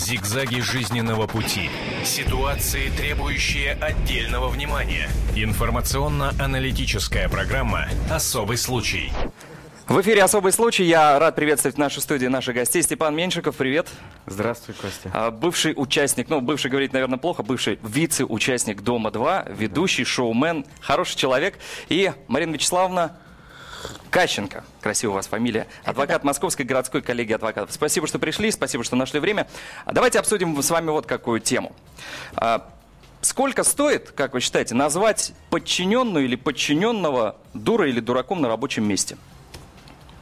Зигзаги 0.00 0.60
жизненного 0.60 1.26
пути. 1.26 1.68
Ситуации, 2.04 2.88
требующие 2.96 3.74
отдельного 3.74 4.48
внимания. 4.48 5.10
Информационно-аналитическая 5.36 7.28
программа 7.28 7.86
«Особый 8.10 8.56
случай». 8.56 9.12
В 9.86 10.00
эфире 10.00 10.22
«Особый 10.22 10.52
случай». 10.52 10.84
Я 10.84 11.18
рад 11.18 11.36
приветствовать 11.36 11.76
в 11.76 11.78
нашей 11.78 12.00
студии 12.00 12.28
наших 12.28 12.54
гостей. 12.54 12.82
Степан 12.82 13.14
Меньшиков, 13.14 13.54
привет. 13.56 13.88
Здравствуй, 14.26 14.74
Костя. 14.74 15.10
А, 15.12 15.30
Бывший 15.30 15.74
участник, 15.76 16.30
ну, 16.30 16.40
бывший 16.40 16.70
говорить, 16.70 16.94
наверное, 16.94 17.18
плохо, 17.18 17.42
бывший 17.42 17.78
вице-участник 17.82 18.80
«Дома-2», 18.80 19.54
ведущий, 19.54 20.04
шоумен, 20.04 20.64
хороший 20.80 21.18
человек. 21.18 21.58
И 21.90 22.10
Марина 22.26 22.54
Вячеславовна 22.54 23.18
Кащенко, 24.10 24.64
красивая 24.80 25.12
у 25.12 25.16
вас 25.16 25.26
фамилия, 25.26 25.66
адвокат 25.84 26.24
Московской 26.24 26.64
городской 26.64 27.02
коллегии 27.02 27.34
адвокатов. 27.34 27.72
Спасибо, 27.72 28.06
что 28.06 28.18
пришли, 28.18 28.50
спасибо, 28.50 28.84
что 28.84 28.96
нашли 28.96 29.20
время. 29.20 29.46
А 29.84 29.92
Давайте 29.92 30.18
обсудим 30.18 30.60
с 30.62 30.70
вами 30.70 30.90
вот 30.90 31.06
какую 31.06 31.40
тему. 31.40 31.72
А, 32.34 32.68
Сколько 33.22 33.64
стоит, 33.64 34.12
как 34.12 34.32
вы 34.32 34.40
считаете, 34.40 34.74
назвать 34.74 35.34
подчиненную 35.50 36.24
или 36.24 36.36
подчиненного 36.36 37.36
дурой 37.52 37.90
или 37.90 38.00
дураком 38.00 38.40
на 38.40 38.48
рабочем 38.48 38.88
месте? 38.88 39.18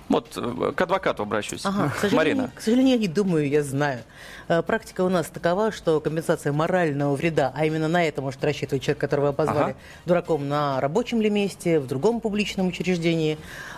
Вот 0.09 0.33
э, 0.37 0.73
к 0.75 0.81
адвокату 0.81 1.23
обращусь. 1.23 1.61
Ага, 1.67 1.93
к 2.01 2.11
Марина. 2.13 2.51
к 2.55 2.61
сожалению, 2.61 2.95
я 2.95 2.99
не 3.01 3.09
думаю, 3.09 3.49
я 3.49 3.63
знаю. 3.63 4.01
Э, 4.49 4.63
Практика 4.63 5.03
у 5.03 5.09
нас 5.11 5.27
такова, 5.27 5.71
что 5.71 6.01
компенсация 6.01 6.53
морального 6.53 7.15
вреда, 7.15 7.53
а 7.55 7.67
именно 7.67 7.89
на 7.89 8.03
это 8.05 8.23
может 8.23 8.43
рассчитывать 8.43 8.83
человек, 8.83 8.99
которого 9.01 9.29
обозвали 9.29 9.71
Ага. 9.73 9.75
дураком 10.07 10.49
на 10.49 10.81
рабочем 10.81 11.21
ли 11.21 11.29
месте, 11.29 11.79
в 11.79 11.87
другом 11.87 12.21
публичном 12.21 12.69
учреждении, 12.69 13.37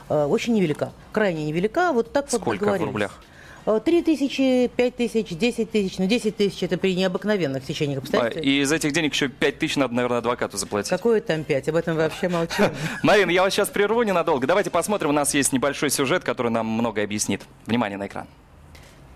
э, 0.09 0.25
очень 0.25 0.55
невелика. 0.55 0.93
Крайне 1.13 1.45
невелика. 1.47 1.93
Вот 1.93 2.13
так 2.13 2.31
вот 2.31 2.41
Сколько 2.41 2.57
в 2.57 2.61
договорились. 2.61 2.87
рублях? 2.93 3.21
Э, 3.67 3.81
Три 3.85 4.03
тысячи, 4.03 4.71
пять 4.75 4.97
тысяч, 4.97 5.29
десять 5.31 5.71
тысяч. 5.71 5.99
Ну, 5.99 6.07
десять 6.07 6.37
тысяч 6.37 6.63
это 6.63 6.79
при 6.79 6.95
необыкновенных 6.95 7.65
течениях 7.65 7.99
А, 7.99 8.03
обстоятельств. 8.03 8.45
И 8.45 8.61
из 8.61 8.73
этих 8.73 8.93
денег 8.93 9.13
еще 9.15 9.29
5 9.29 9.59
тысяч 9.59 9.77
надо, 9.77 9.95
наверное, 9.95 10.19
адвокату 10.19 10.57
заплатить. 10.57 10.91
Какое 10.91 11.21
там 11.21 11.45
пять? 11.45 11.69
Об 11.69 11.77
этом 11.77 11.97
вообще 11.97 12.29
молчу. 12.29 12.65
Марина, 13.03 13.31
я 13.31 13.43
вас 13.43 13.53
сейчас 13.53 13.69
прерву 13.69 14.03
ненадолго. 14.03 14.47
Давайте 14.47 14.71
посмотрим. 14.71 15.11
У 15.11 15.13
нас 15.13 15.35
есть 15.35 15.53
небольшой 15.53 15.91
сюжет, 15.91 16.25
который 16.25 16.51
нам 16.51 16.67
многое 16.67 17.05
объяснит. 17.05 17.43
Внимание 17.67 17.99
на 17.99 18.07
экран. 18.07 18.27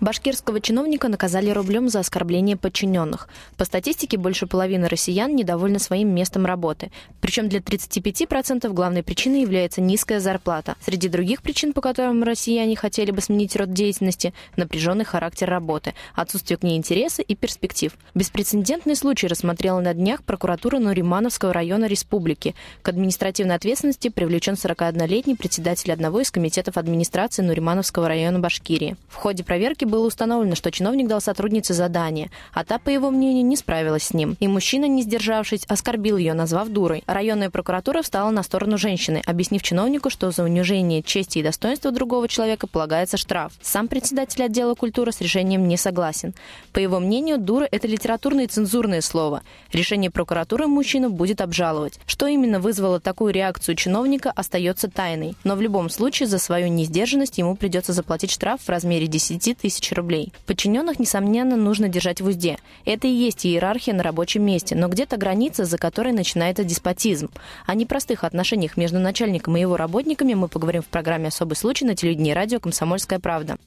Башкирского 0.01 0.59
чиновника 0.59 1.07
наказали 1.07 1.49
рублем 1.49 1.87
за 1.87 1.99
оскорбление 1.99 2.57
подчиненных. 2.57 3.29
По 3.57 3.63
статистике, 3.63 4.17
больше 4.17 4.45
половины 4.45 4.89
россиян 4.89 5.33
недовольны 5.33 5.79
своим 5.79 6.13
местом 6.13 6.45
работы. 6.45 6.91
Причем 7.21 7.47
для 7.47 7.59
35% 7.59 8.67
главной 8.73 9.03
причиной 9.03 9.41
является 9.41 9.79
низкая 9.79 10.19
зарплата. 10.19 10.75
Среди 10.85 11.07
других 11.07 11.41
причин, 11.41 11.71
по 11.71 11.79
которым 11.79 12.23
россияне 12.23 12.75
хотели 12.75 13.11
бы 13.11 13.21
сменить 13.21 13.55
род 13.55 13.71
деятельности, 13.71 14.33
напряженный 14.57 15.05
характер 15.05 15.49
работы, 15.49 15.93
отсутствие 16.13 16.57
к 16.57 16.63
ней 16.63 16.77
интереса 16.77 17.21
и 17.21 17.33
перспектив. 17.33 17.93
Беспрецедентный 18.13 18.97
случай 18.97 19.27
рассмотрела 19.27 19.79
на 19.79 19.93
днях 19.93 20.23
прокуратура 20.23 20.77
Нуримановского 20.77 21.53
района 21.53 21.85
республики. 21.85 22.53
К 22.81 22.89
административной 22.89 23.55
ответственности 23.55 24.09
привлечен 24.09 24.55
41-летний 24.55 25.35
председатель 25.35 25.93
одного 25.93 26.19
из 26.19 26.31
комитетов 26.31 26.75
администрации 26.77 27.43
Нуримановского 27.43 28.09
района 28.09 28.39
Башкирии. 28.39 28.97
В 29.07 29.15
ходе 29.15 29.45
проверки 29.45 29.84
было 29.85 30.05
установлено, 30.05 30.55
что 30.55 30.71
чиновник 30.71 31.07
дал 31.07 31.21
сотруднице 31.21 31.73
задание, 31.73 32.29
а 32.53 32.63
та, 32.63 32.79
по 32.79 32.89
его 32.89 33.09
мнению, 33.11 33.45
не 33.45 33.55
справилась 33.55 34.03
с 34.03 34.13
ним. 34.13 34.35
И 34.39 34.47
мужчина, 34.47 34.85
не 34.85 35.01
сдержавшись, 35.03 35.65
оскорбил 35.67 36.17
ее, 36.17 36.33
назвав 36.33 36.69
дурой. 36.69 37.03
Районная 37.07 37.49
прокуратура 37.49 38.01
встала 38.01 38.31
на 38.31 38.43
сторону 38.43 38.77
женщины, 38.77 39.21
объяснив 39.25 39.63
чиновнику, 39.63 40.09
что 40.09 40.31
за 40.31 40.43
унижение 40.43 41.01
чести 41.01 41.39
и 41.39 41.43
достоинства 41.43 41.91
другого 41.91 42.27
человека 42.27 42.67
полагается 42.67 43.17
штраф. 43.17 43.53
Сам 43.61 43.87
председатель 43.87 44.43
отдела 44.43 44.75
культуры 44.75 45.11
с 45.11 45.21
решением 45.21 45.67
не 45.67 45.77
согласен. 45.77 46.33
По 46.73 46.79
его 46.79 46.99
мнению, 46.99 47.37
дура– 47.37 47.67
это 47.71 47.87
литературное 47.87 48.45
и 48.45 48.47
цензурное 48.47 49.01
слово. 49.01 49.41
Решение 49.71 50.11
прокуратуры 50.11 50.67
мужчина 50.67 51.09
будет 51.09 51.41
обжаловать. 51.41 51.99
Что 52.05 52.27
именно 52.27 52.59
вызвало 52.59 52.99
такую 52.99 53.33
реакцию 53.33 53.75
чиновника, 53.75 54.31
остается 54.31 54.89
тайной. 54.89 55.35
Но 55.43 55.55
в 55.55 55.61
любом 55.61 55.89
случае 55.89 56.27
за 56.27 56.39
свою 56.39 56.67
несдержанность 56.67 57.37
ему 57.37 57.55
придется 57.55 57.93
заплатить 57.93 58.31
штраф 58.31 58.61
в 58.61 58.69
размере 58.69 59.07
10 59.07 59.57
тысяч 59.57 59.74
рублей. 59.93 60.31
Подчиненных, 60.45 60.99
несомненно, 60.99 61.55
нужно 61.55 61.89
держать 61.89 62.21
в 62.21 62.27
узде. 62.27 62.57
Это 62.85 63.07
и 63.07 63.11
есть 63.11 63.45
иерархия 63.45 63.93
на 63.93 64.03
рабочем 64.03 64.43
месте, 64.43 64.75
но 64.75 64.87
где-то 64.87 65.17
граница, 65.17 65.65
за 65.65 65.77
которой 65.77 66.13
начинается 66.13 66.63
деспотизм. 66.63 67.29
О 67.65 67.75
непростых 67.75 68.23
отношениях 68.23 68.77
между 68.77 68.99
начальником 68.99 69.57
и 69.57 69.61
его 69.61 69.77
работниками 69.77 70.33
мы 70.33 70.47
поговорим 70.47 70.81
в 70.81 70.87
программе 70.87 71.27
«Особый 71.27 71.55
случай» 71.55 71.85
на 71.85 71.95
телевидении 71.95 72.31
радио 72.31 72.59
«Комсомольская 72.59 73.19
правда». 73.19 73.57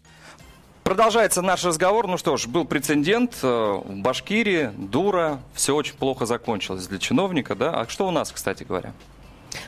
Продолжается 0.89 1.43
наш 1.43 1.65
разговор. 1.65 2.07
Ну 2.07 2.17
что 2.17 2.39
ж, 2.39 2.47
был 2.47 2.65
прецедент 2.65 3.37
э, 3.43 3.47
в 3.47 4.01
Башкирии, 4.01 4.71
дура, 4.75 5.39
все 5.53 5.75
очень 5.75 5.95
плохо 5.95 6.25
закончилось 6.25 6.87
для 6.87 6.99
чиновника, 6.99 7.55
да? 7.55 7.79
А 7.79 7.87
что 7.89 8.09
у 8.09 8.11
нас, 8.11 8.33
кстати 8.33 8.65
говоря? 8.65 8.95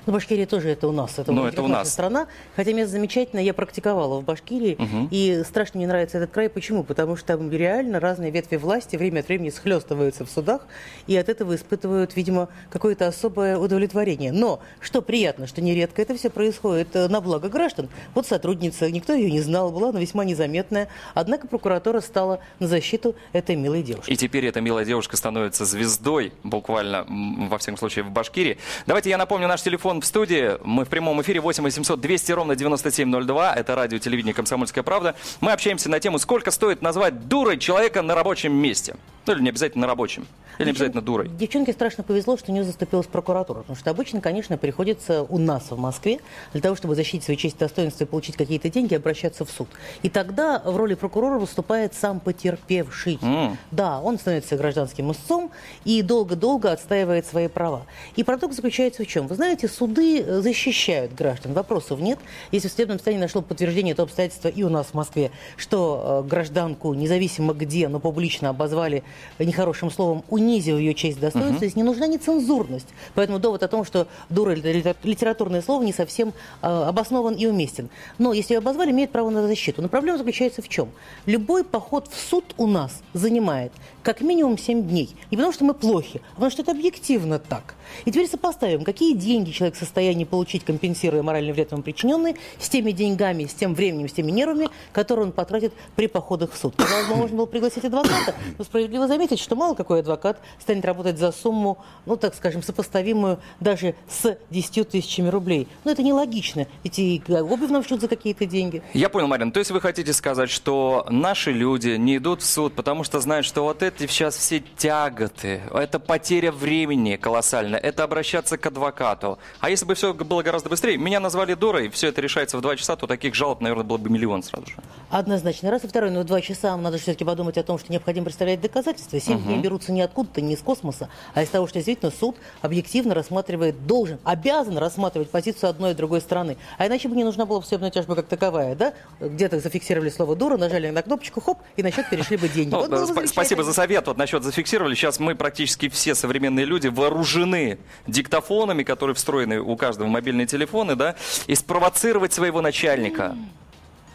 Ну, 0.06 0.12
Башкирия 0.12 0.46
тоже 0.46 0.70
это 0.70 0.88
у 0.88 0.92
нас, 0.92 1.18
это, 1.18 1.32
Ну, 1.32 1.42
вроде 1.42 1.54
это 1.54 1.62
у 1.62 1.68
нас. 1.68 1.92
страна. 1.92 2.26
Хотя 2.56 2.72
место 2.72 2.92
замечательное, 2.92 3.42
я 3.42 3.54
практиковала 3.54 4.20
в 4.20 4.24
Башкирии, 4.24 4.78
и 5.10 5.42
страшно 5.44 5.78
мне 5.78 5.86
нравится 5.86 6.18
этот 6.18 6.30
край. 6.30 6.48
Почему? 6.48 6.84
Потому 6.84 7.16
что 7.16 7.28
там 7.36 7.50
реально 7.50 8.00
разные 8.00 8.30
ветви 8.30 8.56
власти 8.56 8.96
время 8.96 9.20
от 9.20 9.28
времени 9.28 9.50
схлестываются 9.50 10.24
в 10.24 10.30
судах, 10.30 10.66
и 11.06 11.16
от 11.16 11.28
этого 11.28 11.54
испытывают, 11.54 12.16
видимо, 12.16 12.48
какое-то 12.70 13.06
особое 13.06 13.58
удовлетворение. 13.58 14.32
Но, 14.32 14.60
что 14.80 15.02
приятно, 15.02 15.46
что 15.46 15.60
нередко 15.60 16.02
это 16.02 16.14
все 16.14 16.30
происходит 16.30 16.94
э, 16.94 17.08
на 17.08 17.20
благо 17.20 17.48
граждан. 17.48 17.88
Вот 18.14 18.26
сотрудница, 18.26 18.90
никто 18.90 19.12
ее 19.12 19.30
не 19.30 19.40
знал, 19.40 19.70
была 19.70 19.90
она 19.90 20.00
весьма 20.00 20.24
незаметная, 20.24 20.88
однако 21.14 21.46
прокуратура 21.46 22.00
стала 22.00 22.40
на 22.58 22.66
защиту 22.68 23.14
этой 23.32 23.56
милой 23.56 23.82
девушки. 23.82 24.10
И 24.10 24.16
теперь 24.16 24.46
эта 24.46 24.60
милая 24.60 24.84
девушка 24.84 25.16
становится 25.16 25.64
звездой, 25.64 26.32
буквально, 26.44 27.06
во 27.48 27.58
всяком 27.58 27.78
случае, 27.78 28.04
в 28.04 28.10
Башкирии. 28.10 28.58
Давайте 28.86 29.10
я 29.10 29.18
напомню 29.18 29.48
наш 29.48 29.62
телефон 29.62 29.79
в 29.84 30.04
студии. 30.04 30.58
Мы 30.62 30.84
в 30.84 30.88
прямом 30.88 31.20
эфире 31.22 31.40
8 31.40 31.62
800 31.64 32.00
200 32.00 32.32
ровно 32.32 32.56
9702. 32.56 33.54
Это 33.54 33.74
радио, 33.74 33.98
телевидение 33.98 34.34
«Комсомольская 34.34 34.84
правда». 34.84 35.14
Мы 35.40 35.52
общаемся 35.52 35.88
на 35.88 36.00
тему, 36.00 36.18
сколько 36.18 36.50
стоит 36.50 36.82
назвать 36.82 37.28
дурой 37.28 37.58
человека 37.58 38.02
на 38.02 38.14
рабочем 38.14 38.52
месте. 38.52 38.96
Ну, 39.26 39.32
или 39.32 39.42
не 39.42 39.48
обязательно 39.48 39.82
на 39.82 39.86
рабочем. 39.86 40.26
Или 40.60 40.66
не 40.66 40.70
обязательно 40.72 41.00
дурой. 41.02 41.28
Девчонке 41.28 41.72
страшно 41.72 42.04
повезло, 42.04 42.36
что 42.36 42.50
у 42.50 42.54
нее 42.54 42.64
заступилась 42.64 43.06
прокуратура. 43.06 43.60
Потому 43.60 43.76
что 43.76 43.90
обычно, 43.90 44.20
конечно, 44.20 44.58
приходится 44.58 45.22
у 45.22 45.38
нас 45.38 45.70
в 45.70 45.78
Москве 45.78 46.20
для 46.52 46.60
того, 46.60 46.76
чтобы 46.76 46.94
защитить 46.94 47.24
свою 47.24 47.38
честь 47.38 47.56
и 47.56 47.58
достоинство 47.58 48.04
и 48.04 48.06
получить 48.06 48.36
какие-то 48.36 48.68
деньги, 48.68 48.94
обращаться 48.94 49.44
в 49.46 49.50
суд. 49.50 49.68
И 50.02 50.10
тогда 50.10 50.60
в 50.64 50.76
роли 50.76 50.94
прокурора 50.94 51.38
выступает 51.38 51.94
сам 51.94 52.20
потерпевший. 52.20 53.18
М. 53.22 53.56
Да, 53.70 54.00
он 54.00 54.18
становится 54.18 54.56
гражданским 54.56 55.10
истцом 55.12 55.50
и 55.84 56.02
долго-долго 56.02 56.72
отстаивает 56.72 57.26
свои 57.26 57.48
права. 57.48 57.86
И 58.16 58.22
парадокс 58.22 58.56
заключается 58.56 59.04
в 59.04 59.06
чем? 59.06 59.28
Вы 59.28 59.36
знаете, 59.36 59.66
суды 59.66 60.20
э, 60.20 60.40
защищают 60.42 61.14
граждан, 61.14 61.54
вопросов 61.54 62.00
нет. 62.00 62.18
Если 62.52 62.68
в 62.68 62.72
судебном 62.72 62.98
состоянии 62.98 63.22
нашло 63.22 63.40
подтверждение 63.40 63.92
этого 63.92 64.06
обстоятельства 64.06 64.48
и 64.48 64.62
у 64.62 64.68
нас 64.68 64.88
в 64.88 64.94
Москве, 64.94 65.30
что 65.56 66.22
э, 66.24 66.28
гражданку, 66.28 66.92
независимо 66.92 67.54
где, 67.54 67.88
но 67.88 67.98
публично 67.98 68.50
обозвали 68.50 69.02
нехорошим 69.38 69.90
словом, 69.90 70.22
унизив 70.50 70.78
ее 70.78 70.94
честь 70.94 71.18
и 71.18 71.20
достоинство, 71.20 71.58
здесь 71.58 71.76
не 71.76 71.82
нужна 71.82 72.06
нецензурность. 72.06 72.88
Поэтому 73.14 73.38
довод 73.38 73.62
о 73.62 73.68
том, 73.68 73.84
что 73.84 74.06
дура 74.28 74.54
литературное 74.54 75.62
слово 75.62 75.82
не 75.82 75.92
совсем 75.92 76.32
э, 76.62 76.66
обоснован 76.66 77.34
и 77.34 77.46
уместен. 77.46 77.88
Но 78.18 78.32
если 78.32 78.54
ее 78.54 78.58
обозвали, 78.58 78.90
имеет 78.90 79.10
право 79.10 79.30
на 79.30 79.46
защиту. 79.46 79.82
Но 79.82 79.88
проблема 79.88 80.18
заключается 80.18 80.62
в 80.62 80.68
чем? 80.68 80.90
Любой 81.26 81.64
поход 81.64 82.08
в 82.08 82.18
суд 82.18 82.44
у 82.56 82.66
нас 82.66 83.02
занимает 83.14 83.72
как 84.02 84.20
минимум 84.20 84.58
7 84.58 84.88
дней. 84.88 85.10
Не 85.30 85.36
потому 85.36 85.52
что 85.52 85.64
мы 85.64 85.74
плохи, 85.74 86.20
а 86.32 86.34
потому 86.34 86.50
что 86.50 86.62
это 86.62 86.72
объективно 86.72 87.38
так. 87.38 87.74
И 88.04 88.10
теперь 88.10 88.28
сопоставим, 88.28 88.84
какие 88.84 89.14
деньги 89.14 89.50
человек 89.50 89.76
в 89.76 89.78
состоянии 89.78 90.24
получить, 90.24 90.64
компенсируя 90.64 91.22
моральный 91.22 91.52
вред 91.52 91.72
ему 91.72 91.82
причиненный, 91.82 92.36
с 92.58 92.68
теми 92.68 92.92
деньгами, 92.92 93.44
с 93.44 93.54
тем 93.54 93.74
временем, 93.74 94.08
с 94.08 94.12
теми 94.12 94.30
нервами, 94.30 94.68
которые 94.92 95.26
он 95.26 95.32
потратит 95.32 95.72
при 95.96 96.06
походах 96.06 96.52
в 96.52 96.56
суд. 96.56 96.74
Казалось 96.76 97.08
бы, 97.08 97.16
можно 97.16 97.36
было 97.36 97.46
пригласить 97.46 97.84
адвоката, 97.84 98.34
но 98.58 98.64
справедливо 98.64 99.08
заметить, 99.08 99.38
что 99.38 99.56
мало 99.56 99.74
какой 99.74 100.00
адвокат 100.00 100.39
станет 100.58 100.84
работать 100.84 101.18
за 101.18 101.32
сумму, 101.32 101.78
ну, 102.06 102.16
так 102.16 102.34
скажем, 102.34 102.62
сопоставимую 102.62 103.38
даже 103.60 103.94
с 104.08 104.36
10 104.50 104.88
тысячами 104.88 105.28
рублей. 105.28 105.68
Но 105.84 105.90
это 105.90 106.02
нелогично, 106.02 106.66
ведь 106.84 106.98
и 106.98 107.22
обувь 107.28 107.70
нам 107.70 107.84
шьют 107.84 108.00
за 108.00 108.08
какие-то 108.08 108.46
деньги. 108.46 108.82
Я 108.94 109.08
понял, 109.08 109.26
Марин. 109.26 109.52
То 109.52 109.58
есть 109.58 109.70
вы 109.70 109.80
хотите 109.80 110.12
сказать, 110.12 110.50
что 110.50 111.06
наши 111.08 111.52
люди 111.52 111.90
не 111.90 112.16
идут 112.16 112.42
в 112.42 112.46
суд, 112.46 112.74
потому 112.74 113.04
что 113.04 113.20
знают, 113.20 113.46
что 113.46 113.62
вот 113.62 113.82
эти 113.82 114.06
сейчас 114.06 114.36
все 114.36 114.62
тяготы, 114.76 115.62
это 115.72 115.98
потеря 115.98 116.52
времени 116.52 117.16
колоссальная, 117.16 117.78
это 117.78 118.04
обращаться 118.04 118.58
к 118.58 118.66
адвокату. 118.66 119.38
А 119.60 119.70
если 119.70 119.84
бы 119.84 119.94
все 119.94 120.12
было 120.14 120.42
гораздо 120.42 120.68
быстрее, 120.68 120.96
меня 120.96 121.20
назвали 121.20 121.54
дурой, 121.54 121.88
все 121.90 122.08
это 122.08 122.20
решается 122.20 122.58
в 122.58 122.60
два 122.60 122.76
часа, 122.76 122.96
то 122.96 123.06
таких 123.06 123.34
жалоб, 123.34 123.60
наверное, 123.60 123.84
было 123.84 123.98
бы 123.98 124.10
миллион 124.10 124.42
сразу 124.42 124.66
же. 124.66 124.76
Однозначно. 125.10 125.70
Раз 125.70 125.84
и 125.84 125.88
второй, 125.88 126.10
но 126.10 126.20
в 126.20 126.24
два 126.24 126.40
часа 126.40 126.76
надо 126.76 126.98
все-таки 126.98 127.24
подумать 127.24 127.58
о 127.58 127.62
том, 127.62 127.78
что 127.78 127.92
необходимо 127.92 128.24
представлять 128.24 128.60
доказательства. 128.60 129.20
Семь 129.20 129.42
дней 129.42 129.58
берутся 129.58 129.92
не 129.92 130.02
откуда-то, 130.20 130.40
не 130.40 130.54
из 130.54 130.60
космоса, 130.60 131.08
а 131.34 131.42
из 131.42 131.48
того, 131.48 131.66
что 131.66 131.74
действительно 131.78 132.10
суд 132.10 132.36
объективно 132.62 133.14
рассматривает, 133.14 133.86
должен, 133.86 134.18
обязан 134.24 134.78
рассматривать 134.78 135.30
позицию 135.30 135.70
одной 135.70 135.92
и 135.92 135.94
другой 135.94 136.20
стороны. 136.20 136.56
А 136.78 136.86
иначе 136.86 137.08
бы 137.08 137.16
не 137.16 137.24
нужна 137.24 137.46
была 137.46 137.62
судебная 137.62 137.90
тяжба 137.90 138.14
как 138.14 138.26
таковая, 138.26 138.74
да? 138.74 138.92
Где-то 139.20 139.60
зафиксировали 139.60 140.10
слово 140.10 140.36
дура, 140.36 140.56
нажали 140.56 140.90
на 140.90 141.02
кнопочку, 141.02 141.40
хоп, 141.40 141.58
и 141.76 141.82
на 141.82 141.90
счет 141.90 142.08
перешли 142.10 142.36
бы 142.36 142.48
деньги. 142.48 142.70
Ну, 142.70 142.80
Вот 142.80 142.90
бы 142.90 142.96
сп- 142.96 143.26
спасибо 143.26 143.62
за 143.62 143.72
совет. 143.72 144.06
Вот 144.06 144.16
насчет 144.16 144.42
зафиксировали. 144.42 144.94
Сейчас 144.94 145.18
мы 145.18 145.34
практически 145.34 145.88
все 145.88 146.14
современные 146.14 146.64
люди 146.64 146.88
вооружены 146.88 147.78
диктофонами, 148.06 148.82
которые 148.82 149.14
встроены 149.14 149.60
у 149.60 149.76
каждого 149.76 150.06
в 150.06 150.10
мобильные 150.10 150.46
телефоны, 150.46 150.96
да, 150.96 151.16
и 151.46 151.54
спровоцировать 151.54 152.32
своего 152.32 152.60
начальника 152.60 153.36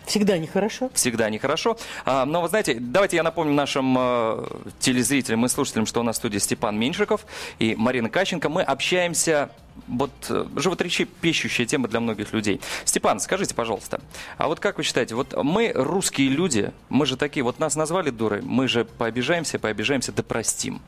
Всегда 0.06 0.38
нехорошо. 0.38 0.90
всегда 0.94 1.30
нехорошо. 1.30 1.78
А, 2.06 2.25
но 2.25 2.42
вы 2.42 2.48
знаете, 2.48 2.78
давайте 2.80 3.18
я 3.18 3.24
напомню 3.24 3.54
нашим 3.54 3.96
э, 3.98 4.46
телезрителям 4.80 5.46
и 5.46 5.50
слушателям, 5.50 5.86
что 5.86 6.00
у 6.00 6.04
нас 6.04 6.16
в 6.16 6.19
студии 6.19 6.38
Степан 6.38 6.78
Меньшиков 6.78 7.25
и 7.60 7.75
Марина 7.75 8.10
Каченко. 8.10 8.50
Мы 8.50 8.62
общаемся 8.62 9.50
вот 9.88 10.12
э, 10.30 10.46
животрепещущая 10.56 11.66
тема 11.66 11.88
для 11.88 12.00
многих 12.00 12.34
людей. 12.34 12.62
Степан, 12.86 13.19
скажите, 13.19 13.54
пожалуйста, 13.56 14.02
а 14.38 14.48
вот 14.48 14.60
как 14.60 14.78
вы 14.78 14.84
считаете, 14.84 15.16
вот 15.16 15.36
мы 15.44 15.72
русские 15.74 16.30
люди, 16.30 16.72
мы 16.90 17.06
же 17.06 17.18
такие, 17.18 17.44
вот 17.44 17.60
нас 17.60 17.75
назвали 17.75 18.10
дурой, 18.10 18.42
мы 18.42 18.68
же 18.68 18.86
пообижаемся, 18.86 19.60
пообижаемся, 19.60 20.12
да 20.12 20.24
простим. 20.24 20.81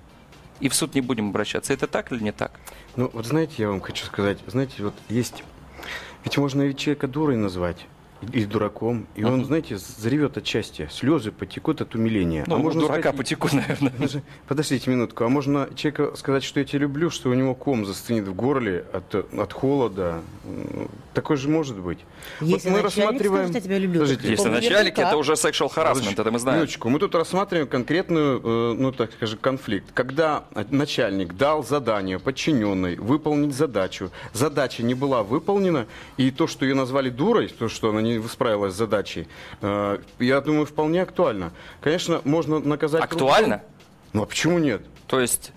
И 0.59 0.69
в 0.69 0.75
суд 0.75 0.95
не 0.95 1.01
будем 1.01 1.29
обращаться. 1.29 1.73
Это 1.73 1.85
так 1.85 2.11
или 2.11 2.23
не 2.23 2.31
так? 2.31 2.51
Ну, 2.95 3.09
вот 3.13 3.25
знаете, 3.27 3.53
я 3.57 3.69
вам 3.69 3.81
хочу 3.81 4.05
сказать, 4.05 4.39
знаете, 4.47 4.83
вот 4.83 4.95
есть... 5.09 5.43
Ведь 6.23 6.37
можно 6.37 6.63
ведь 6.63 6.79
человека 6.79 7.07
дурой 7.07 7.37
назвать. 7.37 7.85
И 8.33 8.45
дураком. 8.45 9.07
И 9.15 9.23
он, 9.23 9.45
знаете, 9.45 9.77
заревет 9.77 10.37
от 10.37 10.45
счастья. 10.45 10.89
Слезы 10.91 11.31
потекут 11.31 11.81
от 11.81 11.95
умиления. 11.95 12.43
Ну, 12.47 12.55
а 12.55 12.57
можно 12.57 12.81
дурака 12.81 12.99
сказать, 13.01 13.17
потеку, 13.17 13.47
наверное. 13.53 13.91
Подожди- 13.91 14.21
Подождите 14.47 14.89
минутку. 14.89 15.23
А 15.23 15.29
можно 15.29 15.69
человеку 15.75 16.15
сказать, 16.17 16.43
что 16.43 16.59
я 16.59 16.65
тебя 16.65 16.79
люблю, 16.79 17.09
что 17.09 17.29
у 17.29 17.33
него 17.33 17.53
ком 17.55 17.85
застынет 17.85 18.27
в 18.27 18.33
горле 18.33 18.85
от, 18.91 19.13
от 19.15 19.53
холода? 19.53 20.21
Такое 21.13 21.37
же 21.37 21.49
может 21.49 21.77
быть. 21.77 21.99
Если 22.41 22.69
начальник 22.69 23.25
скажет, 23.25 23.55
«Я 23.55 23.61
тебя 23.61 23.77
люблю», 23.77 24.01
Подождите. 24.01 24.29
Если 24.31 24.49
начальник, 24.49 24.95
так. 24.95 25.07
это 25.07 25.17
уже 25.17 25.33
sexual 25.33 25.73
harassment, 25.73 26.19
это 26.19 26.31
мы 26.31 26.39
знаем. 26.39 26.59
Минуточку, 26.59 26.89
мы 26.89 26.99
тут 26.99 27.15
рассматриваем 27.15 27.67
конкретную, 27.67 28.41
э, 28.43 28.73
ну 28.77 28.91
так 28.91 29.11
скажем, 29.13 29.39
конфликт. 29.39 29.87
Когда 29.93 30.45
начальник 30.69 31.35
дал 31.35 31.63
задание 31.63 32.19
подчиненной 32.19 32.95
выполнить 32.97 33.53
задачу, 33.55 34.11
задача 34.33 34.83
не 34.83 34.93
была 34.93 35.23
выполнена, 35.23 35.87
и 36.17 36.31
то, 36.31 36.47
что 36.47 36.65
ее 36.65 36.75
назвали 36.75 37.09
дурой, 37.09 37.47
то, 37.47 37.67
что 37.69 37.89
она 37.89 38.01
не 38.07 38.27
справилась 38.27 38.73
с 38.73 38.77
задачей, 38.77 39.27
э, 39.61 39.99
я 40.19 40.41
думаю, 40.41 40.65
вполне 40.65 41.01
актуально. 41.01 41.51
Конечно, 41.81 42.21
можно 42.23 42.59
наказать... 42.59 43.03
Актуально? 43.03 43.61
Ну 44.13 44.23
а 44.23 44.25
почему 44.25 44.57
нет? 44.59 44.81
То 45.07 45.19
есть, 45.19 45.51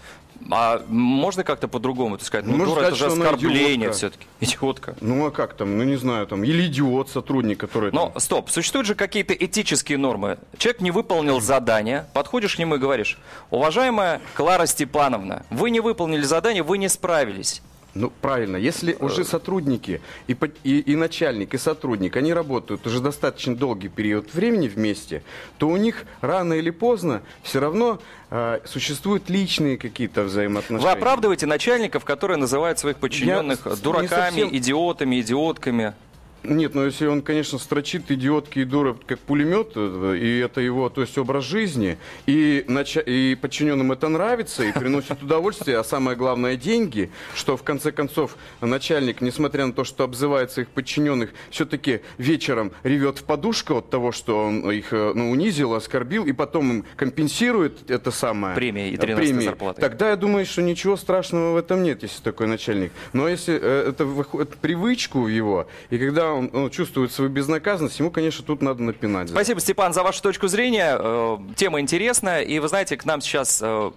а 0.50 0.82
можно 0.88 1.44
как-то 1.44 1.69
по-другому 1.69 2.17
это 2.17 2.25
сказать? 2.25 2.47
Ну, 2.47 2.52
Можно 2.52 2.75
дура, 2.75 2.81
это 2.87 2.97
сказать, 2.97 2.99
же 2.99 3.17
что 3.17 3.23
она 3.23 3.31
оскорбление 3.37 3.93
все-таки. 3.93 4.26
Идиотка. 4.41 4.97
Ну 5.00 5.26
а 5.26 5.31
как 5.31 5.55
там, 5.55 5.76
ну 5.76 5.85
не 5.85 5.97
знаю, 5.97 6.26
там, 6.26 6.44
или 6.44 6.67
идиот 6.67 7.11
сотрудник, 7.11 7.58
который... 7.58 7.93
Но 7.93 8.08
там- 8.11 8.20
стоп, 8.20 8.50
существуют 8.50 8.87
же 8.87 8.94
какие-то 8.94 9.35
этические 9.35 9.99
нормы. 9.99 10.38
Человек 10.56 10.81
не 10.81 10.91
выполнил 10.91 11.41
задание, 11.41 12.06
подходишь 12.14 12.56
к 12.56 12.58
нему 12.58 12.76
и 12.76 12.79
говоришь, 12.79 13.19
уважаемая 13.50 14.20
Клара 14.35 14.67
Степановна, 14.67 15.44
вы 15.50 15.70
не 15.70 15.81
выполнили 15.81 16.23
задание, 16.23 16.62
вы 16.62 16.79
не 16.79 16.88
справились. 16.88 17.62
Ну, 17.94 18.12
правильно. 18.20 18.56
Если 18.56 18.96
уже 19.00 19.25
сотрудники 19.25 20.00
и, 20.28 20.37
и, 20.64 20.78
и 20.78 20.96
начальник, 20.96 21.54
и 21.54 21.58
сотрудник, 21.58 22.16
они 22.16 22.32
работают 22.32 22.87
уже 22.87 23.00
достаточно 23.00 23.56
долгий 23.56 23.88
период 23.88 24.32
времени 24.32 24.69
вместе, 24.69 25.22
то 25.58 25.69
у 25.69 25.76
них 25.76 26.04
рано 26.20 26.54
или 26.54 26.70
поздно 26.70 27.22
все 27.42 27.58
равно 27.58 28.00
э, 28.31 28.60
существуют 28.64 29.28
личные 29.28 29.76
какие-то 29.76 30.22
взаимоотношения. 30.22 30.87
Вы 30.92 30.98
оправдываете 30.98 31.46
начальников, 31.46 32.04
которые 32.04 32.37
называют 32.37 32.78
своих 32.78 32.96
подчиненных 32.98 33.66
Я 33.66 33.76
дураками, 33.76 34.08
совсем- 34.08 34.48
идиотами, 34.56 35.20
идиотками. 35.20 35.94
Нет, 36.42 36.75
ну 36.75 36.84
если 36.84 37.06
он, 37.06 37.22
конечно, 37.22 37.58
строчит 37.58 38.10
идиотки 38.10 38.60
и 38.60 38.64
дуры 38.64 38.96
как 39.06 39.19
пулемет, 39.19 39.72
э, 39.75 40.16
и 40.20 40.38
это 40.38 40.60
его, 40.60 40.88
то 40.88 41.02
есть 41.02 41.16
образ 41.19 41.44
жизни, 41.44 41.98
и, 42.26 42.64
нача- 42.66 43.02
и 43.02 43.34
подчиненным 43.34 43.92
это 43.92 44.08
нравится, 44.08 44.64
и 44.64 44.72
приносит 44.72 45.22
удовольствие, 45.22 45.78
а 45.78 45.84
самое 45.84 46.16
главное 46.16 46.56
деньги, 46.56 47.10
что 47.34 47.56
в 47.56 47.62
конце 47.62 47.92
концов 47.92 48.37
начальник, 48.60 49.20
несмотря 49.20 49.66
на 49.66 49.72
то, 49.72 49.84
что 49.84 50.04
обзывает 50.04 50.50
своих 50.50 50.69
подчиненных, 50.69 51.31
все-таки 51.50 52.00
вечером 52.19 52.72
ревет 52.82 53.19
в 53.19 53.25
подушку 53.25 53.76
от 53.76 53.90
того, 53.90 54.12
что 54.12 54.46
он 54.46 54.70
их 54.70 54.92
э, 54.92 55.12
ну, 55.14 55.31
унизил, 55.31 55.75
оскорбил, 55.75 56.25
и 56.25 56.32
потом 56.32 56.70
им 56.70 56.84
компенсирует 56.96 57.90
это 57.90 58.10
самое. 58.10 58.54
Премией 58.54 58.92
и 58.92 58.96
э, 58.96 58.98
13-й 58.98 59.16
премией. 59.16 59.44
зарплатой. 59.46 59.81
Тогда 59.82 60.10
я 60.10 60.16
думаю, 60.16 60.46
что 60.46 60.62
ничего 60.62 60.96
страшного 60.96 61.52
в 61.52 61.56
этом 61.56 61.82
нет, 61.82 62.02
если 62.02 62.22
такой 62.22 62.46
начальник. 62.46 62.92
Но 63.12 63.28
если 63.28 63.58
э, 63.60 63.88
это 63.88 64.04
выходит 64.04 64.56
привычку 64.56 65.26
его, 65.26 65.66
и 65.90 65.98
когда 65.98 66.29
он, 66.34 66.50
он 66.52 66.70
чувствует 66.70 67.12
свою 67.12 67.30
безнаказанность, 67.30 67.98
ему, 67.98 68.10
конечно, 68.10 68.44
тут 68.44 68.62
надо 68.62 68.82
напинать. 68.82 69.28
Спасибо, 69.28 69.60
Степан, 69.60 69.92
за 69.92 70.02
вашу 70.02 70.22
точку 70.22 70.48
зрения. 70.48 70.96
Э, 70.98 71.38
Тема 71.56 71.80
интересная. 71.80 72.42
И 72.42 72.58
вы 72.58 72.68
знаете, 72.68 72.96
к 72.96 73.04
нам 73.04 73.20
сейчас 73.20 73.60
э, 73.62 73.90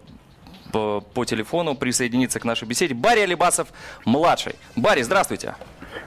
по, 0.71 1.01
по 1.01 1.25
телефону 1.25 1.75
присоединится 1.75 2.39
к 2.39 2.45
нашей 2.45 2.67
беседе 2.67 2.93
Барри 2.93 3.21
Алибасов 3.21 3.67
младший. 4.05 4.55
Барри, 4.75 5.03
здравствуйте. 5.03 5.55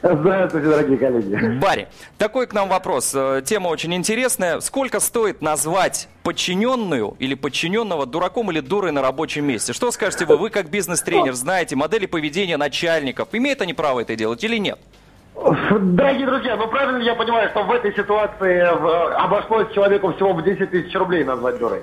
Здравствуйте, 0.02 0.68
дорогие 0.68 0.98
коллеги. 0.98 1.58
Барри, 1.58 1.88
такой 2.18 2.46
к 2.46 2.52
нам 2.52 2.68
вопрос. 2.68 3.12
Э, 3.14 3.42
Тема 3.44 3.68
очень 3.68 3.94
интересная. 3.94 4.60
Сколько 4.60 5.00
стоит 5.00 5.40
назвать 5.40 6.08
подчиненную 6.22 7.16
или 7.18 7.34
подчиненного 7.34 8.04
дураком 8.06 8.50
или 8.50 8.60
дурой 8.60 8.92
на 8.92 9.00
рабочем 9.02 9.44
месте? 9.46 9.72
Что 9.72 9.90
скажете 9.90 10.26
вы? 10.26 10.36
Вы 10.36 10.50
как 10.50 10.68
бизнес-тренер 10.68 11.32
знаете 11.34 11.76
модели 11.76 12.06
поведения 12.06 12.56
начальников. 12.56 13.28
Имеют 13.32 13.62
они 13.62 13.74
право 13.74 14.00
это 14.00 14.16
делать 14.16 14.42
или 14.44 14.58
нет? 14.58 14.78
Дорогие 15.36 16.26
друзья, 16.26 16.56
ну 16.56 16.66
правильно 16.68 17.02
я 17.02 17.14
понимаю, 17.14 17.50
что 17.50 17.62
в 17.62 17.70
этой 17.70 17.94
ситуации 17.94 18.56
э, 18.56 19.14
обошлось 19.16 19.70
человеку 19.72 20.12
всего 20.14 20.32
в 20.32 20.42
10 20.42 20.70
тысяч 20.70 20.94
рублей 20.94 21.24
назвать 21.24 21.58
дурой. 21.58 21.82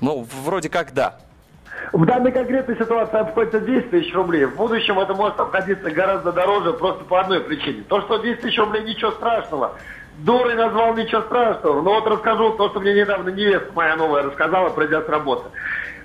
Ну, 0.00 0.24
вроде 0.44 0.68
как 0.68 0.94
да. 0.94 1.16
В 1.92 2.04
данной 2.06 2.30
конкретной 2.30 2.76
ситуации 2.76 3.18
обходится 3.18 3.60
10 3.60 3.90
тысяч 3.90 4.14
рублей. 4.14 4.44
В 4.44 4.56
будущем 4.56 4.98
это 5.00 5.14
может 5.14 5.40
обходиться 5.40 5.90
гораздо 5.90 6.32
дороже 6.32 6.72
просто 6.72 7.04
по 7.04 7.20
одной 7.20 7.40
причине. 7.40 7.82
То, 7.88 8.00
что 8.02 8.18
10 8.18 8.42
тысяч 8.42 8.58
рублей 8.58 8.84
ничего 8.84 9.10
страшного. 9.12 9.72
Дурой 10.18 10.54
назвал 10.54 10.94
ничего 10.94 11.22
страшного. 11.22 11.82
Но 11.82 11.94
вот 11.94 12.06
расскажу 12.06 12.50
то, 12.50 12.68
что 12.70 12.80
мне 12.80 12.94
недавно 12.94 13.30
невестка 13.30 13.72
моя 13.74 13.96
новая 13.96 14.22
рассказала, 14.22 14.70
придя 14.70 15.02
с 15.02 15.08
работы. 15.08 15.48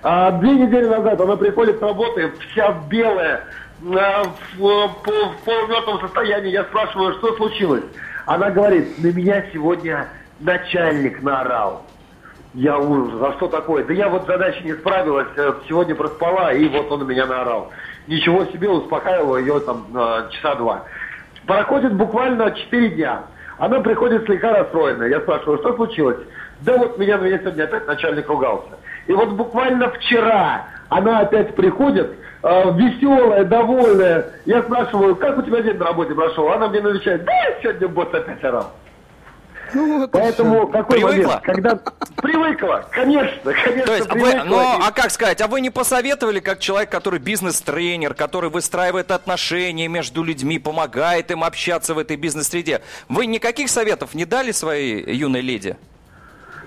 А, 0.01 0.31
две 0.31 0.51
недели 0.51 0.85
назад 0.85 1.19
она 1.21 1.37
приходит 1.37 1.79
с 1.79 1.81
работы, 1.81 2.33
вся 2.51 2.67
а, 2.67 3.43
в, 3.83 4.23
в 4.57 5.03
пол- 5.03 5.29
в 5.41 5.45
полумертвом 5.45 5.99
состоянии. 5.99 6.51
Я 6.51 6.63
спрашиваю, 6.63 7.13
что 7.15 7.35
случилось? 7.35 7.83
Она 8.25 8.49
говорит, 8.49 8.97
на 9.03 9.07
меня 9.07 9.43
сегодня 9.51 10.07
начальник 10.39 11.21
наорал. 11.21 11.85
Я 12.53 12.77
ужас, 12.77 13.19
а 13.21 13.33
что 13.37 13.47
такое? 13.47 13.83
Да 13.83 13.93
я 13.93 14.09
вот 14.09 14.27
задачей 14.27 14.63
не 14.63 14.73
справилась, 14.73 15.27
э, 15.35 15.53
сегодня 15.67 15.95
проспала, 15.95 16.53
и 16.53 16.67
вот 16.69 16.91
он 16.91 16.99
на 16.99 17.03
меня 17.03 17.25
наорал. 17.25 17.71
Ничего 18.07 18.45
себе, 18.45 18.69
успокаивала 18.69 19.37
ее 19.37 19.59
там 19.61 19.85
э, 19.93 20.29
часа 20.31 20.55
два. 20.55 20.83
Проходит 21.47 21.93
буквально 21.95 22.51
4 22.51 22.89
дня. 22.89 23.23
Она 23.57 23.79
приходит 23.79 24.25
слегка 24.25 24.53
расстроенная. 24.53 25.09
Я 25.09 25.19
спрашиваю, 25.21 25.57
что 25.59 25.75
случилось? 25.75 26.19
Да 26.61 26.77
вот 26.77 26.97
меня, 26.97 27.17
меня 27.17 27.39
сегодня 27.39 27.63
опять 27.63 27.87
начальник 27.87 28.29
ругался. 28.29 28.77
И 29.07 29.13
вот 29.13 29.29
буквально 29.29 29.89
вчера 29.89 30.65
она 30.97 31.19
опять 31.19 31.55
приходит, 31.55 32.11
э, 32.43 32.71
веселая, 32.75 33.43
довольная. 33.45 34.25
Я 34.45 34.61
спрашиваю, 34.63 35.15
как 35.15 35.37
у 35.37 35.41
тебя 35.41 35.61
день 35.61 35.77
на 35.77 35.85
работе 35.85 36.13
прошел? 36.13 36.49
Она 36.51 36.67
мне 36.67 36.79
отвечает, 36.79 37.23
да 37.25 37.33
сегодня 37.61 37.87
босс 37.87 38.09
опять 38.13 38.43
орал. 38.43 38.71
Поэтому 40.11 40.67
какой 40.67 40.97
Привыкла? 40.99 41.15
момент? 41.23 41.41
Когда 41.41 41.79
привыкла, 42.21 42.85
конечно, 42.91 43.53
конечно, 43.53 43.85
То 43.85 43.95
есть, 43.95 44.07
вы, 44.13 44.19
привыкла. 44.19 44.43
ну, 44.45 44.61
И- 44.61 44.81
а 44.87 44.91
как 44.91 45.09
сказать, 45.09 45.41
а 45.41 45.47
вы 45.47 45.61
не 45.61 45.71
посоветовали, 45.71 46.39
как 46.41 46.59
человек, 46.59 46.91
который 46.91 47.17
бизнес-тренер, 47.19 48.13
который 48.13 48.51
выстраивает 48.51 49.09
отношения 49.09 49.87
между 49.87 50.21
людьми, 50.23 50.59
помогает 50.59 51.31
им 51.31 51.43
общаться 51.43 51.95
в 51.95 51.97
этой 51.97 52.17
бизнес-среде, 52.17 52.81
вы 53.09 53.25
никаких 53.25 53.69
советов 53.69 54.13
не 54.13 54.25
дали 54.25 54.51
своей 54.51 55.11
юной 55.15 55.41
леди? 55.41 55.75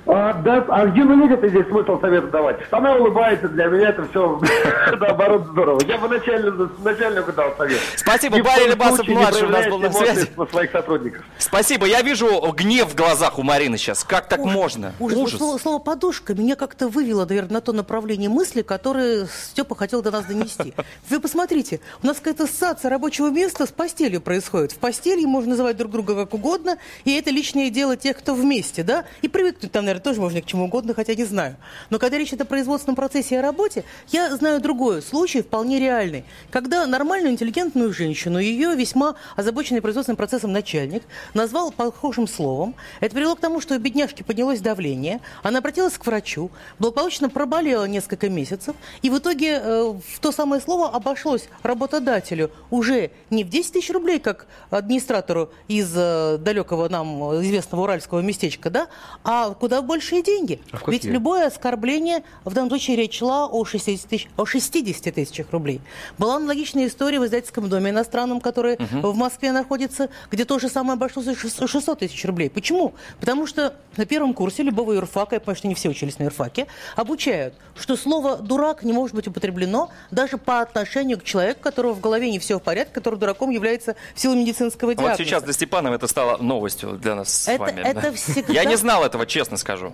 А, 0.06 0.34
да, 0.34 0.64
а 0.68 0.86
где 0.86 1.02
вы 1.02 1.16
видите 1.16 1.48
здесь 1.48 1.66
смысл 1.66 2.00
совета 2.00 2.28
давать? 2.28 2.58
Она 2.70 2.94
улыбается, 2.94 3.48
для 3.48 3.66
меня 3.66 3.88
это 3.88 4.06
все 4.08 4.40
наоборот 5.00 5.46
здорово. 5.50 5.80
Я 5.86 5.98
бы 5.98 6.08
начальнику, 6.08 6.70
начальнику 6.82 7.32
дал 7.32 7.56
совет. 7.56 7.80
Спасибо, 7.96 8.40
Барри 8.42 8.70
Лебасов 8.70 9.06
младший 9.08 9.48
у 9.48 9.50
нас 9.50 9.66
был 9.66 9.78
на 9.78 9.92
связи. 9.92 10.28
своих 10.50 10.70
сотрудников. 10.70 11.25
Спасибо. 11.38 11.86
Я 11.86 12.02
вижу 12.02 12.40
гнев 12.52 12.92
в 12.92 12.94
глазах 12.94 13.38
у 13.38 13.42
Марины 13.42 13.78
сейчас. 13.78 14.04
Как 14.04 14.28
так 14.28 14.40
можно? 14.44 14.92
Ужас. 15.00 15.38
Слово, 15.38 15.58
слово 15.58 15.78
«подушка» 15.80 16.34
меня 16.34 16.54
как-то 16.54 16.88
вывело, 16.88 17.26
наверное, 17.26 17.54
на 17.54 17.60
то 17.60 17.72
направление 17.72 18.30
мысли, 18.30 18.62
которое 18.62 19.26
Степа 19.26 19.75
хотел 19.75 20.02
до 20.02 20.12
нас 20.12 20.25
донести. 20.26 20.72
Вы 21.10 21.20
посмотрите, 21.20 21.80
у 22.02 22.06
нас 22.06 22.18
какая-то 22.18 22.44
ассоциация 22.44 22.90
рабочего 22.90 23.28
места 23.28 23.66
с 23.66 23.70
постелью 23.70 24.20
происходит. 24.20 24.72
В 24.72 24.78
постели 24.78 25.25
можно 25.25 25.50
называть 25.50 25.76
друг 25.76 25.90
друга 25.90 26.14
как 26.14 26.34
угодно, 26.34 26.78
и 27.04 27.12
это 27.14 27.30
личное 27.30 27.70
дело 27.70 27.96
тех, 27.96 28.16
кто 28.16 28.34
вместе, 28.34 28.82
да? 28.84 29.04
И 29.22 29.28
привыкнуть 29.28 29.72
там, 29.72 29.84
наверное, 29.84 29.95
тоже 30.00 30.20
можно 30.20 30.40
к 30.40 30.46
чему 30.46 30.64
угодно, 30.64 30.94
хотя 30.94 31.14
не 31.14 31.24
знаю. 31.24 31.56
Но 31.90 31.98
когда 31.98 32.18
речь 32.18 32.28
идет 32.28 32.42
о 32.42 32.44
производственном 32.44 32.96
процессе 32.96 33.34
и 33.34 33.38
о 33.38 33.42
работе, 33.42 33.84
я 34.08 34.34
знаю 34.36 34.60
другой 34.60 35.02
случай, 35.02 35.42
вполне 35.42 35.78
реальный. 35.78 36.24
Когда 36.50 36.86
нормальную, 36.86 37.32
интеллигентную 37.32 37.92
женщину, 37.92 38.38
ее 38.38 38.74
весьма 38.74 39.16
озабоченный 39.36 39.80
производственным 39.80 40.16
процессом 40.16 40.52
начальник, 40.52 41.02
назвал 41.34 41.70
похожим 41.70 42.26
словом. 42.28 42.74
Это 43.00 43.14
привело 43.14 43.36
к 43.36 43.40
тому, 43.40 43.60
что 43.60 43.74
у 43.74 43.78
бедняжки 43.78 44.22
поднялось 44.22 44.60
давление, 44.60 45.20
она 45.42 45.58
обратилась 45.58 45.98
к 45.98 46.06
врачу, 46.06 46.50
благополучно 46.78 47.28
проболела 47.28 47.84
несколько 47.84 48.28
месяцев, 48.28 48.76
и 49.02 49.10
в 49.10 49.18
итоге 49.18 49.60
э, 49.62 49.94
в 50.08 50.20
то 50.20 50.32
самое 50.32 50.60
слово 50.60 50.88
обошлось 50.88 51.48
работодателю 51.62 52.50
уже 52.70 53.10
не 53.30 53.44
в 53.44 53.48
10 53.48 53.72
тысяч 53.72 53.90
рублей, 53.90 54.18
как 54.18 54.46
администратору 54.70 55.50
из 55.68 55.92
э, 55.94 56.38
далекого 56.38 56.88
нам 56.88 57.40
известного 57.42 57.82
уральского 57.82 58.20
местечка, 58.20 58.70
да, 58.70 58.88
а 59.24 59.50
куда 59.54 59.82
большие 59.86 60.22
деньги. 60.22 60.60
А 60.72 60.76
Ведь 60.90 61.02
какие? 61.02 61.12
любое 61.12 61.46
оскорбление, 61.46 62.22
в 62.44 62.52
данном 62.52 62.70
случае 62.70 62.96
речь 62.96 63.18
шла 63.18 63.46
о 63.46 63.64
60, 63.64 64.08
тысяч, 64.08 64.28
о 64.36 64.44
60 64.46 65.14
тысячах 65.14 65.50
рублей. 65.52 65.80
Была 66.18 66.36
аналогичная 66.36 66.86
история 66.88 67.20
в 67.20 67.24
издательском 67.26 67.68
доме 67.68 67.90
иностранном, 67.90 68.40
который 68.40 68.76
в 68.78 69.14
Москве 69.16 69.52
находится, 69.52 70.08
где 70.30 70.44
то 70.44 70.58
же 70.58 70.68
самое 70.68 70.94
обошлось 70.94 71.26
в 71.26 71.40
600 71.40 71.68
600 71.70 71.98
тысяч 72.00 72.24
рублей. 72.24 72.50
Почему? 72.50 72.94
Потому 73.20 73.46
что 73.46 73.74
на 73.96 74.04
первом 74.06 74.34
курсе 74.34 74.62
любого 74.62 74.92
юрфака, 74.92 75.36
я 75.36 75.40
понимаю, 75.40 75.56
что 75.56 75.68
не 75.68 75.74
все 75.74 75.88
учились 75.88 76.18
на 76.18 76.24
юрфаке, 76.24 76.66
обучают, 76.96 77.54
что 77.78 77.96
слово 77.96 78.36
«дурак» 78.36 78.82
не 78.82 78.92
может 78.92 79.14
быть 79.14 79.26
употреблено 79.28 79.90
даже 80.10 80.38
по 80.38 80.60
отношению 80.60 81.18
к 81.18 81.24
человеку, 81.24 81.60
которого 81.62 81.94
в 81.94 82.00
голове 82.00 82.30
не 82.30 82.38
все 82.38 82.58
в 82.58 82.62
порядке, 82.62 82.92
который 82.94 83.18
дураком 83.18 83.50
является 83.50 83.94
в 84.14 84.20
силу 84.20 84.34
медицинского 84.34 84.94
диагноза. 84.94 85.18
Вот 85.18 85.26
сейчас 85.26 85.42
для 85.42 85.52
Степанова 85.52 85.94
это 85.94 86.06
стало 86.06 86.36
новостью 86.38 86.92
для 86.92 87.14
нас 87.14 87.28
с 87.32 87.48
Это- 87.48 87.60
вами. 87.60 87.80
это 87.80 88.00
да. 88.00 88.12
всегда- 88.12 88.52
Я 88.52 88.64
не 88.64 88.76
знал 88.76 89.04
этого, 89.04 89.26
честно 89.26 89.56
скажу. 89.66 89.92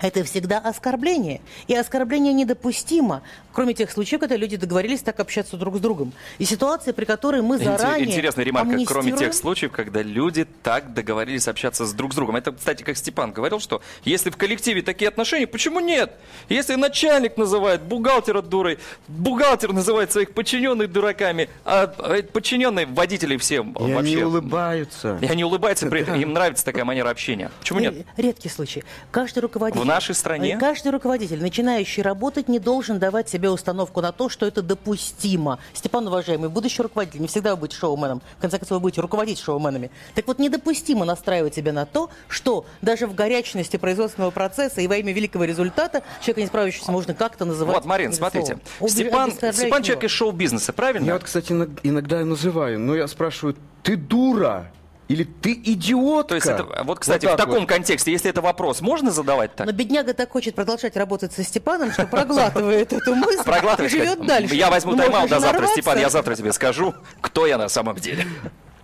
Это 0.00 0.22
всегда 0.24 0.58
оскорбление. 0.58 1.40
И 1.66 1.74
оскорбление 1.74 2.32
недопустимо, 2.32 3.22
кроме 3.52 3.74
тех 3.74 3.90
случаев, 3.90 4.20
когда 4.20 4.36
люди 4.36 4.56
договорились 4.56 5.00
так 5.00 5.18
общаться 5.20 5.56
друг 5.56 5.76
с 5.76 5.80
другом. 5.80 6.12
И 6.38 6.44
ситуация, 6.44 6.92
при 6.94 7.04
которой 7.04 7.42
мы 7.42 7.58
заранее 7.58 8.06
Интересная 8.08 8.44
ремарка, 8.44 8.76
кроме 8.86 9.10
амнистируем- 9.12 9.18
тех 9.18 9.34
случаев, 9.34 9.72
когда 9.72 10.02
люди 10.02 10.46
так 10.62 10.94
договорились 10.94 11.48
общаться 11.48 11.84
с 11.86 11.92
друг 11.92 12.12
с 12.12 12.16
другом. 12.16 12.36
Это, 12.36 12.52
кстати, 12.52 12.82
как 12.82 12.96
Степан 12.96 13.32
говорил, 13.32 13.58
что 13.60 13.82
если 14.04 14.30
в 14.30 14.36
коллективе 14.36 14.82
такие 14.82 15.08
отношения, 15.08 15.46
почему 15.46 15.80
нет? 15.80 16.12
Если 16.48 16.74
начальник 16.76 17.36
называет 17.36 17.82
бухгалтера 17.82 18.42
дурой, 18.42 18.78
бухгалтер 19.08 19.72
называет 19.72 20.12
своих 20.12 20.32
подчиненных 20.32 20.92
дураками, 20.92 21.48
а 21.64 21.92
э, 21.98 22.22
подчиненные 22.22 22.86
водителей 22.86 23.36
всем 23.38 23.72
И 23.72 23.92
вообще... 23.92 23.96
они 23.98 24.16
улыбаются. 24.16 25.18
И 25.20 25.26
они 25.26 25.44
улыбаются, 25.44 25.86
при 25.88 26.02
этом 26.02 26.20
им 26.20 26.32
нравится 26.32 26.64
такая 26.64 26.84
манера 26.84 27.10
общения. 27.10 27.50
Почему 27.60 27.80
нет? 27.80 27.94
Ре- 28.16 28.28
Редкий 28.28 28.48
случай. 28.48 28.84
Каждый 29.10 29.40
руководитель... 29.40 29.87
В 29.88 29.90
нашей 29.90 30.14
стране? 30.14 30.54
э, 30.54 30.58
Каждый 30.58 30.92
руководитель, 30.92 31.40
начинающий 31.40 32.02
работать, 32.02 32.48
не 32.48 32.58
должен 32.58 32.98
давать 32.98 33.28
себе 33.28 33.48
установку 33.48 34.00
на 34.02 34.12
то, 34.12 34.28
что 34.28 34.44
это 34.46 34.60
допустимо. 34.62 35.58
Степан, 35.72 36.06
уважаемый, 36.06 36.50
будущий 36.50 36.82
руководитель, 36.82 37.20
не 37.22 37.26
всегда 37.28 37.54
вы 37.54 37.60
будете 37.60 37.78
шоуменом. 37.80 38.20
В 38.36 38.40
конце 38.40 38.58
концов, 38.58 38.76
вы 38.76 38.80
будете 38.80 39.00
руководить 39.00 39.38
шоуменами. 39.40 39.90
Так 40.14 40.26
вот, 40.26 40.38
недопустимо 40.38 41.04
настраивать 41.04 41.54
себя 41.54 41.72
на 41.72 41.86
то, 41.86 42.10
что 42.28 42.66
даже 42.82 43.06
в 43.06 43.14
горячности 43.14 43.76
производственного 43.78 44.30
процесса 44.30 44.80
и 44.80 44.86
во 44.86 44.96
имя 44.96 45.12
великого 45.12 45.44
результата 45.44 46.02
человека, 46.20 46.40
не 46.42 46.46
справившегося, 46.48 46.92
можно 46.92 47.14
как-то 47.14 47.44
называть... 47.46 47.76
Вот, 47.76 47.84
Марин, 47.86 48.12
смотрите. 48.12 48.58
словом. 48.78 48.90
Степан, 48.92 49.32
Степан 49.52 49.82
человек 49.82 50.04
из 50.04 50.10
шоу-бизнеса, 50.10 50.72
правильно? 50.72 51.06
Я 51.06 51.12
вот, 51.14 51.24
кстати, 51.24 51.52
иног- 51.52 51.80
иногда 51.82 52.24
называю, 52.24 52.78
но 52.78 52.94
я 52.94 53.08
спрашиваю, 53.08 53.56
ты 53.82 53.96
дура 53.96 54.70
или 55.08 55.24
ты 55.24 55.52
идиотка? 55.52 56.28
То 56.28 56.34
есть 56.34 56.46
это, 56.46 56.84
вот, 56.84 56.98
кстати, 57.00 57.24
Вот 57.24 57.34
в 57.34 57.36
так 57.36 57.46
таком 57.46 57.60
вот. 57.60 57.68
контексте, 57.68 58.12
если 58.12 58.30
это 58.30 58.42
вопрос, 58.42 58.82
можно 58.82 59.10
задавать 59.10 59.54
так? 59.56 59.66
Но 59.66 59.72
бедняга 59.72 60.12
так 60.12 60.30
хочет 60.30 60.54
продолжать 60.54 60.96
работать 60.96 61.32
со 61.32 61.42
Степаном, 61.42 61.92
что 61.92 62.06
проглатывает 62.06 62.92
эту 62.92 63.14
мысль 63.14 63.40
и 63.40 63.88
живет 63.88 64.26
дальше. 64.26 64.54
Я 64.54 64.70
возьму 64.70 64.96
тайм-аут 64.96 65.30
до 65.30 65.40
завтра. 65.40 65.66
Степан, 65.68 65.98
я 65.98 66.10
завтра 66.10 66.34
тебе 66.34 66.52
скажу, 66.52 66.94
кто 67.20 67.46
я 67.46 67.56
на 67.58 67.68
самом 67.68 67.96
деле. 67.96 68.26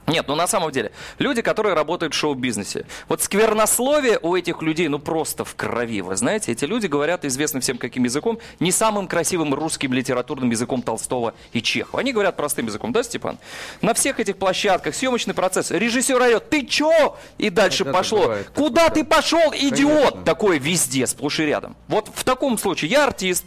Нет, 0.07 0.29
ну 0.29 0.35
на 0.35 0.47
самом 0.47 0.71
деле, 0.71 0.93
люди, 1.19 1.41
которые 1.43 1.75
работают 1.75 2.15
в 2.15 2.17
шоу-бизнесе, 2.17 2.87
вот 3.09 3.23
сквернословие 3.23 4.19
у 4.21 4.37
этих 4.37 4.61
людей, 4.63 4.89
ну 4.89 4.99
просто 4.99 5.45
в 5.45 5.55
крови, 5.55 6.03
вы 6.03 6.17
знаете, 6.17 6.53
эти 6.53 6.65
люди 6.65 6.87
говорят 6.87 7.25
известным 7.25 7.63
всем 7.63 7.79
каким 7.79 8.05
языком, 8.05 8.39
не 8.61 8.71
самым 8.71 9.07
красивым 9.07 9.55
русским 9.55 9.93
литературным 9.93 10.51
языком 10.51 10.83
Толстого 10.83 11.35
и 11.53 11.63
Чехова. 11.63 12.01
Они 12.01 12.13
говорят 12.13 12.37
простым 12.37 12.67
языком, 12.67 12.93
да, 12.93 13.03
Степан? 13.03 13.39
На 13.81 13.95
всех 13.95 14.21
этих 14.21 14.37
площадках, 14.37 14.95
съемочный 14.95 15.35
процесс, 15.35 15.71
режиссер 15.71 16.21
орет, 16.21 16.51
ты 16.51 16.67
чё? 16.67 17.17
И 17.39 17.51
дальше 17.51 17.85
Да, 17.85 17.93
да, 17.93 17.99
пошло, 17.99 18.23
бывает 18.23 18.51
куда 18.55 18.89
да. 18.89 18.91
ты 18.91 19.05
пошел, 19.05 19.53
идиот? 19.55 19.95
Конечно. 19.95 20.23
Такое 20.25 20.59
везде, 20.59 21.07
сплошь 21.07 21.41
и 21.41 21.47
рядом. 21.47 21.77
Вот 21.89 22.11
в 22.15 22.25
таком 22.25 22.59
случае 22.59 22.91
я 22.91 23.05
артист, 23.05 23.45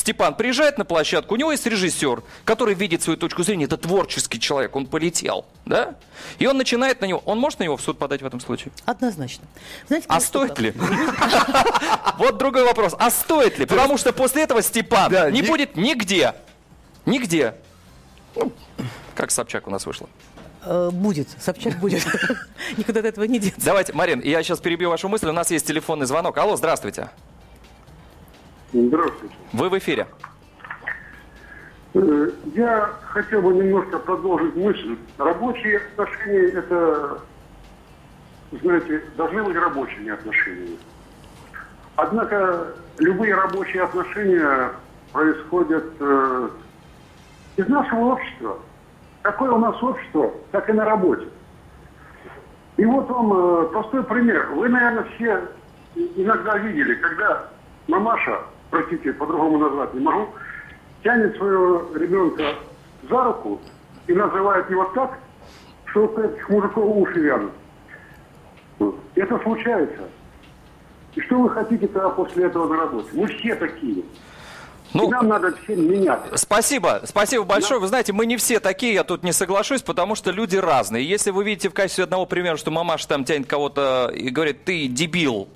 Степан 0.00 0.34
приезжает 0.34 0.78
на 0.78 0.86
площадку, 0.86 1.34
у 1.34 1.36
него 1.36 1.52
есть 1.52 1.66
режиссер, 1.66 2.22
который 2.46 2.74
видит 2.74 3.02
свою 3.02 3.18
точку 3.18 3.42
зрения, 3.42 3.66
это 3.66 3.76
творческий 3.76 4.40
человек, 4.40 4.74
он 4.74 4.86
полетел, 4.86 5.44
да? 5.66 5.94
И 6.38 6.46
он 6.46 6.56
начинает 6.56 7.02
на 7.02 7.04
него, 7.04 7.22
он 7.26 7.38
может 7.38 7.58
на 7.58 7.64
него 7.64 7.76
в 7.76 7.82
суд 7.82 7.98
подать 7.98 8.22
в 8.22 8.26
этом 8.26 8.40
случае? 8.40 8.72
Однозначно. 8.86 9.44
Знаете, 9.88 10.06
А 10.08 10.20
стоит 10.20 10.58
ли? 10.58 10.72
Вот 12.16 12.38
другой 12.38 12.64
вопрос, 12.64 12.94
а 12.98 13.10
стоит 13.10 13.58
ли? 13.58 13.66
Потому 13.66 13.98
что 13.98 14.12
после 14.14 14.42
этого 14.42 14.62
Степан 14.62 15.12
не- 15.32 15.42
будет 15.42 15.76
нигде, 15.76 16.34
нигде. 17.04 17.54
Ну, 18.36 18.52
Как 19.14 19.30
Собчак 19.30 19.66
у 19.66 19.70
нас 19.70 19.84
вышло. 19.84 20.08
Э, 20.64 20.88
Будет, 20.90 21.28
Собчак 21.38 21.78
будет. 21.78 22.06
Никуда 22.78 23.00
от 23.00 23.06
этого 23.06 23.24
не 23.24 23.38
деться. 23.38 23.60
Давайте, 23.64 23.92
Марин, 23.92 24.20
я 24.20 24.42
сейчас 24.42 24.60
перебью 24.60 24.88
вашу 24.88 25.08
мысль, 25.10 25.28
у 25.28 25.32
нас 25.32 25.50
есть 25.50 25.66
телефонный 25.66 26.06
звонок. 26.06 26.38
Алло, 26.38 26.56
здравствуйте. 26.56 27.10
Здравствуйте. 28.72 29.34
Вы 29.52 29.68
в 29.68 29.78
эфире. 29.78 30.06
Э, 31.94 32.30
Я 32.54 32.90
хотел 33.06 33.42
бы 33.42 33.52
немножко 33.52 33.98
продолжить 33.98 34.54
мысль. 34.54 34.96
Рабочие 35.18 35.78
отношения– 35.78 36.48
это, 36.54 37.20
знаете, 38.62 39.02
должны 39.16 39.42
быть 39.42 39.56
рабочими 39.56 40.10
отношениями. 40.12 40.78
Однако 41.96 42.68
любые 42.98 43.34
рабочие 43.34 43.82
отношения 43.82 44.70
происходят 45.12 45.84
э, 45.98 46.48
из 47.56 47.68
нашего 47.68 48.12
общества. 48.12 48.58
Какое 49.22 49.50
у 49.50 49.58
нас 49.58 49.82
общество, 49.82 50.32
так 50.52 50.70
и 50.70 50.72
на 50.72 50.84
работе. 50.84 51.26
И 52.76 52.84
вот 52.84 53.10
вам 53.10 53.32
э, 53.32 53.68
простой 53.72 54.04
пример. 54.04 54.46
Вы, 54.54 54.68
наверное, 54.68 55.04
все 55.16 55.42
иногда 56.16 56.56
видели, 56.56 56.94
когда 56.94 57.48
мамаша, 57.88 58.40
простите, 58.70 59.12
по-другому 59.12 59.58
назвать 59.58 59.94
не 59.94 60.00
могу, 60.00 60.28
тянет 61.02 61.36
своего 61.36 61.96
ребенка 61.96 62.54
за 63.08 63.24
руку 63.24 63.60
и 64.06 64.12
называет 64.12 64.70
его 64.70 64.84
так, 64.94 65.18
что 65.86 66.06
у 66.06 66.20
этих 66.20 66.48
мужиков 66.48 66.84
уши 66.84 67.20
вянут. 67.20 67.52
Это 69.14 69.38
случается. 69.40 70.08
И 71.14 71.20
что 71.20 71.40
вы 71.40 71.50
хотите 71.50 71.86
тогда 71.88 72.10
после 72.10 72.46
этого 72.46 72.68
на 72.68 72.76
работе? 72.76 73.08
Мы 73.12 73.26
все 73.26 73.54
такие. 73.56 74.04
Ну, 74.92 75.06
И 75.06 75.10
нам 75.10 75.28
надо 75.28 75.54
всем 75.56 75.88
меняться. 75.88 76.36
Спасибо, 76.36 77.02
спасибо 77.04 77.44
большое. 77.44 77.80
Вы 77.80 77.86
знаете, 77.86 78.12
мы 78.12 78.26
не 78.26 78.36
все 78.36 78.58
такие, 78.58 78.94
я 78.94 79.04
тут 79.04 79.22
не 79.22 79.32
соглашусь, 79.32 79.82
потому 79.82 80.14
что 80.16 80.30
люди 80.32 80.56
разные. 80.56 81.08
Если 81.08 81.30
вы 81.30 81.44
видите 81.44 81.68
в 81.68 81.74
качестве 81.74 82.04
одного 82.04 82.26
примера, 82.26 82.56
что 82.56 82.70
мамаша 82.70 83.06
там 83.06 83.24
тянет 83.24 83.46
кого-то 83.46 84.10
и 84.12 84.30
говорит, 84.30 84.64
ты 84.64 84.88
дебил, 84.88 85.48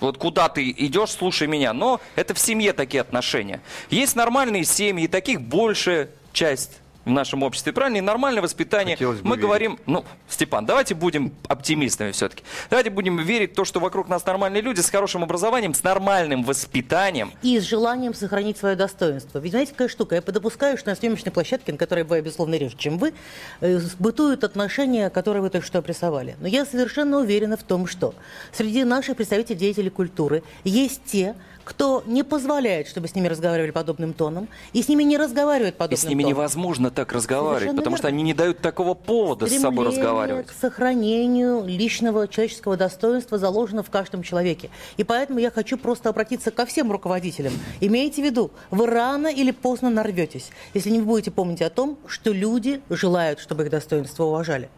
вот 0.00 0.18
куда 0.18 0.48
ты 0.48 0.70
идешь, 0.70 1.10
слушай 1.10 1.46
меня. 1.46 1.72
Но 1.72 2.00
это 2.14 2.34
в 2.34 2.38
семье 2.38 2.72
такие 2.72 3.00
отношения. 3.00 3.60
Есть 3.90 4.16
нормальные 4.16 4.64
семьи, 4.64 5.06
таких 5.06 5.40
большая 5.40 6.10
часть. 6.32 6.78
В 7.06 7.10
нашем 7.10 7.42
обществе, 7.44 7.72
правильно? 7.72 7.98
И 7.98 8.00
нормальное 8.00 8.42
воспитание. 8.42 8.96
Хотелось 8.96 9.20
бы 9.20 9.28
Мы 9.28 9.36
верить. 9.36 9.42
говорим, 9.46 9.78
ну, 9.86 10.04
Степан, 10.28 10.66
давайте 10.66 10.94
будем 10.94 11.32
оптимистами 11.48 12.10
все-таки. 12.10 12.42
Давайте 12.68 12.90
будем 12.90 13.16
верить 13.18 13.52
в 13.52 13.54
то, 13.54 13.64
что 13.64 13.78
вокруг 13.80 14.08
нас 14.08 14.26
нормальные 14.26 14.60
люди 14.60 14.80
с 14.80 14.90
хорошим 14.90 15.22
образованием, 15.22 15.72
с 15.72 15.82
нормальным 15.84 16.42
воспитанием. 16.42 17.32
И 17.42 17.58
с 17.60 17.62
желанием 17.62 18.12
сохранить 18.12 18.58
свое 18.58 18.74
достоинство. 18.74 19.38
Ведь 19.38 19.52
знаете, 19.52 19.72
какая 19.72 19.88
штука? 19.88 20.16
Я 20.16 20.20
допускаю, 20.20 20.76
что 20.76 20.90
на 20.90 20.96
съемочной 20.96 21.30
площадке, 21.32 21.70
на 21.72 21.78
которой 21.78 22.02
бываю, 22.02 22.24
безусловно, 22.24 22.56
реже, 22.56 22.76
чем 22.76 22.98
вы, 22.98 23.14
э, 23.60 23.80
бытуют 24.00 24.42
отношения, 24.42 25.08
которые 25.08 25.42
вы 25.42 25.50
только 25.50 25.66
что 25.66 25.78
обрисовали. 25.78 26.36
Но 26.40 26.48
я 26.48 26.66
совершенно 26.66 27.18
уверена 27.18 27.56
в 27.56 27.62
том, 27.62 27.86
что 27.86 28.14
среди 28.52 28.82
наших 28.82 29.16
представителей 29.16 29.58
деятелей 29.58 29.90
культуры 29.90 30.42
есть 30.64 31.00
те, 31.04 31.36
кто 31.66 32.04
не 32.06 32.22
позволяет, 32.22 32.86
чтобы 32.86 33.08
с 33.08 33.16
ними 33.16 33.26
разговаривали 33.26 33.72
подобным 33.72 34.12
тоном, 34.12 34.46
и 34.72 34.82
с 34.82 34.88
ними 34.88 35.02
не 35.02 35.18
разговаривают 35.18 35.74
И 35.74 35.78
подобным 35.78 35.98
с 35.98 36.04
ними 36.04 36.22
тоном. 36.22 36.36
невозможно 36.38 36.90
так 36.92 37.12
разговаривать, 37.12 37.58
Совершенно 37.58 37.78
потому 37.78 37.96
что 37.96 38.06
верно. 38.06 38.16
они 38.16 38.22
не 38.22 38.34
дают 38.34 38.58
такого 38.60 38.94
повода 38.94 39.46
с 39.46 39.50
собой 39.50 39.86
Стремление 39.86 39.98
разговаривать. 39.98 40.46
к 40.46 40.52
сохранению 40.52 41.64
личного 41.66 42.28
человеческого 42.28 42.76
достоинства 42.76 43.36
заложено 43.36 43.82
в 43.82 43.90
каждом 43.90 44.22
человеке. 44.22 44.70
И 44.96 45.02
поэтому 45.02 45.40
я 45.40 45.50
хочу 45.50 45.76
просто 45.76 46.08
обратиться 46.08 46.52
ко 46.52 46.66
всем 46.66 46.92
руководителям. 46.92 47.52
Имейте 47.80 48.22
в 48.22 48.24
виду, 48.24 48.52
вы 48.70 48.86
рано 48.86 49.26
или 49.26 49.50
поздно 49.50 49.90
нарветесь, 49.90 50.50
если 50.72 50.90
не 50.90 51.00
будете 51.00 51.32
помнить 51.32 51.62
о 51.62 51.70
том, 51.70 51.98
что 52.06 52.32
люди 52.32 52.80
желают, 52.90 53.40
чтобы 53.40 53.64
их 53.64 53.70
достоинство 53.70 54.22
уважали. 54.24 54.68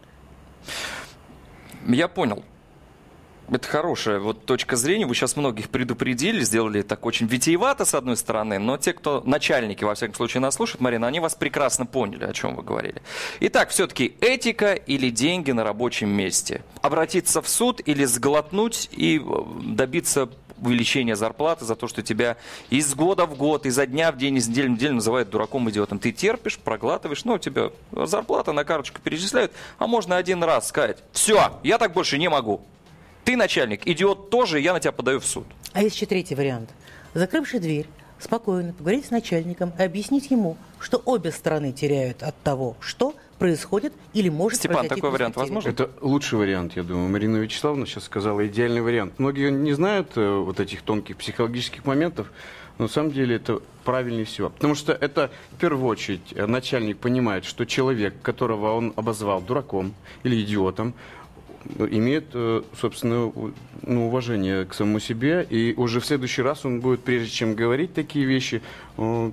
Я 1.87 2.07
понял. 2.07 2.43
Это 3.51 3.67
хорошая 3.67 4.19
вот 4.19 4.45
точка 4.45 4.75
зрения. 4.75 5.07
Вы 5.07 5.15
сейчас 5.15 5.35
многих 5.35 5.69
предупредили, 5.69 6.41
сделали 6.41 6.83
так 6.83 7.05
очень 7.05 7.25
витиевато, 7.25 7.85
с 7.85 7.95
одной 7.95 8.15
стороны, 8.15 8.59
но 8.59 8.77
те, 8.77 8.93
кто 8.93 9.21
начальники, 9.25 9.83
во 9.83 9.95
всяком 9.95 10.15
случае, 10.15 10.41
нас 10.41 10.55
слушают, 10.55 10.81
Марина, 10.81 11.07
они 11.07 11.19
вас 11.19 11.35
прекрасно 11.35 11.85
поняли, 11.85 12.25
о 12.25 12.33
чем 12.33 12.55
вы 12.55 12.61
говорили. 12.61 13.01
Итак, 13.39 13.69
все-таки 13.69 14.15
этика 14.21 14.73
или 14.73 15.09
деньги 15.09 15.51
на 15.51 15.63
рабочем 15.63 16.09
месте? 16.09 16.63
Обратиться 16.81 17.41
в 17.41 17.49
суд 17.49 17.81
или 17.85 18.05
сглотнуть 18.05 18.89
и 18.91 19.19
э, 19.19 19.43
добиться 19.63 20.29
увеличения 20.61 21.15
зарплаты 21.15 21.65
за 21.65 21.75
то, 21.75 21.87
что 21.87 22.01
тебя 22.01 22.37
из 22.69 22.93
года 22.93 23.25
в 23.25 23.35
год, 23.35 23.65
изо 23.65 23.85
дня 23.85 24.11
в 24.11 24.17
день, 24.17 24.37
из 24.37 24.47
недели 24.47 24.67
в 24.67 24.71
неделю 24.71 24.95
называют 24.95 25.29
дураком, 25.29 25.69
идиотом. 25.69 25.99
Ты 25.99 26.11
терпишь, 26.11 26.59
проглатываешь, 26.59 27.25
ну, 27.25 27.33
у 27.33 27.37
тебя 27.37 27.71
зарплата 27.91 28.51
на 28.51 28.63
карточку 28.63 28.99
перечисляют, 29.01 29.51
а 29.77 29.87
можно 29.87 30.17
один 30.17 30.43
раз 30.43 30.67
сказать, 30.67 30.97
все, 31.11 31.59
я 31.63 31.77
так 31.77 31.93
больше 31.93 32.17
не 32.17 32.29
могу. 32.29 32.61
Ты 33.23 33.37
начальник, 33.37 33.85
идиот 33.85 34.29
тоже, 34.29 34.59
я 34.59 34.73
на 34.73 34.79
тебя 34.79 34.91
подаю 34.91 35.19
в 35.19 35.25
суд. 35.25 35.45
А 35.73 35.83
есть 35.83 35.95
еще 35.95 36.05
третий 36.05 36.35
вариант. 36.35 36.69
Закрывший 37.13 37.59
дверь, 37.59 37.87
спокойно 38.19 38.73
поговорить 38.73 39.05
с 39.05 39.11
начальником 39.11 39.73
и 39.77 39.83
объяснить 39.83 40.29
ему, 40.31 40.57
что 40.79 41.01
обе 41.05 41.31
стороны 41.31 41.71
теряют 41.71 42.23
от 42.23 42.39
того, 42.41 42.75
что 42.79 43.13
происходит 43.37 43.93
или 44.13 44.29
может 44.29 44.59
Степан, 44.59 44.79
произойти 44.79 44.95
такой 44.95 45.11
вариант 45.11 45.35
возможен? 45.35 45.71
Это 45.71 45.89
лучший 46.01 46.37
вариант, 46.37 46.75
я 46.75 46.83
думаю. 46.83 47.09
Марина 47.09 47.37
Вячеславовна 47.37 47.85
сейчас 47.85 48.03
сказала 48.03 48.45
идеальный 48.47 48.81
вариант. 48.81 49.17
Многие 49.17 49.49
не 49.51 49.73
знают 49.73 50.11
э, 50.15 50.37
вот 50.37 50.59
этих 50.59 50.81
тонких 50.81 51.17
психологических 51.17 51.85
моментов, 51.85 52.31
но 52.77 52.85
на 52.85 52.89
самом 52.89 53.11
деле 53.11 53.37
это 53.37 53.61
правильнее 53.83 54.25
всего. 54.25 54.49
Потому 54.49 54.75
что 54.75 54.93
это 54.93 55.31
в 55.51 55.57
первую 55.57 55.87
очередь 55.87 56.33
э, 56.35 56.45
начальник 56.45 56.97
понимает, 56.97 57.45
что 57.45 57.65
человек, 57.65 58.15
которого 58.21 58.73
он 58.73 58.93
обозвал 58.95 59.41
дураком 59.41 59.93
или 60.23 60.41
идиотом, 60.41 60.93
имеет, 61.77 62.25
э, 62.33 62.63
собственно, 62.79 63.31
ну, 63.81 64.07
уважение 64.07 64.65
к 64.65 64.73
самому 64.73 64.99
себе, 64.99 65.45
и 65.49 65.73
уже 65.75 65.99
в 65.99 66.05
следующий 66.05 66.41
раз 66.41 66.65
он 66.65 66.79
будет, 66.79 67.03
прежде 67.03 67.29
чем 67.29 67.55
говорить 67.55 67.93
такие 67.93 68.25
вещи, 68.25 68.61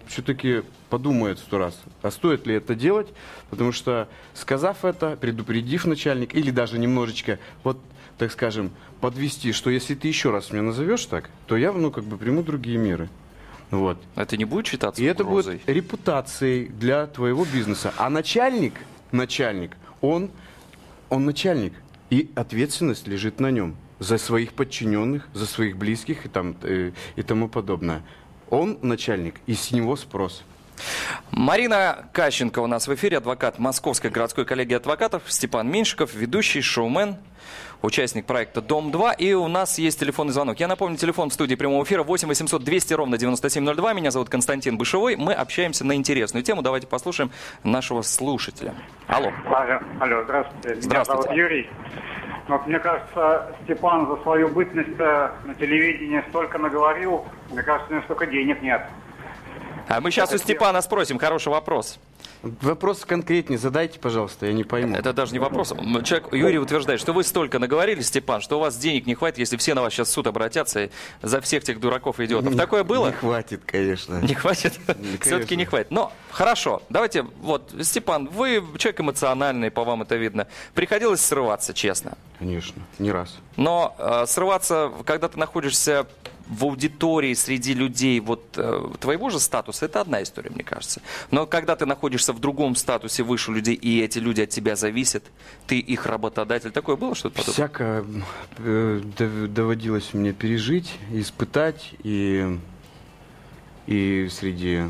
все-таки 0.09 0.63
подумает 0.91 1.39
сто 1.39 1.59
раз, 1.59 1.79
а 2.03 2.11
стоит 2.11 2.47
ли 2.47 2.55
это 2.55 2.75
делать, 2.75 3.09
потому 3.51 3.73
что, 3.73 4.09
сказав 4.35 4.85
это, 4.85 5.17
предупредив 5.17 5.85
начальник, 5.87 6.35
или 6.35 6.51
даже 6.51 6.79
немножечко, 6.79 7.39
вот, 7.65 7.79
так 8.19 8.33
скажем, 8.33 8.71
подвести, 9.01 9.53
что 9.53 9.71
если 9.71 9.95
ты 9.95 10.09
еще 10.09 10.31
раз 10.31 10.51
меня 10.51 10.63
назовешь 10.63 11.05
так, 11.07 11.29
то 11.47 11.57
я, 11.57 11.73
ну, 11.73 11.91
как 11.91 12.05
бы 12.05 12.17
приму 12.17 12.43
другие 12.43 12.79
меры. 12.79 13.09
Вот. 13.71 13.99
Это 14.15 14.37
не 14.37 14.45
будет 14.45 14.67
считаться 14.69 15.03
И 15.03 15.05
это 15.05 15.25
угрозой? 15.25 15.57
будет 15.57 15.69
репутацией 15.69 16.69
для 16.69 17.07
твоего 17.07 17.45
бизнеса. 17.45 17.93
А 17.97 18.09
начальник, 18.09 18.75
начальник, 19.11 19.77
он, 20.01 20.31
он 21.09 21.25
начальник. 21.25 21.73
И 22.11 22.31
ответственность 22.35 23.09
лежит 23.09 23.41
на 23.41 23.51
нем 23.51 23.77
за 23.99 24.19
своих 24.19 24.53
подчиненных, 24.53 25.29
за 25.33 25.47
своих 25.47 25.77
близких 25.77 26.27
и, 26.27 26.29
там, 26.29 26.57
э, 26.63 26.93
и 27.17 27.23
тому 27.23 27.49
подобное. 27.49 28.03
Он 28.51 28.79
начальник, 28.83 29.37
и 29.47 29.55
с 29.55 29.73
него 29.73 29.97
спрос. 29.97 30.45
Марина 31.31 32.09
Кащенко 32.13 32.61
у 32.61 32.67
нас 32.67 32.89
в 32.89 32.95
эфире, 32.95 33.19
адвокат 33.19 33.59
Московской 33.59 34.11
городской 34.11 34.45
коллегии 34.45 34.75
адвокатов, 34.75 35.23
Степан 35.27 35.71
Меньшиков, 35.71 36.15
ведущий, 36.15 36.61
шоумен, 36.61 37.17
участник 37.83 38.27
проекта 38.27 38.61
«Дом-2». 38.61 39.17
И 39.19 39.33
у 39.35 39.49
нас 39.49 39.79
есть 39.79 40.01
телефонный 40.01 40.33
звонок. 40.33 40.61
Я 40.61 40.69
напомню, 40.69 40.97
телефон 40.97 41.31
в 41.31 41.33
студии 41.33 41.55
прямого 41.55 41.85
эфира 41.85 42.03
8 42.03 42.29
800 42.29 42.63
200 42.63 42.95
ровно 42.95 43.19
9702. 43.19 43.93
Меня 43.93 44.11
зовут 44.11 44.29
Константин 44.29 44.79
Бышевой. 44.79 45.17
Мы 45.17 45.33
общаемся 45.33 45.85
на 45.85 45.95
интересную 45.95 46.43
тему. 46.43 46.63
Давайте 46.63 46.87
послушаем 46.87 47.31
нашего 47.63 48.03
слушателя. 48.03 48.75
Алло. 49.07 49.33
Алло, 50.01 50.23
здравствуйте. 50.25 50.81
Здравствуйте. 50.81 50.89
Меня 50.89 51.05
зовут 51.05 51.31
Юрий. 51.33 51.71
Вот 52.49 52.67
мне 52.67 52.79
кажется, 52.79 53.57
Степан 53.65 54.07
за 54.07 54.23
свою 54.23 54.49
бытность 54.49 55.01
э, 55.01 55.31
на 55.45 55.55
телевидении 55.57 56.23
столько 56.29 56.59
наговорил, 56.59 57.25
мне 57.51 57.63
кажется, 57.63 57.91
у 57.91 57.95
него 57.95 58.05
столько 58.05 58.27
денег 58.27 58.63
нет. 58.63 58.83
А 59.89 60.01
мы 60.01 60.11
сейчас 60.11 60.33
у 60.33 60.39
Степана 60.39 60.81
спросим. 60.83 61.19
Хороший 61.19 61.49
вопрос. 61.49 61.99
Вопрос 62.43 63.05
конкретнее 63.05 63.59
задайте, 63.59 63.99
пожалуйста, 63.99 64.47
я 64.47 64.53
не 64.53 64.65
пойму. 64.65 64.97
Это 64.97 65.13
даже 65.13 65.33
не 65.33 65.39
вопрос. 65.39 65.73
Человек, 66.05 66.33
Юрий 66.33 66.59
утверждает, 66.59 67.01
что 67.01 67.13
вы 67.13 67.25
столько 67.25 67.59
наговорили, 67.59 68.01
Степан, 68.03 68.41
что 68.41 68.59
у 68.59 68.61
вас 68.61 68.77
денег 68.77 69.07
не 69.07 69.15
хватит, 69.15 69.39
если 69.39 69.57
все 69.57 69.75
на 69.75 69.83
вас 69.83 69.93
сейчас 69.93 70.09
в 70.09 70.13
суд 70.13 70.27
обратятся 70.27 70.85
и 70.85 70.91
за 71.23 71.41
всех 71.41 71.65
тех 71.65 71.81
дураков 71.81 72.21
и 72.21 72.25
идиотов. 72.25 72.57
Такое 72.57 72.85
было? 72.85 73.07
Не 73.07 73.13
хватит, 73.13 73.63
конечно. 73.65 74.21
Не 74.21 74.35
хватит? 74.35 74.75
Все-таки 75.21 75.57
не 75.57 75.65
хватит. 75.65 75.91
Но 75.91 76.13
хорошо, 76.31 76.83
давайте, 76.89 77.23
вот, 77.41 77.73
Степан, 77.83 78.29
вы 78.29 78.63
человек 78.79 79.01
эмоциональный, 79.01 79.71
по 79.71 79.85
вам 79.85 80.03
это 80.03 80.17
видно. 80.17 80.47
Приходилось 80.75 81.21
срываться, 81.21 81.75
честно. 81.75 82.17
Конечно, 82.39 82.83
не 82.99 83.11
раз. 83.11 83.37
Но 83.57 83.97
э, 83.99 84.27
срываться, 84.27 84.93
когда 85.05 85.29
ты 85.29 85.39
находишься 85.39 86.07
в 86.49 86.65
аудитории 86.65 87.35
среди 87.35 87.75
людей 87.75 88.21
вот 88.21 88.43
э, 88.57 88.89
твоего 89.01 89.31
же 89.31 89.41
статуса, 89.41 89.87
это 89.87 90.01
одна 90.01 90.23
история, 90.23 90.51
мне 90.51 90.63
кажется. 90.63 91.01
Но 91.31 91.47
когда 91.47 91.77
ты 91.77 91.87
находишься 91.87 92.33
в 92.33 92.39
другом 92.41 92.77
статусе 92.77 93.23
выше 93.23 93.53
людей, 93.53 93.75
и 93.75 94.01
эти 94.01 94.19
люди 94.19 94.43
от 94.43 94.51
тебя 94.51 94.77
зависят, 94.77 95.25
ты 95.67 95.79
их 95.79 96.07
работодатель, 96.07 96.71
такое 96.71 96.97
было 96.97 97.15
что-то 97.15 97.37
подобное? 97.37 97.55
Всякое 97.55 98.05
э, 98.59 99.01
дов- 99.19 99.49
доводилось 99.49 100.15
мне 100.15 100.33
пережить, 100.33 100.95
испытать, 101.13 101.95
и, 102.03 102.59
и 103.87 104.29
среди 104.31 104.83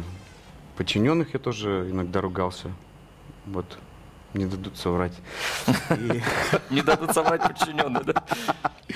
подчиненных 0.77 1.35
я 1.35 1.41
тоже 1.41 1.89
иногда 1.91 2.21
ругался. 2.21 2.71
Вот, 3.47 3.79
не 4.37 4.45
дадут 4.47 4.77
соврать. 4.77 5.13
Не 6.71 6.83
дадут 6.83 7.13
соврать 7.13 7.43
подчиненные, 7.43 8.05
да? 8.05 8.23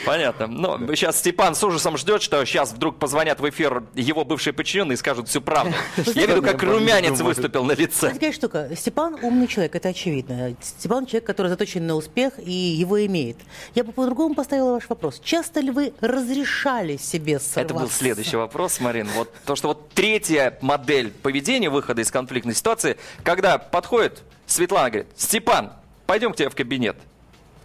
Понятно. 0.05 0.46
Но 0.46 0.79
сейчас 0.94 1.18
Степан 1.18 1.55
с 1.55 1.64
ужасом 1.64 1.96
ждет, 1.96 2.22
что 2.22 2.44
сейчас 2.44 2.72
вдруг 2.72 2.98
позвонят 2.98 3.40
в 3.40 3.48
эфир 3.48 3.83
его 3.94 4.24
бывшие 4.24 4.53
подчиненные 4.53 4.94
и 4.94 4.96
скажут 4.96 5.29
всю 5.29 5.40
правду. 5.40 5.74
Я 6.14 6.26
виду, 6.26 6.42
как 6.42 6.62
румянец 6.62 7.20
выступил 7.20 7.64
на 7.64 7.72
лице. 7.72 8.00
Знаете, 8.00 8.18
какая 8.20 8.33
штука? 8.33 8.70
Степан 8.76 9.16
умный 9.22 9.46
человек, 9.46 9.74
это 9.74 9.88
очевидно. 9.88 10.55
Степан 10.61 11.07
человек, 11.07 11.26
который 11.26 11.48
заточен 11.48 11.87
на 11.87 11.96
успех 11.96 12.35
и 12.38 12.53
его 12.53 13.05
имеет. 13.07 13.37
Я 13.74 13.85
бы 13.85 13.92
по-другому 13.92 14.35
поставила 14.35 14.72
ваш 14.72 14.88
вопрос. 14.88 15.20
Часто 15.22 15.61
ли 15.61 15.70
вы 15.70 15.92
разрешали 16.00 16.96
себе 16.96 17.38
срываться? 17.38 17.61
Это 17.61 17.74
был 17.74 17.90
следующий 17.90 18.37
вопрос, 18.37 18.81
Марин. 18.81 19.09
Вот 19.14 19.33
то, 19.44 19.57
что 19.57 19.68
вот 19.68 19.90
третья 19.90 20.59
модель 20.61 21.11
поведения 21.11 21.70
выхода 21.70 22.03
из 22.03 22.11
конфликтной 22.11 22.55
ситуации, 22.55 22.96
когда 23.22 23.59
подходит 23.59 24.22
Светлана, 24.50 24.90
говорит, 24.90 25.06
Степан, 25.16 25.72
пойдем 26.06 26.32
к 26.32 26.36
тебе 26.36 26.50
в 26.50 26.56
кабинет. 26.56 26.96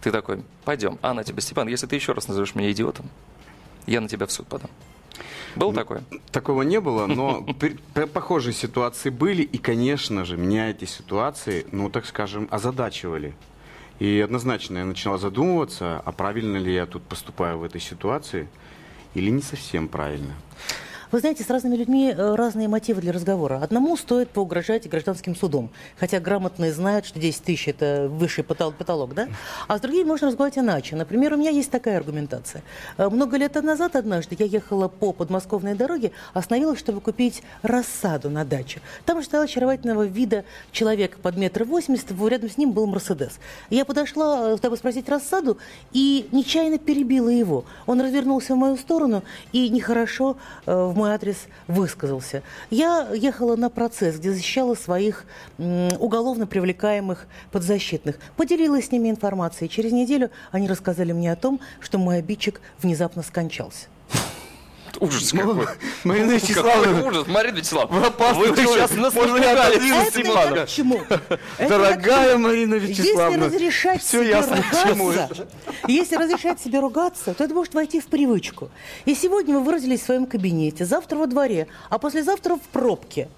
Ты 0.02 0.12
такой, 0.12 0.44
пойдем. 0.64 1.00
А 1.02 1.10
она 1.10 1.24
тебе, 1.24 1.40
Степан, 1.40 1.66
если 1.66 1.86
ты 1.88 1.96
еще 1.96 2.12
раз 2.12 2.28
назовешь 2.28 2.54
меня 2.54 2.70
идиотом, 2.70 3.10
я 3.86 4.00
на 4.00 4.08
тебя 4.08 4.26
в 4.26 4.32
суд 4.32 4.46
подам. 4.46 4.70
Был 5.56 5.72
такое? 5.72 6.04
Такого 6.30 6.62
не 6.62 6.80
было, 6.80 7.06
но 7.06 7.44
похожие 8.12 8.54
ситуации 8.54 9.10
были, 9.10 9.42
и, 9.42 9.58
конечно 9.58 10.24
же, 10.24 10.36
меня 10.36 10.70
эти 10.70 10.84
ситуации, 10.84 11.66
ну, 11.72 11.90
так 11.90 12.06
скажем, 12.06 12.46
озадачивали. 12.52 13.34
И 13.98 14.20
однозначно 14.20 14.78
я 14.78 14.84
начинал 14.84 15.18
задумываться, 15.18 16.00
а 16.04 16.12
правильно 16.12 16.56
ли 16.56 16.72
я 16.72 16.86
тут 16.86 17.02
поступаю 17.02 17.58
в 17.58 17.64
этой 17.64 17.80
ситуации, 17.80 18.48
или 19.14 19.30
не 19.30 19.42
совсем 19.42 19.88
правильно. 19.88 20.34
Вы 21.12 21.20
знаете, 21.20 21.44
с 21.44 21.50
разными 21.50 21.76
людьми 21.76 22.12
э, 22.16 22.34
разные 22.34 22.66
мотивы 22.68 23.00
для 23.00 23.12
разговора. 23.12 23.60
Одному 23.62 23.96
стоит 23.96 24.30
поугрожать 24.30 24.88
гражданским 24.88 25.36
судом, 25.36 25.70
хотя 25.98 26.18
грамотные 26.18 26.72
знают, 26.72 27.06
что 27.06 27.20
10 27.20 27.42
тысяч– 27.44 27.68
это 27.68 28.08
высший 28.10 28.42
потол- 28.42 28.72
потолок, 28.72 29.14
да? 29.14 29.28
А 29.68 29.78
с 29.78 29.80
другими 29.80 30.04
можно 30.04 30.26
разговаривать 30.26 30.58
иначе. 30.58 30.96
Например, 30.96 31.34
у 31.34 31.36
меня 31.36 31.50
есть 31.50 31.70
такая 31.70 31.98
аргументация. 31.98 32.62
Э, 32.98 33.08
Много 33.08 33.36
лет 33.36 33.54
назад 33.62 33.94
однажды 33.94 34.36
я 34.38 34.46
ехала 34.46 34.88
по 34.88 35.12
подмосковной 35.12 35.74
дороге, 35.74 36.10
остановилась, 36.34 36.78
чтобы 36.80 37.00
купить 37.00 37.42
рассаду 37.62 38.28
на 38.28 38.44
дачу. 38.44 38.80
Там 39.04 39.22
стоял 39.22 39.44
очаровательного 39.44 40.02
вида 40.06 40.44
человек 40.72 41.18
под 41.18 41.36
метр 41.36 41.64
восемьдесят, 41.64 42.10
рядом 42.28 42.50
с 42.50 42.58
ним 42.58 42.72
был 42.72 42.86
Мерседес. 42.86 43.38
Я 43.70 43.84
подошла, 43.84 44.54
э, 44.54 44.56
чтобы 44.56 44.76
спросить 44.76 45.08
рассаду, 45.08 45.56
и 45.92 46.28
нечаянно 46.32 46.78
перебила 46.78 47.28
его. 47.28 47.64
Он 47.86 48.00
развернулся 48.00 48.54
в 48.54 48.58
мою 48.58 48.76
сторону 48.76 49.22
и 49.52 49.68
нехорошо 49.68 50.36
э, 50.66 50.92
мой 50.96 51.12
адрес 51.12 51.46
высказался. 51.68 52.42
Я 52.70 53.08
ехала 53.14 53.54
на 53.54 53.70
процесс, 53.70 54.16
где 54.16 54.32
защищала 54.32 54.74
своих 54.74 55.24
уголовно 55.58 56.46
привлекаемых 56.46 57.26
подзащитных. 57.52 58.18
Поделилась 58.36 58.86
с 58.86 58.90
ними 58.90 59.10
информацией. 59.10 59.70
Через 59.70 59.92
неделю 59.92 60.30
они 60.50 60.66
рассказали 60.66 61.12
мне 61.12 61.30
о 61.30 61.36
том, 61.36 61.60
что 61.80 61.98
мой 61.98 62.18
обидчик 62.18 62.60
внезапно 62.82 63.22
скончался. 63.22 63.86
Ужас 65.00 65.32
какой. 65.32 65.66
Марина 66.04 66.38
Какой 66.38 66.40
Вячеславовна, 66.40 67.06
ужас, 67.06 67.26
Марина 67.26 67.56
Вячеславовна. 67.56 68.06
опасный 68.06 68.48
Вы 68.48 68.56
человек. 68.56 68.88
сейчас 68.88 68.90
нас 68.92 69.14
напугали, 69.14 70.56
Это 70.56 70.66
к 70.66 70.68
чему? 70.68 71.00
Дорогая? 71.58 72.38
Марина 72.38 72.74
Если 72.74 73.02
Вячеславовна, 73.02 73.46
разрешать 73.46 74.02
все 74.02 74.24
себе 74.24 74.34
ругаться, 74.92 75.46
если 75.86 76.16
разрешать 76.16 76.60
себе 76.60 76.80
ругаться, 76.80 77.34
то 77.34 77.44
это 77.44 77.54
может 77.54 77.74
войти 77.74 78.00
в 78.00 78.06
привычку. 78.06 78.70
И 79.04 79.14
сегодня 79.14 79.58
вы 79.58 79.64
выразились 79.64 80.00
в 80.00 80.04
своем 80.04 80.26
кабинете, 80.26 80.84
завтра 80.84 81.16
во 81.16 81.26
дворе, 81.26 81.66
а 81.90 81.98
послезавтра 81.98 82.56
в 82.56 82.60
пробке. 82.72 83.28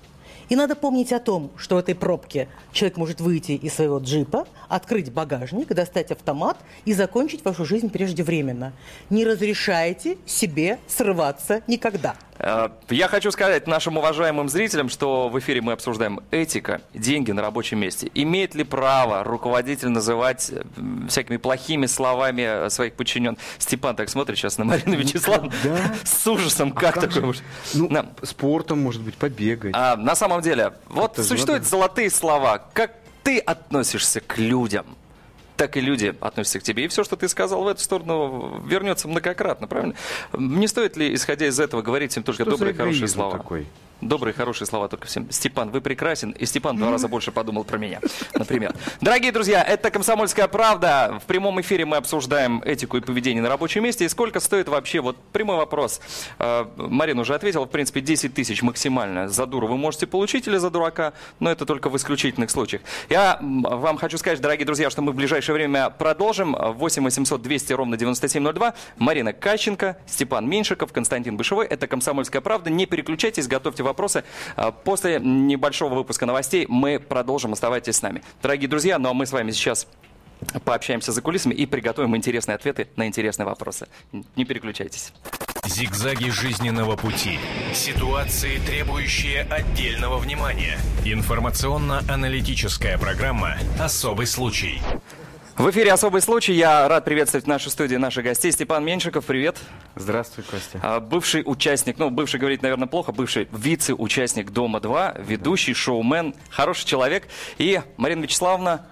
И 0.49 0.57
надо 0.57 0.75
помнить 0.77 1.13
о 1.13 1.19
том, 1.21 1.51
что 1.57 1.77
в 1.77 1.79
этой 1.79 1.95
пробке 1.95 2.49
человек 2.73 2.97
может 2.97 3.21
выйти 3.21 3.53
из 3.53 3.75
своего 3.75 3.99
джипа, 3.99 4.47
открыть 4.69 5.13
багажник, 5.13 5.69
достать 5.69 6.11
автомат 6.11 6.57
и 6.85 6.93
закончить 6.93 7.45
вашу 7.45 7.65
жизнь 7.65 7.91
преждевременно. 7.91 8.73
Не 9.11 9.25
разрешайте 9.25 10.17
себе 10.27 10.79
срываться 10.87 11.63
никогда. 11.67 12.15
Э, 12.39 12.69
Я 12.89 13.09
хочу 13.09 13.31
сказать 13.31 13.67
нашим 13.67 13.97
уважаемым 13.97 14.49
зрителям, 14.49 14.89
что 14.89 15.29
в 15.29 15.39
эфире 15.41 15.61
мы 15.61 15.73
обсуждаем 15.73 16.21
этика, 16.31 16.81
деньги 16.95 17.33
на 17.33 17.43
рабочем 17.43 17.79
месте. 17.81 18.11
Имеет 18.15 18.55
ли 18.55 18.65
право 18.65 19.25
руководитель 19.25 19.89
называть 19.89 20.51
э, 20.51 20.63
всякими 21.09 21.37
плохими 21.37 21.87
словами 21.87 22.67
э, 22.67 22.71
своих 22.71 22.95
подчиненных? 22.95 23.41
Степан 23.59 23.97
так 23.97 24.09
смотрит 24.09 24.39
сейчас 24.39 24.57
на 24.59 24.65
Марину 24.65 24.97
Вячеславовну 24.97 25.51
с 26.05 26.27
ужасом. 26.27 26.71
Как 26.73 26.95
как 26.95 27.05
такое 27.09 27.23
может? 27.27 27.43
Ну, 27.75 27.89
Да. 27.89 28.07
спортом, 28.23 28.81
может 28.81 29.03
быть, 29.03 29.15
побегать. 29.17 29.73
А, 29.75 29.97
на 29.97 30.15
самом 30.15 30.38
деле, 30.43 30.75
вот 30.89 31.13
Это 31.15 31.25
существуют 31.25 31.63
надо. 31.63 31.71
золотые 31.71 32.11
слова. 32.11 32.59
Как 32.73 32.93
ты 33.23 33.39
относишься 33.39 34.21
к 34.21 34.39
людям, 34.39 34.87
так 35.57 35.77
и 35.77 35.81
люди 35.81 36.15
относятся 36.21 36.61
к 36.61 36.63
тебе. 36.63 36.85
И 36.85 36.89
все, 36.89 37.03
что 37.05 37.17
ты 37.17 37.29
сказал 37.29 37.65
в 37.65 37.69
эту 37.69 37.81
сторону, 37.81 38.63
вернется 38.65 39.09
многократно, 39.09 39.67
правильно? 39.67 39.95
Не 40.33 40.69
стоит 40.69 40.97
ли, 40.97 41.13
исходя 41.15 41.47
из 41.47 41.59
этого, 41.59 41.83
говорить 41.83 42.17
им 42.17 42.23
только 42.23 42.45
Что 42.45 42.53
добрые, 42.53 42.75
хорошие 42.75 43.09
слова? 43.09 43.37
такой? 43.39 43.67
Добрые, 44.01 44.33
хорошие 44.33 44.67
слова 44.69 44.87
только 44.87 45.09
всем. 45.09 45.29
Степан, 45.33 45.71
вы 45.71 45.81
прекрасен, 45.81 46.31
и 46.31 46.47
Степан 46.47 46.77
два 46.77 46.93
раза 46.93 47.09
больше 47.09 47.33
подумал 47.33 47.65
про 47.65 47.79
меня, 47.79 48.01
например. 48.35 48.73
Дорогие 49.01 49.33
друзья, 49.33 49.61
это 49.61 49.91
«Комсомольская 49.91 50.47
правда». 50.47 51.19
В 51.21 51.27
прямом 51.27 51.61
эфире 51.61 51.85
мы 51.85 51.97
обсуждаем 51.97 52.63
этику 52.65 52.97
и 52.97 53.01
поведение 53.01 53.43
на 53.43 53.49
рабочем 53.49 53.83
месте. 53.83 54.05
И 54.05 54.09
сколько 54.09 54.39
стоит 54.39 54.69
вообще, 54.69 55.01
вот 55.01 55.17
прямой 55.33 55.57
вопрос. 55.57 56.01
Э, 56.39 56.67
Марина 56.77 57.23
уже 57.23 57.35
ответила, 57.35 57.65
в 57.65 57.71
принципе, 57.71 58.01
10 58.01 58.35
тысяч 58.35 58.63
максимально 58.63 59.29
за 59.29 59.47
дуру 59.47 59.67
вы 59.67 59.77
можете 59.77 60.07
получить 60.07 60.47
или 60.47 60.59
за 60.59 60.71
дурака, 60.71 61.13
но 61.41 61.51
это 61.51 61.67
только 61.67 61.91
в 61.91 61.97
исключительных 61.97 62.51
случаях. 62.51 62.83
Я 63.09 63.39
вам 63.41 63.99
хочу 63.99 64.17
сказать, 64.17 64.41
дорогие 64.41 64.65
друзья, 64.65 64.91
что 64.91 65.03
мы 65.03 65.11
в 65.11 65.17
ближайшее 65.17 65.55
время 65.55 65.91
продолжим. 65.91 66.55
8 66.55 67.03
800 67.03 67.43
200 67.43 67.73
ровно 67.73 67.97
9702. 67.97 68.75
Марина 68.99 69.33
Кащенко, 69.33 69.99
Степан 70.07 70.49
Меньшиков, 70.49 70.93
Константин 70.93 71.37
Бышевой. 71.37 71.67
Это 71.67 71.89
«Комсомольская 71.89 72.41
правда». 72.41 72.71
Не 72.71 72.87
переключайтесь, 72.87 73.49
готовьте 73.49 73.88
вопросы. 73.89 74.25
А, 74.57 74.71
После 74.71 75.21
небольшого 75.21 75.95
выпуска 75.95 76.27
новостей 76.27 76.67
мы 76.69 76.99
продолжим. 76.99 77.53
Оставайтесь 77.53 77.97
с 77.97 78.03
нами. 78.03 78.23
Дорогие 78.43 78.69
друзья, 78.69 78.99
ну 78.99 79.11
а 79.11 79.15
мы 79.15 79.27
с 79.27 79.33
вами 79.33 79.51
сейчас 79.51 79.87
пообщаемся 80.65 81.13
за 81.13 81.21
кулисами 81.21 81.55
и 81.55 81.67
приготовим 81.67 82.17
интересные 82.17 82.55
ответы 82.55 82.89
на 82.97 83.07
интересные 83.07 83.47
вопросы. 83.47 83.89
Не 84.37 84.45
переключайтесь. 84.45 85.13
Зигзаги 85.67 86.31
жизненного 86.31 86.97
пути. 86.97 87.39
Ситуации, 87.75 88.59
требующие 88.59 89.43
отдельного 89.43 90.17
внимания. 90.19 90.79
Информационно-аналитическая 91.05 92.97
программа 92.97 93.59
«Особый 93.79 94.27
случай». 94.27 94.81
В 95.59 95.69
эфире 95.71 95.93
«Особый 95.93 96.23
случай». 96.23 96.53
Я 96.53 96.87
рад 96.87 97.05
приветствовать 97.05 97.47
в 97.47 97.49
нашей 97.49 97.73
студии 97.73 97.97
наших 97.97 98.23
гостей. 98.23 98.53
Степан 98.53 98.85
Меньшиков, 98.85 99.25
привет. 99.25 99.57
Здравствуй, 99.97 100.45
Костя. 100.45 100.79
А, 100.81 101.01
Бывший 101.01 101.43
участник, 101.45 101.99
ну, 101.99 102.11
бывший 102.11 102.39
говорить, 102.39 102.63
наверное, 102.63 102.87
плохо, 102.87 103.11
бывший 103.11 103.49
вице-участник 103.51 104.53
«Дома-2», 104.53 105.21
ведущий, 105.21 105.75
шоумен, 105.75 106.37
хороший 106.51 106.87
человек. 106.87 107.27
И 107.59 107.81
Марина 107.97 108.23
Вячеславовна 108.23 108.87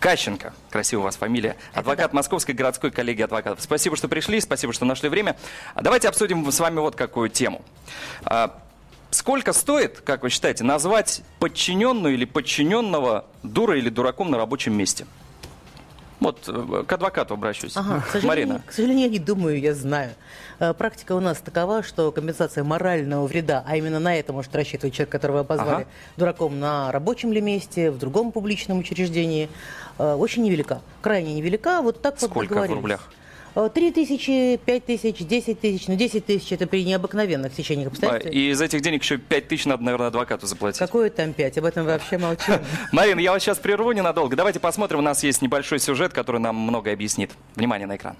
Кащенко, 0.00 0.52
красивая 0.68 1.02
у 1.02 1.04
вас 1.04 1.14
фамилия, 1.14 1.54
адвокат 1.72 2.12
Московской 2.12 2.56
городской 2.56 2.90
коллегии 2.90 3.22
адвокатов. 3.22 3.62
Спасибо, 3.62 3.94
что 3.94 4.08
пришли, 4.08 4.40
спасибо, 4.40 4.72
что 4.72 4.84
нашли 4.84 5.08
время. 5.08 5.36
А 5.76 5.82
Давайте 5.82 6.08
обсудим 6.08 6.50
с 6.50 6.58
вами 6.58 6.80
вот 6.80 6.96
какую 6.96 7.28
тему. 7.28 7.62
А, 8.24 8.60
Сколько 9.10 9.54
стоит, 9.54 10.00
как 10.00 10.22
вы 10.22 10.28
считаете, 10.28 10.64
назвать 10.64 11.22
подчиненную 11.38 12.14
или 12.14 12.26
подчиненного 12.26 13.24
дурой 13.42 13.78
или 13.78 13.88
дураком 13.88 14.30
на 14.30 14.36
рабочем 14.36 14.76
месте? 14.76 15.06
Вот 16.20 16.48
э, 16.48 16.84
к 16.86 16.92
адвокату 16.92 17.34
обращусь. 17.34 17.76
Ага, 17.76 18.02
к 18.12 18.22
Марина. 18.24 18.60
к 18.66 18.72
сожалению, 18.72 19.04
я 19.06 19.10
не 19.10 19.18
думаю, 19.18 19.60
я 19.60 19.74
знаю. 19.74 20.10
Э, 20.58 20.74
Практика 20.74 21.12
у 21.14 21.20
нас 21.20 21.38
такова, 21.38 21.82
что 21.82 22.10
компенсация 22.10 22.64
морального 22.64 23.26
вреда, 23.26 23.64
а 23.66 23.76
именно 23.76 24.00
на 24.00 24.16
это 24.16 24.32
может 24.32 24.54
рассчитывать 24.54 24.94
человек, 24.94 25.12
которого 25.12 25.40
обозвали 25.40 25.82
Ага. 25.82 25.86
дураком 26.16 26.58
на 26.58 26.90
рабочем 26.90 27.32
ли 27.32 27.40
месте, 27.40 27.90
в 27.90 27.98
другом 27.98 28.32
публичном 28.32 28.78
учреждении, 28.80 29.48
э, 29.98 30.14
очень 30.14 30.42
невелика. 30.42 30.80
Крайне 31.02 31.34
невелика. 31.34 31.82
Вот 31.82 32.02
так 32.02 32.20
вот 32.20 32.30
Сколько 32.30 32.62
в 32.62 32.70
рублях? 32.72 33.08
Э, 33.58 33.68
Три 33.74 33.90
тысячи, 33.90 34.56
пять 34.64 34.84
тысяч, 34.86 35.18
десять 35.18 35.60
тысяч. 35.60 35.88
Ну, 35.88 35.96
десять 35.96 36.26
тысяч 36.26 36.52
это 36.52 36.68
при 36.68 36.84
необыкновенных 36.84 37.52
течениях 37.52 37.88
А, 37.88 37.90
обстоятельств. 37.90 38.32
И 38.32 38.50
из 38.50 38.60
этих 38.60 38.82
денег 38.82 39.02
еще 39.02 39.18
5 39.18 39.48
тысяч 39.48 39.66
надо, 39.66 39.82
наверное, 39.82 40.06
адвокату 40.08 40.46
заплатить. 40.46 40.78
Какое 40.78 41.10
там 41.10 41.32
пять? 41.32 41.58
Об 41.58 41.64
этом 41.64 41.84
вообще 41.84 42.18
молчу. 42.18 42.52
Марина, 42.92 43.18
я 43.18 43.32
вас 43.32 43.42
сейчас 43.42 43.58
прерву 43.58 43.90
ненадолго. 43.90 44.36
Давайте 44.36 44.60
посмотрим. 44.60 45.00
У 45.00 45.02
нас 45.02 45.24
есть 45.24 45.42
небольшой 45.42 45.80
сюжет, 45.80 46.12
который 46.12 46.40
нам 46.40 46.54
многое 46.54 46.94
объяснит. 46.94 47.32
Внимание 47.56 47.88
на 47.88 47.96
экран. 47.96 48.16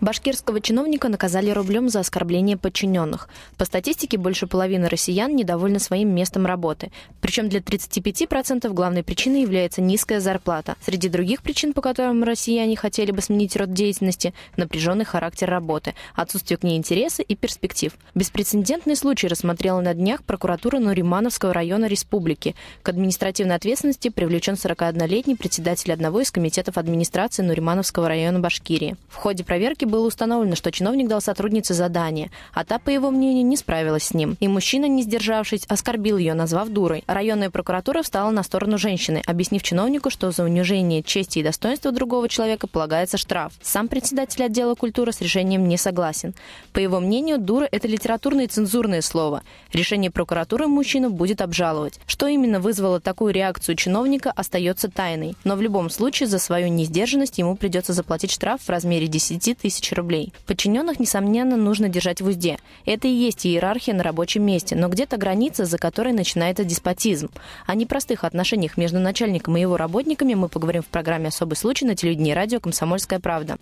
Башкирского 0.00 0.60
чиновника 0.60 1.08
наказали 1.08 1.50
рублем 1.50 1.88
за 1.88 2.00
оскорбление 2.00 2.56
подчиненных. 2.56 3.28
По 3.56 3.64
статистике, 3.64 4.18
больше 4.18 4.46
половины 4.46 4.88
россиян 4.88 5.34
недовольны 5.34 5.78
своим 5.78 6.14
местом 6.14 6.46
работы. 6.46 6.90
Причем 7.20 7.48
для 7.48 7.60
35% 7.60 8.68
главной 8.72 9.02
причиной 9.02 9.42
является 9.42 9.80
низкая 9.80 10.20
зарплата. 10.20 10.76
Среди 10.84 11.08
других 11.08 11.42
причин, 11.42 11.72
по 11.72 11.80
которым 11.80 12.24
россияне 12.24 12.76
хотели 12.76 13.12
бы 13.12 13.22
сменить 13.22 13.56
род 13.56 13.72
деятельности, 13.72 14.34
напряженный 14.56 15.04
характер 15.04 15.48
работы, 15.48 15.94
отсутствие 16.14 16.58
к 16.58 16.64
ней 16.64 16.76
интереса 16.76 17.22
и 17.22 17.34
перспектив. 17.34 17.92
Беспрецедентный 18.14 18.96
случай 18.96 19.28
рассмотрела 19.28 19.80
на 19.80 19.94
днях 19.94 20.24
прокуратура 20.24 20.80
Нуримановского 20.80 21.54
района 21.54 21.86
республики. 21.86 22.54
К 22.82 22.90
административной 22.90 23.54
ответственности 23.54 24.08
привлечен 24.08 24.54
41-летний 24.54 25.36
председатель 25.36 25.92
одного 25.92 26.20
из 26.20 26.30
комитетов 26.30 26.78
администрации 26.78 27.42
Нуримановского 27.42 28.08
района 28.08 28.40
Башкирии. 28.40 28.96
В 29.08 29.16
ходе 29.16 29.44
проверки 29.44 29.83
было 29.84 30.06
установлено, 30.06 30.56
что 30.56 30.72
чиновник 30.72 31.08
дал 31.08 31.20
сотруднице 31.20 31.74
задание, 31.74 32.30
а 32.52 32.64
та, 32.64 32.78
по 32.78 32.90
его 32.90 33.10
мнению, 33.10 33.46
не 33.46 33.56
справилась 33.56 34.04
с 34.04 34.14
ним. 34.14 34.36
И 34.40 34.48
мужчина, 34.48 34.86
не 34.86 35.02
сдержавшись, 35.02 35.64
оскорбил 35.68 36.18
ее, 36.18 36.34
назвав 36.34 36.68
дурой. 36.68 37.04
Районная 37.06 37.50
прокуратура 37.50 38.02
встала 38.02 38.30
на 38.30 38.42
сторону 38.42 38.78
женщины, 38.78 39.22
объяснив 39.26 39.62
чиновнику, 39.62 40.10
что 40.10 40.30
за 40.30 40.44
унижение 40.44 41.02
чести 41.02 41.38
и 41.38 41.42
достоинства 41.42 41.92
другого 41.92 42.28
человека 42.28 42.66
полагается 42.66 43.16
штраф. 43.16 43.52
Сам 43.62 43.88
председатель 43.88 44.42
отдела 44.44 44.74
культуры 44.74 45.12
с 45.12 45.20
решением 45.20 45.68
не 45.68 45.76
согласен. 45.76 46.34
По 46.72 46.78
его 46.78 47.00
мнению, 47.00 47.38
дура– 47.38 47.68
это 47.72 47.88
литературное 47.88 48.44
и 48.44 48.48
цензурное 48.48 49.02
слово. 49.02 49.42
Решение 49.72 50.10
прокуратуры 50.10 50.66
мужчину 50.66 51.10
будет 51.10 51.40
обжаловать. 51.40 52.00
Что 52.06 52.26
именно 52.26 52.60
вызвало 52.60 53.00
такую 53.00 53.32
реакцию 53.32 53.76
чиновника, 53.76 54.30
остается 54.30 54.90
тайной. 54.90 55.36
Но 55.44 55.56
в 55.56 55.62
любом 55.62 55.90
случае 55.90 56.28
за 56.28 56.38
свою 56.38 56.68
несдержанность 56.68 57.38
ему 57.38 57.56
придется 57.56 57.92
заплатить 57.92 58.30
штраф 58.30 58.60
в 58.62 58.68
размере 58.68 59.06
10 59.06 59.58
тысяч 59.58 59.73
рублей. 59.92 60.32
Подчиненных, 60.46 61.00
несомненно, 61.00 61.56
нужно 61.56 61.88
держать 61.88 62.20
в 62.20 62.26
узде. 62.26 62.58
Это 62.86 63.08
и 63.08 63.10
есть 63.10 63.46
иерархия 63.46 63.94
на 63.94 64.02
рабочем 64.02 64.44
месте, 64.44 64.76
но 64.76 64.88
где-то 64.88 65.16
граница, 65.16 65.64
за 65.64 65.78
которой 65.78 66.12
начинается 66.12 66.64
деспотизм. 66.64 67.30
О 67.66 67.74
непростых 67.74 68.24
отношениях 68.24 68.76
между 68.76 68.98
начальником 69.00 69.56
и 69.56 69.60
его 69.60 69.76
работниками 69.76 70.34
мы 70.34 70.48
поговорим 70.48 70.82
в 70.82 70.86
программе 70.86 71.28
«Особый 71.28 71.56
случай» 71.56 71.84
на 71.84 71.96
телевидении 71.96 72.32
и 72.32 72.34
радио 72.34 72.60
«Комсомольская 72.60 73.20
правда». 73.20 73.56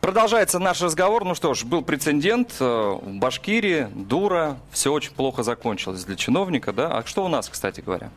Продолжается 0.00 0.58
наш 0.58 0.82
разговор. 0.82 1.24
Ну 1.24 1.34
что 1.34 1.54
ж, 1.54 1.64
был 1.64 1.80
прецедент 1.80 2.56
э, 2.60 2.64
в 2.64 3.14
Башкирии, 3.14 3.88
дура, 3.94 4.58
все 4.70 4.92
очень 4.92 5.12
плохо 5.12 5.42
закончилось 5.42 6.04
для 6.04 6.14
чиновника, 6.14 6.74
да? 6.74 6.88
А 6.98 7.06
что 7.06 7.24
у 7.24 7.28
нас, 7.28 7.48
кстати 7.48 7.80
говоря? 7.80 8.10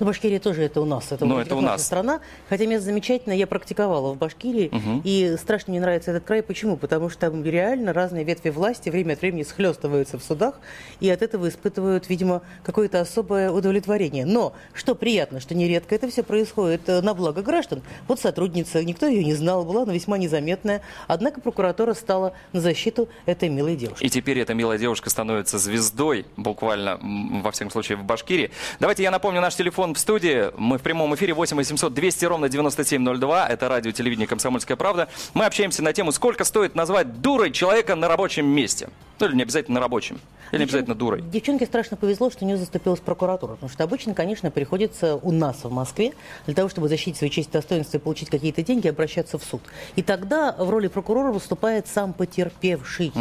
Ну, 0.00 0.06
Башкирия 0.06 0.40
тоже 0.40 0.62
это 0.64 0.80
у 0.80 0.84
нас, 0.84 1.12
это, 1.12 1.24
Ну, 1.24 1.34
вроде 1.34 1.46
это 1.46 1.56
у 1.56 1.60
наша 1.60 1.72
нас. 1.74 1.86
страна. 1.86 2.20
Хотя 2.48 2.66
место 2.66 2.86
замечательное, 2.86 3.36
я 3.36 3.46
практиковала 3.46 4.12
в 4.12 4.18
Башкирии, 4.18 4.70
и 5.04 5.36
страшно 5.38 5.72
мне 5.72 5.80
нравится 5.80 6.10
этот 6.10 6.24
край. 6.24 6.42
Почему? 6.42 6.76
Потому 6.76 7.08
что 7.08 7.20
там 7.20 7.44
реально 7.44 7.92
разные 7.92 8.24
ветви 8.24 8.50
власти 8.50 8.90
время 8.90 9.14
от 9.14 9.20
времени 9.20 9.42
схлестываются 9.42 10.18
в 10.18 10.22
судах, 10.24 10.60
и 11.00 11.08
от 11.10 11.22
этого 11.22 11.48
испытывают, 11.48 12.08
видимо, 12.08 12.42
какое-то 12.64 13.00
особое 13.00 13.50
удовлетворение. 13.50 14.24
Но, 14.26 14.52
что 14.74 14.94
приятно, 14.94 15.40
что 15.40 15.54
нередко 15.54 15.94
это 15.94 16.08
все 16.08 16.22
происходит 16.22 16.88
э, 16.88 17.00
на 17.00 17.14
благо 17.14 17.42
граждан. 17.42 17.82
Вот 18.08 18.20
сотрудница, 18.20 18.82
никто 18.84 19.06
ее 19.06 19.24
не 19.24 19.34
знал, 19.34 19.64
была 19.64 19.82
она 19.82 19.92
весьма 19.92 20.18
незаметная, 20.18 20.82
однако 21.08 21.40
прокуратура 21.40 21.94
стала 21.94 22.34
на 22.52 22.60
защиту 22.60 23.08
этой 23.26 23.48
милой 23.48 23.76
девушки. 23.76 24.04
И 24.04 24.08
теперь 24.10 24.38
эта 24.38 24.54
милая 24.54 24.78
девушка 24.78 25.10
становится 25.10 25.58
звездой, 25.58 26.26
буквально, 26.36 26.98
во 27.42 27.50
всяком 27.50 27.70
случае, 27.70 27.96
в 27.98 28.04
Башкирии. 28.04 28.50
Давайте 28.80 29.02
я 29.02 29.10
напомню 29.10 29.40
наш 29.40 29.54
телефон 29.54 29.71
в 29.76 29.96
студии. 29.96 30.50
Мы 30.56 30.78
в 30.78 30.82
прямом 30.82 31.14
эфире 31.14 31.34
8 31.34 31.56
800 31.56 31.94
200 31.94 32.24
ровно 32.26 32.48
9702. 32.48 33.48
Это 33.48 33.68
радио, 33.68 33.90
телевидение 33.90 34.26
«Комсомольская 34.26 34.76
правда». 34.76 35.08
Мы 35.34 35.44
общаемся 35.44 35.82
на 35.82 35.92
тему, 35.92 36.12
сколько 36.12 36.44
стоит 36.44 36.74
назвать 36.74 37.20
дурой 37.20 37.50
человека 37.50 37.94
на 37.94 38.08
рабочем 38.08 38.46
месте. 38.46 38.88
Ну 39.18 39.26
или 39.26 39.34
не 39.34 39.42
обязательно 39.42 39.76
на 39.76 39.80
рабочем. 39.80 40.20
Или 40.52 40.58
не 40.58 40.64
обязательно 40.64 40.94
дурой. 40.94 41.22
Девчонке 41.22 41.66
страшно 41.66 41.96
повезло, 41.96 42.30
что 42.30 42.44
у 42.44 42.46
нее 42.46 42.58
заступилась 42.58 43.00
прокуратура. 43.00 43.52
Потому 43.52 43.70
что 43.70 43.84
обычно, 43.84 44.14
конечно, 44.14 44.50
приходится 44.50 45.16
у 45.16 45.32
нас 45.32 45.64
в 45.64 45.70
Москве 45.70 46.12
для 46.46 46.54
того, 46.54 46.68
чтобы 46.68 46.88
защитить 46.88 47.16
свою 47.16 47.32
честь 47.32 47.48
и 47.48 47.52
достоинство 47.52 47.96
и 47.96 48.00
получить 48.00 48.28
какие-то 48.28 48.62
деньги, 48.62 48.86
обращаться 48.88 49.38
в 49.38 49.44
суд. 49.44 49.62
И 49.96 50.02
тогда 50.02 50.54
в 50.58 50.68
роли 50.68 50.88
прокурора 50.88 51.32
выступает 51.32 51.88
сам 51.88 52.12
потерпевший. 52.12 53.12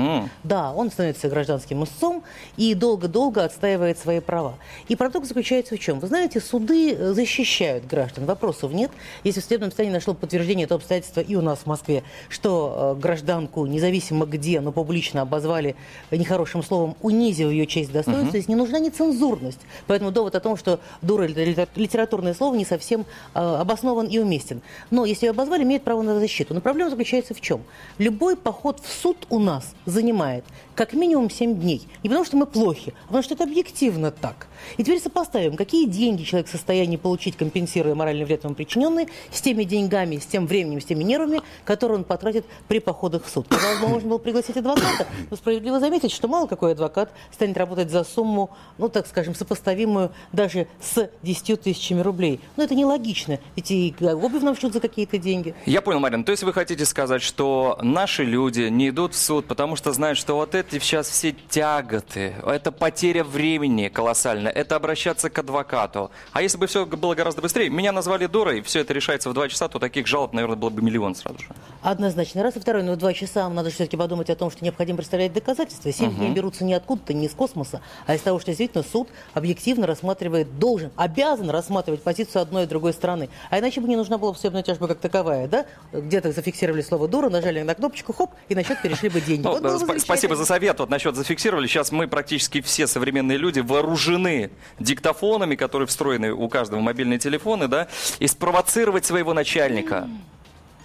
Да, 0.44 0.72
он 0.74 0.92
становится 0.92 1.30
гражданским 1.30 1.84
истцом 1.84 2.24
и 2.58 2.74
долго-долго 2.74 3.44
отстаивает 3.44 3.98
свои 3.98 4.20
права. 4.20 4.56
И 4.88 4.96
парадокс 4.96 5.30
заключается 5.30 5.76
в 5.76 5.80
чем? 5.80 6.00
Вы 6.00 6.08
знаете, 6.08 6.42
суды 6.42 6.94
э, 6.94 7.14
защищают 7.14 7.86
граждан, 7.86 8.26
вопросов 8.26 8.74
нет. 8.74 8.92
Если 9.24 9.40
в 9.40 9.44
судебном 9.44 9.70
состоянии 9.70 9.94
нашло 9.94 10.14
подтверждение 10.14 10.66
этого 10.66 10.80
обстоятельства 10.80 11.22
и 11.22 11.36
у 11.36 11.42
нас 11.42 11.60
в 11.60 11.66
Москве, 11.66 12.04
что 12.30 12.96
э, 12.98 13.02
гражданку, 13.02 13.66
независимо 13.66 14.26
где, 14.26 14.60
но 14.60 14.72
публично 14.72 15.22
обозвали 15.22 15.76
нехорошим 16.12 16.64
словом, 16.64 16.96
унизив 17.22 17.52
ее 17.52 17.68
честь 17.68 17.90
и 17.90 17.94
достоинство, 17.94 18.30
здесь 18.30 18.48
не 18.48 18.56
нужна 18.56 18.80
нецензурность. 18.80 19.60
Поэтому 19.88 20.12
довод 20.12 20.36
о 20.36 20.40
том, 20.40 20.58
что 20.58 20.80
дура 21.02 21.26
литературное 21.26 22.34
слово 22.34 22.56
не 22.56 22.66
совсем 22.66 23.06
э, 23.34 23.40
обоснован 23.40 24.08
и 24.08 24.18
уместен. 24.20 24.62
Но 24.90 25.06
если 25.06 25.28
ее 25.28 25.32
обозвали, 25.32 25.64
имеет 25.64 25.84
право 25.84 26.02
на 26.02 26.20
защиту. 26.20 26.54
Но 26.54 26.62
проблема 26.62 26.90
заключается 26.90 27.34
в 27.34 27.42
чем? 27.42 27.62
Любой 27.98 28.36
поход 28.36 28.80
в 28.80 28.92
суд 28.92 29.18
у 29.30 29.40
нас 29.40 29.74
занимает 29.86 30.44
как 30.76 30.94
минимум 30.94 31.30
7 31.30 31.60
дней. 31.60 31.88
Не 32.04 32.10
потому 32.10 32.26
что 32.26 32.38
мы 32.38 32.46
плохи, 32.46 32.94
а 33.04 33.08
потому 33.08 33.24
что 33.24 33.36
это 33.36 33.44
объективно 33.44 34.12
так. 34.12 34.48
И 34.78 34.84
теперь 34.84 35.00
сопоставим, 35.00 35.56
какие 35.56 35.86
деньги 35.86 36.24
человек 36.24 36.48
в 36.48 36.52
состоянии 36.52 36.98
получить, 36.98 37.36
компенсируя 37.38 37.96
моральный 37.96 38.26
вред 38.26 38.44
ему 38.44 38.56
причиненный, 38.56 39.08
с 39.32 39.42
теми 39.42 39.64
деньгами, 39.64 40.18
с 40.18 40.26
тем 40.26 40.48
временем, 40.48 40.82
с 40.82 40.86
теми 40.86 41.04
нервами, 41.04 41.42
которые 41.66 42.00
он 42.00 42.04
потратит 42.04 42.46
при 42.68 42.80
походах 42.80 43.26
в 43.26 43.30
суд. 43.30 43.48
Казалось 43.48 43.80
бы, 43.80 43.88
можно 43.90 44.10
было 44.10 44.18
пригласить 44.18 44.58
адвоката, 44.58 45.08
но 45.30 45.38
справедливо 45.38 45.80
заметить, 45.80 46.12
что 46.12 46.28
мало 46.28 46.48
какой 46.48 46.72
адвокат 46.72 47.11
станет 47.32 47.58
работать 47.58 47.90
за 47.90 48.04
сумму, 48.04 48.50
ну, 48.78 48.90
так 48.90 49.08
скажем, 49.08 49.36
сопоставимую 49.36 50.12
даже 50.32 50.68
с 50.80 51.10
10 51.22 51.62
тысячами 51.62 52.02
рублей. 52.02 52.40
Но 52.58 52.64
это 52.64 52.76
нелогично, 52.76 53.40
ведь 53.56 53.72
и 53.72 53.94
обувь 54.02 54.44
нам 54.44 54.56
шьют 54.56 54.74
за 54.74 54.80
какие-то 54.80 55.18
деньги. 55.18 55.56
Я 55.66 55.82
понял, 55.82 56.00
Марин. 56.00 56.24
То 56.24 56.32
есть 56.32 56.44
вы 56.44 56.54
хотите 56.54 56.86
сказать, 56.86 57.22
что 57.22 57.78
наши 57.82 58.24
люди 58.24 58.62
не 58.70 58.90
идут 58.90 59.14
в 59.14 59.18
суд, 59.18 59.46
потому 59.48 59.76
что 59.76 59.92
знают, 59.92 60.18
что 60.18 60.36
вот 60.36 60.56
эти 60.56 60.80
сейчас 60.80 61.10
все 61.10 61.36
тяготы, 61.50 62.34
это 62.46 62.72
потеря 62.72 63.24
времени 63.24 63.88
колоссальная, 63.88 64.52
это 64.52 64.76
обращаться 64.76 65.30
к 65.30 65.38
адвокату. 65.40 66.12
А 66.32 66.42
если 66.42 66.58
бы 66.58 66.68
все 66.68 66.86
было 66.86 67.16
гораздо 67.16 67.42
быстрее, 67.42 67.70
меня 67.70 67.92
назвали 67.92 68.26
дурой, 68.28 68.62
все 68.62 68.80
это 68.82 68.94
решается 68.94 69.30
в 69.30 69.34
два 69.34 69.50
часа, 69.50 69.68
то 69.68 69.80
таких 69.80 70.08
жалоб, 70.08 70.34
наверное, 70.34 70.58
было 70.58 70.70
бы 70.70 70.82
миллион 70.82 71.16
сразу 71.16 71.40
же. 71.40 71.48
Однозначно. 71.82 72.44
Раз 72.44 72.56
и 72.56 72.60
второй, 72.60 72.84
но 72.84 72.94
в 72.94 72.98
два 72.98 73.14
часа 73.14 73.50
надо 73.50 73.70
все-таки 73.70 73.98
подумать 73.98 74.30
о 74.30 74.36
том, 74.36 74.52
что 74.52 74.64
необходимо 74.64 74.98
представлять 74.98 75.34
доказательства. 75.34 75.92
Семь 75.92 76.16
дней 76.16 76.32
берутся 76.32 76.64
не 76.64 76.74
откуда-то, 77.02 77.14
не 77.14 77.26
из 77.26 77.34
космоса, 77.34 77.82
а 78.06 78.16
из 78.16 78.22
того, 78.22 78.40
что 78.40 78.48
действительно 78.48 78.84
суд 78.84 79.10
объективно 79.34 79.88
рассматривает, 79.88 80.60
должен, 80.60 80.92
обязан 80.96 81.50
рассматривать 81.50 82.02
позицию 82.02 82.42
одной 82.42 82.64
и 82.64 82.68
другой 82.68 82.94
стороны. 82.94 83.30
А 83.50 83.60
иначе 83.60 83.82
бы 83.82 83.88
не 83.88 83.96
нужна 83.96 84.18
была 84.18 84.32
бы 84.32 84.38
судебная 84.38 84.64
тяжба 84.64 84.88
как 84.88 85.00
таковая, 85.00 85.48
да? 85.48 85.66
Где-то 85.92 86.32
зафиксировали 86.32 86.82
слово 86.82 87.08
«дура», 87.08 87.30
нажали 87.30 87.62
на 87.62 87.76
кнопочку, 87.76 88.14
хоп, 88.14 88.32
и 88.50 88.56
на 88.56 88.64
счет 88.64 88.82
перешли 88.82 89.10
бы 89.10 89.22
деньги. 89.22 89.44
Ну, 89.44 89.52
Вот 89.52 89.62
бы 89.62 89.70
сп- 89.70 90.00
спасибо 90.00 90.36
за 90.36 90.46
совет. 90.46 90.80
Вот 90.80 90.90
насчет 90.90 91.16
зафиксировали. 91.16 91.68
Сейчас 91.68 91.92
мы 91.92 92.08
практически 92.08 92.62
все 92.62 92.88
современные 92.88 93.38
люди 93.38 93.60
вооружены 93.60 94.52
диктофонами, 94.80 95.56
которые 95.56 95.88
встроены 95.88 96.32
у 96.34 96.48
каждого 96.50 96.80
мобильные 96.80 97.20
телефоны, 97.20 97.68
да, 97.68 97.88
и 98.20 98.28
спровоцировать 98.28 99.06
своего 99.06 99.34
начальника. 99.34 100.08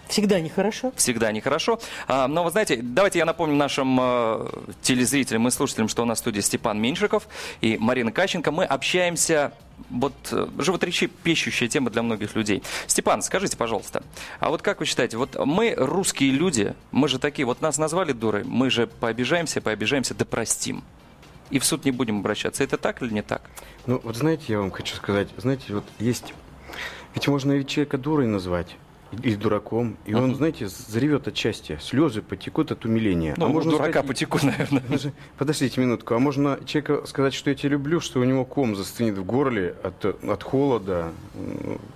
Всегда 0.09 0.40
нехорошо. 0.40 0.92
всегда 0.97 1.33
нехорошо. 1.33 1.81
А, 2.07 2.29
но 2.29 2.45
вы 2.45 2.51
знаете, 2.51 2.81
давайте 2.83 3.19
я 3.19 3.25
напомню 3.25 3.57
нашим 3.57 3.99
э, 4.01 4.49
телезрителям 4.83 5.49
и 5.49 5.51
слушателям, 5.51 5.88
что 5.88 6.03
у 6.03 6.05
нас 6.07 6.19
в 6.19 6.21
студии 6.21 6.40
Степан 6.40 6.81
Меньшиков 6.81 7.29
и 7.61 7.77
Марина 7.79 8.12
Кащенко. 8.12 8.53
Мы 8.53 8.64
общаемся 8.64 9.53
вот 9.90 10.14
э, 10.31 10.47
животрепещущая 10.59 11.69
тема 11.69 11.90
для 11.90 12.03
многих 12.03 12.35
людей. 12.35 12.62
Степан, 12.87 13.23
скажите, 13.23 13.57
пожалуйста, 13.57 14.03
а 14.40 14.51
вот 14.51 14.62
как 14.62 14.81
вы 14.81 14.87
считаете, 14.87 15.16
вот 15.16 15.37
мы 15.45 15.75
русские 15.77 16.31
люди, 16.31 16.75
мы 16.92 17.09
же 17.09 17.19
такие, 17.19 17.45
вот 17.45 17.61
нас 17.61 17.79
назвали 17.79 18.12
дурой, 18.12 18.45
мы 18.45 18.71
же 18.71 18.87
пообижаемся, 18.87 19.61
пообижаемся, 19.61 20.14
да 20.14 20.25
простим. 20.25 20.85
И 21.51 21.59
в 21.59 21.64
суд 21.64 21.85
не 21.85 21.92
будем 21.92 22.21
обращаться. 22.21 22.64
Это 22.64 22.77
так 22.77 23.03
или 23.03 23.12
не 23.12 23.23
так? 23.23 23.42
Ну, 23.87 24.01
вот 24.03 24.16
знаете, 24.16 24.45
я 24.49 24.59
вам 24.59 24.71
хочу 24.71 24.97
сказать, 24.97 25.29
знаете, 25.37 25.75
вот 25.75 25.85
есть... 25.99 26.35
Ведь 27.14 27.29
можно 27.29 27.53
ведь 27.53 27.69
человека 27.69 27.99
дурой 27.99 28.27
назвать. 28.27 28.77
И 29.23 29.37
дураком. 29.37 29.97
И 30.05 30.14
он, 30.14 30.35
знаете, 30.35 30.69
заревет 30.69 31.29
от 31.29 31.37
счастья. 31.37 31.79
Слезы 31.81 32.23
потекут 32.23 32.73
от 32.73 32.85
умиления. 32.85 33.35
Ну, 33.37 33.47
а 33.47 33.49
можно 33.49 33.71
дурака 33.73 33.90
сказать, 33.90 34.07
потеку, 34.09 34.38
наверное. 34.42 34.83
Подождите 35.38 35.81
минутку. 35.81 36.14
А 36.14 36.19
можно 36.19 36.59
человеку 36.66 37.07
сказать, 37.07 37.35
что 37.35 37.51
я 37.51 37.57
тебя 37.57 37.71
люблю, 37.71 38.01
что 38.01 38.21
у 38.21 38.25
него 38.25 38.45
ком 38.45 38.75
застынет 38.75 39.16
в 39.16 39.25
горле 39.25 39.77
от, 39.83 40.05
от 40.05 40.42
холода? 40.42 41.12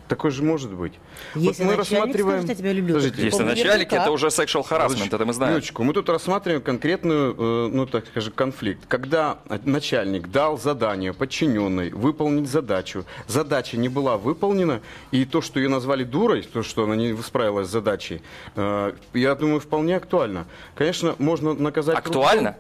Такое 0.09 0.31
же 0.31 0.43
может 0.43 0.73
быть. 0.73 0.95
Если 1.35 1.65
начальник 1.65 2.19
скажет, 2.21 2.49
«Я 2.49 2.55
тебя 2.55 2.73
люблю», 2.73 2.95
Подождите, 2.95 3.25
Если 3.25 3.43
начальник, 3.43 3.93
это 3.93 4.11
уже 4.11 4.27
sexual 4.29 4.67
harassment, 4.69 5.15
это 5.15 5.25
мы 5.25 5.33
знаем. 5.33 5.55
Минуточку, 5.55 5.83
мы 5.83 5.93
тут 5.93 6.09
рассматриваем 6.09 6.63
конкретную, 6.63 7.35
э, 7.37 7.69
ну 7.73 7.87
так 7.87 8.07
скажем, 8.07 8.33
конфликт. 8.35 8.87
Когда 8.89 9.39
начальник 9.65 10.29
дал 10.29 10.59
задание 10.59 11.13
подчиненной 11.13 11.91
выполнить 11.91 12.49
задачу, 12.49 13.05
задача 13.27 13.77
не 13.77 13.89
была 13.89 14.17
выполнена, 14.17 14.81
и 15.11 15.25
то, 15.25 15.41
что 15.41 15.61
ее 15.61 15.69
назвали 15.69 16.05
дурой, 16.05 16.43
то, 16.43 16.63
что 16.63 16.85
она 16.85 16.97
не 17.01 17.23
справилась 17.23 17.69
с 17.69 17.71
задачей, 17.71 18.23
э, 18.57 18.93
я 19.15 19.35
думаю, 19.35 19.61
вполне 19.61 19.97
актуально. 19.97 20.47
Конечно, 20.75 21.15
можно 21.19 21.55
наказать... 21.55 21.97
Актуально? 21.97 22.57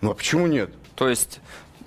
Ну 0.00 0.10
а 0.10 0.14
почему 0.14 0.46
нет? 0.46 0.70
То 0.96 1.08
есть, 1.08 1.40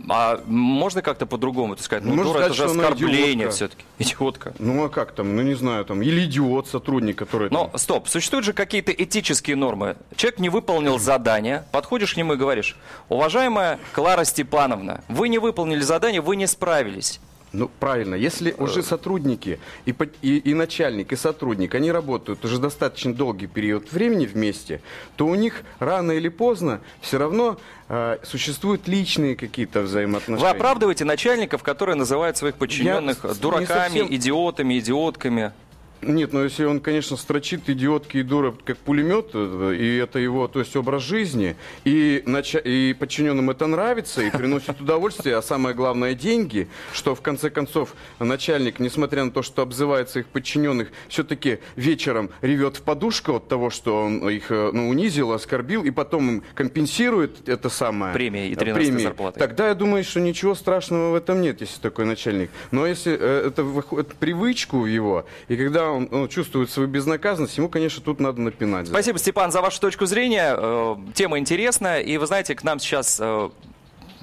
а 0.09 0.41
можно 0.45 1.01
как-то 1.01 1.25
по-другому 1.25 1.73
это 1.73 1.83
сказать? 1.83 2.03
Ну, 2.03 2.11
Можно 2.11 2.33
дура, 2.33 2.39
это 2.39 2.53
сказать, 2.53 2.57
же 2.57 2.73
что 2.73 2.79
она 2.79 2.89
оскорбление 2.89 3.49
все-таки. 3.49 3.83
Идиотка. 3.99 4.53
Ну 4.59 4.83
а 4.85 4.89
как 4.89 5.11
там, 5.11 5.35
ну 5.35 5.41
не 5.41 5.55
знаю, 5.55 5.85
там, 5.85 6.01
или 6.01 6.25
идиот 6.25 6.67
сотрудник, 6.67 7.17
который... 7.17 7.49
Но 7.49 7.67
там- 7.67 7.77
стоп, 7.77 8.07
существуют 8.07 8.45
же 8.45 8.53
какие-то 8.53 8.91
этические 8.91 9.55
нормы. 9.55 9.97
Человек 10.15 10.39
не 10.39 10.49
выполнил 10.49 10.99
задание, 10.99 11.65
подходишь 11.71 12.13
к 12.13 12.17
нему 12.17 12.33
и 12.33 12.37
говоришь, 12.37 12.77
уважаемая 13.09 13.79
Клара 13.93 14.23
Степановна, 14.23 15.03
вы 15.07 15.29
не 15.29 15.39
выполнили 15.39 15.81
задание, 15.81 16.21
вы 16.21 16.35
не 16.35 16.47
справились. 16.47 17.19
Ну, 17.53 17.69
правильно. 17.79 18.15
Если 18.15 18.53
уже 18.57 18.83
сотрудники, 18.83 19.59
и, 19.85 19.95
и, 20.21 20.37
и 20.37 20.53
начальник, 20.53 21.13
и 21.13 21.15
сотрудник, 21.15 21.75
они 21.75 21.91
работают 21.91 22.43
уже 22.43 22.59
достаточно 22.59 23.13
долгий 23.13 23.47
период 23.47 23.91
времени 23.91 24.25
вместе, 24.25 24.81
то 25.15 25.25
у 25.25 25.35
них 25.35 25.63
рано 25.79 26.11
или 26.11 26.27
поздно 26.29 26.81
все 27.01 27.17
равно 27.17 27.57
э, 27.87 28.17
существуют 28.23 28.87
личные 28.87 29.35
какие-то 29.35 29.81
взаимоотношения. 29.81 30.51
Вы 30.51 30.57
оправдываете 30.57 31.05
начальников, 31.05 31.63
которые 31.63 31.95
называют 31.95 32.35
своих 32.37 32.55
подчиненных 32.55 33.23
Я 33.23 33.33
дураками, 33.33 33.65
совсем- 33.65 34.07
идиотами, 34.13 34.79
идиотками. 34.79 35.53
Нет, 36.01 36.33
ну 36.33 36.43
если 36.43 36.65
он, 36.65 36.79
конечно, 36.79 37.17
строчит 37.17 37.69
идиотки 37.69 38.17
и 38.17 38.23
дуры 38.23 38.53
как 38.63 38.77
пулемет, 38.77 39.31
э, 39.33 39.75
и 39.79 39.97
это 39.97 40.19
его, 40.19 40.47
то 40.47 40.59
есть 40.59 40.75
образ 40.75 41.03
жизни, 41.03 41.55
и, 41.85 42.23
нача- 42.25 42.61
и 42.61 42.93
подчиненным 42.93 43.49
это 43.49 43.67
нравится, 43.67 44.21
и 44.21 44.29
приносит 44.29 44.79
удовольствие, 44.79 45.35
а 45.35 45.41
самое 45.41 45.75
главное 45.75 46.13
деньги, 46.13 46.67
что 46.93 47.15
в 47.15 47.21
конце 47.21 47.49
концов 47.49 47.95
начальник, 48.19 48.79
несмотря 48.79 49.25
на 49.25 49.31
то, 49.31 49.41
что 49.41 49.61
обзывает 49.61 50.09
своих 50.09 50.27
подчиненных, 50.27 50.89
все-таки 51.09 51.59
вечером 51.75 52.29
ревет 52.41 52.77
в 52.77 52.81
подушку 52.83 53.35
от 53.35 53.47
того, 53.47 53.69
что 53.69 54.03
он 54.03 54.29
их 54.29 54.51
э, 54.51 54.71
ну, 54.73 54.89
унизил, 54.89 55.31
оскорбил, 55.31 55.83
и 55.83 55.91
потом 55.91 56.29
им 56.29 56.43
компенсирует 56.53 57.49
это 57.49 57.69
самое. 57.69 58.13
Премией 58.13 58.51
и 58.51 58.53
э, 58.53 58.57
13-й 58.57 58.73
премией. 58.73 59.03
зарплатой. 59.03 59.39
Тогда 59.39 59.67
я 59.69 59.73
думаю, 59.73 60.03
что 60.03 60.19
ничего 60.19 60.55
страшного 60.55 61.11
в 61.11 61.15
этом 61.15 61.41
нет, 61.41 61.61
если 61.61 61.79
такой 61.81 62.05
начальник. 62.05 62.49
Но 62.71 62.85
если 62.85 63.17
э, 63.19 63.47
это 63.47 63.63
выходит 63.63 64.13
привычку 64.15 64.85
его, 64.85 65.25
и 65.47 65.55
когда 65.55 65.86
он, 65.91 66.07
он 66.11 66.27
чувствует 66.27 66.69
свою 66.69 66.87
безнаказанность, 66.87 67.57
ему, 67.57 67.69
конечно, 67.69 68.01
тут 68.01 68.19
надо 68.19 68.41
напинать. 68.41 68.87
Спасибо, 68.87 69.19
Степан, 69.19 69.51
за 69.51 69.61
вашу 69.61 69.79
точку 69.81 70.05
зрения. 70.05 70.55
Э, 70.57 70.95
Тема 71.13 71.39
интересная. 71.39 71.99
И 71.99 72.17
вы 72.17 72.25
знаете, 72.25 72.55
к 72.55 72.63
нам 72.63 72.79
сейчас 72.79 73.19
э, 73.19 73.49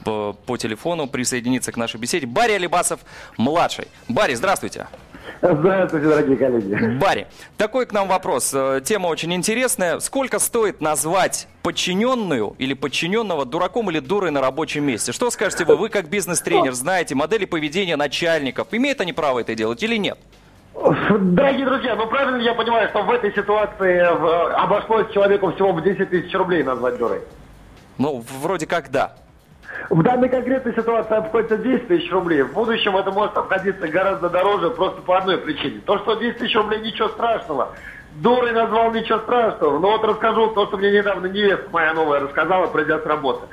по, 0.04 0.36
по 0.46 0.56
телефону 0.56 1.06
присоединится 1.06 1.72
к 1.72 1.76
нашей 1.76 1.98
беседе 1.98 2.26
Барри 2.26 2.52
Алибасов 2.52 3.00
младший. 3.36 3.88
Барри, 4.08 4.34
здравствуйте. 4.34 4.86
Здравствуйте, 5.40 6.06
дорогие 6.08 6.36
коллеги. 6.36 6.98
Барри, 6.98 7.26
такой 7.56 7.86
к 7.86 7.92
нам 7.92 8.08
вопрос. 8.08 8.52
Э, 8.54 8.80
Тема 8.84 9.08
очень 9.08 9.32
интересная. 9.34 9.98
Сколько 10.00 10.38
стоит 10.38 10.80
назвать 10.80 11.48
подчиненную 11.62 12.54
или 12.58 12.74
подчиненного 12.74 13.44
дураком 13.44 13.90
или 13.90 13.98
дурой 13.98 14.30
на 14.30 14.40
рабочем 14.40 14.84
месте? 14.84 15.12
Что 15.12 15.30
скажете 15.30 15.64
вы? 15.64 15.76
Вы 15.76 15.88
как 15.88 16.08
бизнес-тренер 16.08 16.72
знаете 16.72 17.14
модели 17.14 17.44
поведения 17.44 17.96
начальников. 17.96 18.68
Имеют 18.72 19.00
они 19.00 19.12
право 19.12 19.40
это 19.40 19.54
делать 19.54 19.82
или 19.82 19.96
нет? 19.96 20.18
Дорогие 20.74 21.64
друзья, 21.64 21.94
ну 21.94 22.06
правильно 22.08 22.38
я 22.38 22.52
понимаю, 22.54 22.88
что 22.88 23.02
в 23.02 23.10
этой 23.10 23.32
ситуации 23.32 23.96
э, 23.96 24.52
обошлось 24.54 25.10
человеку 25.12 25.52
всего 25.52 25.72
в 25.72 25.82
10 25.82 26.10
тысяч 26.10 26.34
рублей 26.34 26.64
назвать 26.64 26.98
дурой? 26.98 27.20
Ну, 27.96 28.24
вроде 28.42 28.66
как 28.66 28.90
да. 28.90 29.12
В 29.88 30.02
данной 30.02 30.28
конкретной 30.28 30.74
ситуации 30.74 31.14
обходится 31.14 31.58
10 31.58 31.88
тысяч 31.88 32.10
рублей. 32.10 32.42
В 32.42 32.52
будущем 32.52 32.96
это 32.96 33.12
может 33.12 33.36
обходиться 33.36 33.86
гораздо 33.86 34.28
дороже 34.28 34.70
просто 34.70 35.00
по 35.02 35.18
одной 35.18 35.38
причине. 35.38 35.80
То, 35.86 35.98
что 35.98 36.14
10 36.14 36.38
тысяч 36.38 36.56
рублей 36.56 36.80
ничего 36.80 37.08
страшного. 37.08 37.70
Дурой 38.16 38.52
назвал 38.52 38.92
ничего 38.92 39.20
страшного. 39.20 39.78
Но 39.78 39.92
вот 39.92 40.04
расскажу 40.04 40.48
то, 40.48 40.66
что 40.66 40.76
мне 40.76 40.90
недавно 40.90 41.26
невестка 41.26 41.68
моя 41.70 41.94
новая 41.94 42.20
рассказала, 42.20 42.66
пройдя 42.66 42.98
с 42.98 43.06
работы. 43.06 43.46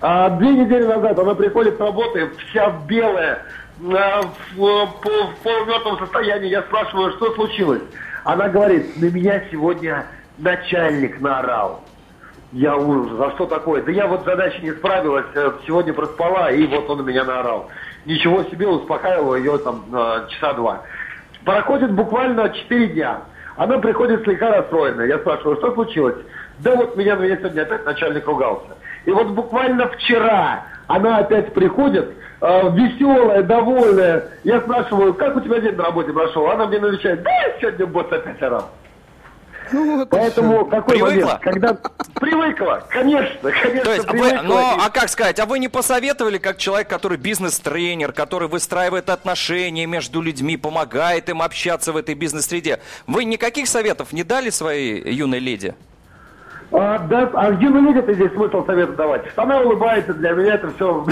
А, 0.00 0.30
две 0.30 0.50
недели 0.50 0.84
назад 0.84 1.18
она 1.18 1.34
приходит 1.34 1.76
с 1.76 1.80
работы, 1.80 2.30
вся 2.48 2.70
белая, 2.86 3.42
в, 3.80 4.92
пол- 5.02 5.26
в 5.28 5.42
полумертвом 5.42 5.98
состоянии. 5.98 6.48
Я 6.48 6.62
спрашиваю, 6.62 7.12
что 7.12 7.32
случилось? 7.34 7.82
Она 8.24 8.48
говорит, 8.48 9.00
на 9.00 9.06
меня 9.06 9.42
сегодня 9.50 10.06
начальник 10.38 11.20
наорал. 11.20 11.82
Я 12.52 12.76
ужас, 12.76 13.18
а 13.20 13.30
что 13.36 13.46
такое? 13.46 13.82
Да 13.82 13.92
я 13.92 14.06
вот 14.06 14.24
задачи 14.24 14.60
не 14.60 14.72
справилась, 14.72 15.26
э, 15.34 15.52
сегодня 15.66 15.92
проспала, 15.94 16.50
и 16.50 16.66
вот 16.66 16.90
он 16.90 16.98
на 16.98 17.02
меня 17.02 17.24
наорал. 17.24 17.68
Ничего 18.06 18.42
себе, 18.44 18.66
успокаивала 18.66 19.36
ее 19.36 19.56
там 19.58 19.84
э, 19.92 20.26
часа 20.30 20.54
два. 20.54 20.82
Проходит 21.44 21.92
буквально 21.92 22.48
4 22.50 22.88
дня. 22.88 23.20
Она 23.56 23.78
приходит 23.78 24.24
слегка 24.24 24.50
расстроенная. 24.50 25.06
Я 25.06 25.18
спрашиваю, 25.18 25.56
что 25.58 25.72
случилось? 25.74 26.16
Да 26.58 26.74
вот 26.74 26.96
меня, 26.96 27.14
меня 27.14 27.36
сегодня 27.36 27.62
опять 27.62 27.86
начальник 27.86 28.26
ругался. 28.26 28.76
И 29.04 29.10
вот 29.12 29.28
буквально 29.28 29.88
вчера 29.88 30.64
она 30.90 31.18
опять 31.18 31.54
приходит, 31.54 32.12
э, 32.40 32.70
веселая, 32.72 33.42
довольная. 33.44 34.24
Я 34.42 34.60
спрашиваю, 34.60 35.14
как 35.14 35.36
у 35.36 35.40
тебя 35.40 35.60
день 35.60 35.76
на 35.76 35.84
работе 35.84 36.12
прошел? 36.12 36.50
Она 36.50 36.66
мне 36.66 36.78
отвечает, 36.78 37.22
да 37.22 37.30
сегодня 37.60 37.86
босс 37.86 38.06
опять 38.10 38.42
орал. 38.42 38.70
Поэтому 40.10 40.66
какой 40.66 40.96
Привыкла? 40.96 41.10
момент? 41.12 41.40
Когда 41.42 41.76
привыкла, 42.14 42.84
конечно, 42.90 43.52
конечно, 43.52 43.84
То 43.84 43.92
есть, 43.92 44.04
вы, 44.06 44.10
привыкла. 44.18 44.42
ну, 44.42 44.58
И- 44.60 44.78
а 44.84 44.90
как 44.90 45.08
сказать, 45.08 45.38
а 45.38 45.46
вы 45.46 45.60
не 45.60 45.68
посоветовали, 45.68 46.38
как 46.38 46.56
человек, 46.58 46.88
который 46.88 47.18
бизнес-тренер, 47.18 48.10
который 48.10 48.48
выстраивает 48.48 49.10
отношения 49.10 49.86
между 49.86 50.20
людьми, 50.22 50.56
помогает 50.56 51.28
им 51.28 51.40
общаться 51.40 51.92
в 51.92 51.96
этой 51.96 52.16
бизнес-среде, 52.16 52.80
вы 53.06 53.22
никаких 53.24 53.68
советов 53.68 54.12
не 54.12 54.24
дали 54.24 54.50
своей 54.50 55.08
юной 55.12 55.38
леди? 55.38 55.76
А, 56.72 56.98
да, 56.98 57.30
а 57.34 57.50
где 57.52 57.68
вы 57.68 57.80
видите 57.80 58.14
здесь 58.14 58.32
смысл 58.32 58.64
совета 58.64 58.92
давать? 58.92 59.24
Она 59.36 59.60
улыбается, 59.60 60.14
для 60.14 60.30
меня 60.32 60.54
это 60.54 60.72
все 60.74 61.04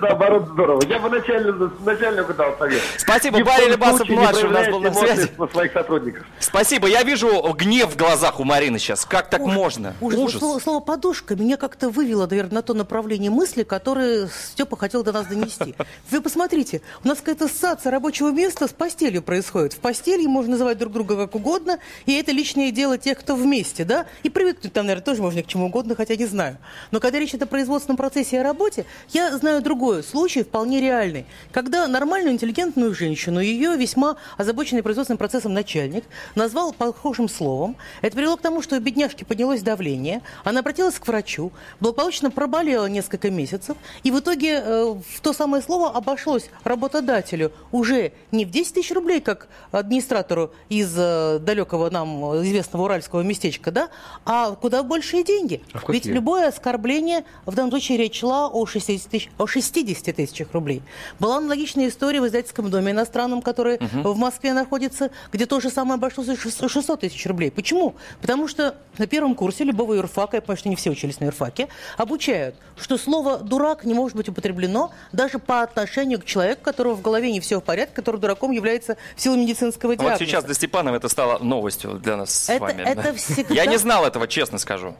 наоборот 0.00 0.48
здорово. 0.52 0.82
Я 0.88 0.98
бы 0.98 1.08
начальнику, 1.08 1.70
начальнику 1.84 2.34
дал 2.34 2.56
совет. 2.58 2.82
Спасибо, 2.96 3.44
Барри 3.44 3.70
Лебасов 3.70 4.08
младший 4.08 4.48
у 4.48 4.52
нас 4.52 4.68
был 4.68 4.80
на 4.80 4.92
связи. 4.92 5.30
своих 5.52 5.72
сотрудников. 5.72 6.26
Спасибо, 6.40 6.88
я 6.88 7.02
вижу 7.04 7.28
гнев 7.56 7.92
в 7.92 7.96
глазах 7.96 8.40
у 8.40 8.44
Марины 8.44 8.78
сейчас. 8.78 9.04
Как 9.04 9.30
так 9.30 9.40
можно? 9.40 9.94
Ужас. 10.00 10.18
Вот 10.18 10.32
Слово, 10.36 10.58
слово 10.58 10.80
«подушка» 10.80 11.36
меня 11.36 11.56
как-то 11.56 11.88
вывело, 11.88 12.26
наверное, 12.26 12.56
на 12.56 12.62
то 12.62 12.74
направление 12.74 13.30
мысли, 13.30 13.62
которое 13.62 14.28
Степа 14.28 14.76
хотел 14.76 15.04
до 15.04 15.12
нас 15.12 15.26
донести. 15.26 15.74
Вы 16.10 16.20
посмотрите, 16.20 16.82
у 17.04 17.08
нас 17.08 17.18
какая-то 17.18 17.46
ассоциация 17.46 17.90
рабочего 17.92 18.30
места 18.30 18.66
с 18.66 18.72
постелью 18.72 19.22
происходит. 19.22 19.72
В 19.72 19.78
постели 19.78 20.26
можно 20.26 20.52
называть 20.52 20.78
друг 20.78 20.92
друга 20.92 21.16
как 21.16 21.34
угодно, 21.34 21.78
и 22.06 22.14
это 22.14 22.32
личное 22.32 22.70
дело 22.70 22.98
тех, 22.98 23.18
кто 23.18 23.36
вместе, 23.36 23.84
да? 23.84 24.06
И 24.22 24.30
привыкнуть 24.30 24.72
там, 24.72 24.86
наверное, 24.86 24.95
тоже 25.00 25.22
можно 25.22 25.42
к 25.42 25.46
чему 25.46 25.66
угодно, 25.66 25.94
хотя 25.94 26.16
не 26.16 26.26
знаю. 26.26 26.58
Но 26.90 27.00
когда 27.00 27.18
речь 27.18 27.30
идет 27.30 27.42
о 27.42 27.46
производственном 27.46 27.96
процессе 27.96 28.36
и 28.36 28.38
о 28.38 28.42
работе, 28.42 28.86
я 29.10 29.36
знаю 29.36 29.62
другой 29.62 30.02
случай, 30.02 30.42
вполне 30.42 30.80
реальный. 30.80 31.26
Когда 31.52 31.86
нормальную, 31.86 32.34
интеллигентную 32.34 32.94
женщину, 32.94 33.40
ее 33.40 33.76
весьма 33.76 34.16
озабоченный 34.36 34.82
производственным 34.82 35.18
процессом 35.18 35.52
начальник, 35.52 36.04
назвал 36.34 36.72
похожим 36.72 37.28
словом. 37.28 37.76
Это 38.02 38.16
привело 38.16 38.36
к 38.36 38.40
тому, 38.40 38.62
что 38.62 38.76
у 38.76 38.80
бедняжки 38.80 39.24
поднялось 39.24 39.62
давление. 39.62 40.22
Она 40.44 40.60
обратилась 40.60 40.98
к 40.98 41.06
врачу, 41.06 41.52
благополучно 41.80 42.30
проболела 42.30 42.86
несколько 42.86 43.30
месяцев. 43.30 43.76
И 44.02 44.10
в 44.10 44.20
итоге 44.20 44.62
э, 44.64 44.94
в 45.08 45.20
то 45.20 45.32
самое 45.32 45.62
слово 45.62 45.90
обошлось 45.90 46.50
работодателю 46.64 47.52
уже 47.72 48.12
не 48.32 48.44
в 48.44 48.50
10 48.50 48.74
тысяч 48.74 48.92
рублей, 48.92 49.20
как 49.20 49.48
администратору 49.70 50.52
из 50.68 50.94
э, 50.96 51.38
далекого 51.40 51.90
нам 51.90 52.42
известного 52.42 52.84
уральского 52.84 53.22
местечка, 53.22 53.70
да, 53.70 53.88
а 54.24 54.54
куда 54.54 54.82
большие 54.86 55.22
деньги. 55.24 55.62
А 55.72 55.78
Ведь 55.88 56.02
какие? 56.02 56.12
любое 56.14 56.48
оскорбление, 56.48 57.24
в 57.44 57.54
данном 57.54 57.70
случае 57.70 57.98
речь 57.98 58.18
шла 58.20 58.48
о 58.48 58.64
60, 58.66 59.10
тысяч, 59.10 59.30
о 59.38 59.46
60 59.46 60.14
тысячах 60.16 60.52
рублей. 60.52 60.82
Была 61.20 61.36
аналогичная 61.38 61.88
история 61.88 62.20
в 62.20 62.26
издательском 62.26 62.70
доме 62.70 62.92
иностранном, 62.92 63.42
который 63.42 63.78
в 63.80 64.16
Москве 64.16 64.52
находится, 64.52 65.10
где 65.32 65.46
то 65.46 65.60
же 65.60 65.70
самое 65.70 65.94
обошлось 65.96 66.28
и 66.28 66.36
600 66.36 66.70
600 66.70 67.00
тысяч 67.00 67.26
рублей. 67.26 67.50
Почему? 67.50 67.94
Потому 68.20 68.48
что 68.48 68.76
на 68.98 69.06
первом 69.06 69.34
курсе 69.34 69.64
любого 69.64 69.94
юрфака, 69.94 70.36
я 70.36 70.40
понимаю, 70.40 70.58
что 70.58 70.68
не 70.68 70.76
все 70.76 70.90
учились 70.90 71.20
на 71.20 71.24
юрфаке, 71.26 71.68
обучают, 71.96 72.54
что 72.78 72.98
слово 72.98 73.38
«дурак» 73.38 73.84
не 73.84 73.94
может 73.94 74.16
быть 74.16 74.28
употреблено 74.28 74.92
даже 75.12 75.38
по 75.38 75.62
отношению 75.62 76.20
к 76.20 76.24
человеку, 76.24 76.60
у 76.62 76.64
которого 76.64 76.94
в 76.94 77.02
голове 77.02 77.32
не 77.32 77.40
все 77.40 77.60
в 77.60 77.64
порядке, 77.64 77.94
который 77.94 78.20
дураком 78.20 78.50
является 78.50 78.96
в 79.16 79.20
силу 79.20 79.36
медицинского 79.36 79.94
диагноза. 79.96 80.18
Вот 80.18 80.26
сейчас 80.28 80.44
для 80.44 80.54
Степанова 80.54 80.96
это 80.96 81.08
стало 81.08 81.38
новостью 81.38 81.92
для 81.94 82.16
нас 82.16 82.30
с 82.32 82.48
Это- 82.50 82.60
вами. 82.62 82.82
это 82.82 83.14
всегда- 83.14 83.54
Я 83.54 83.66
не 83.66 83.78
знал 83.78 84.04
этого, 84.04 84.28
честно 84.28 84.58
скажу 84.58 84.75
скажу. 84.76 84.94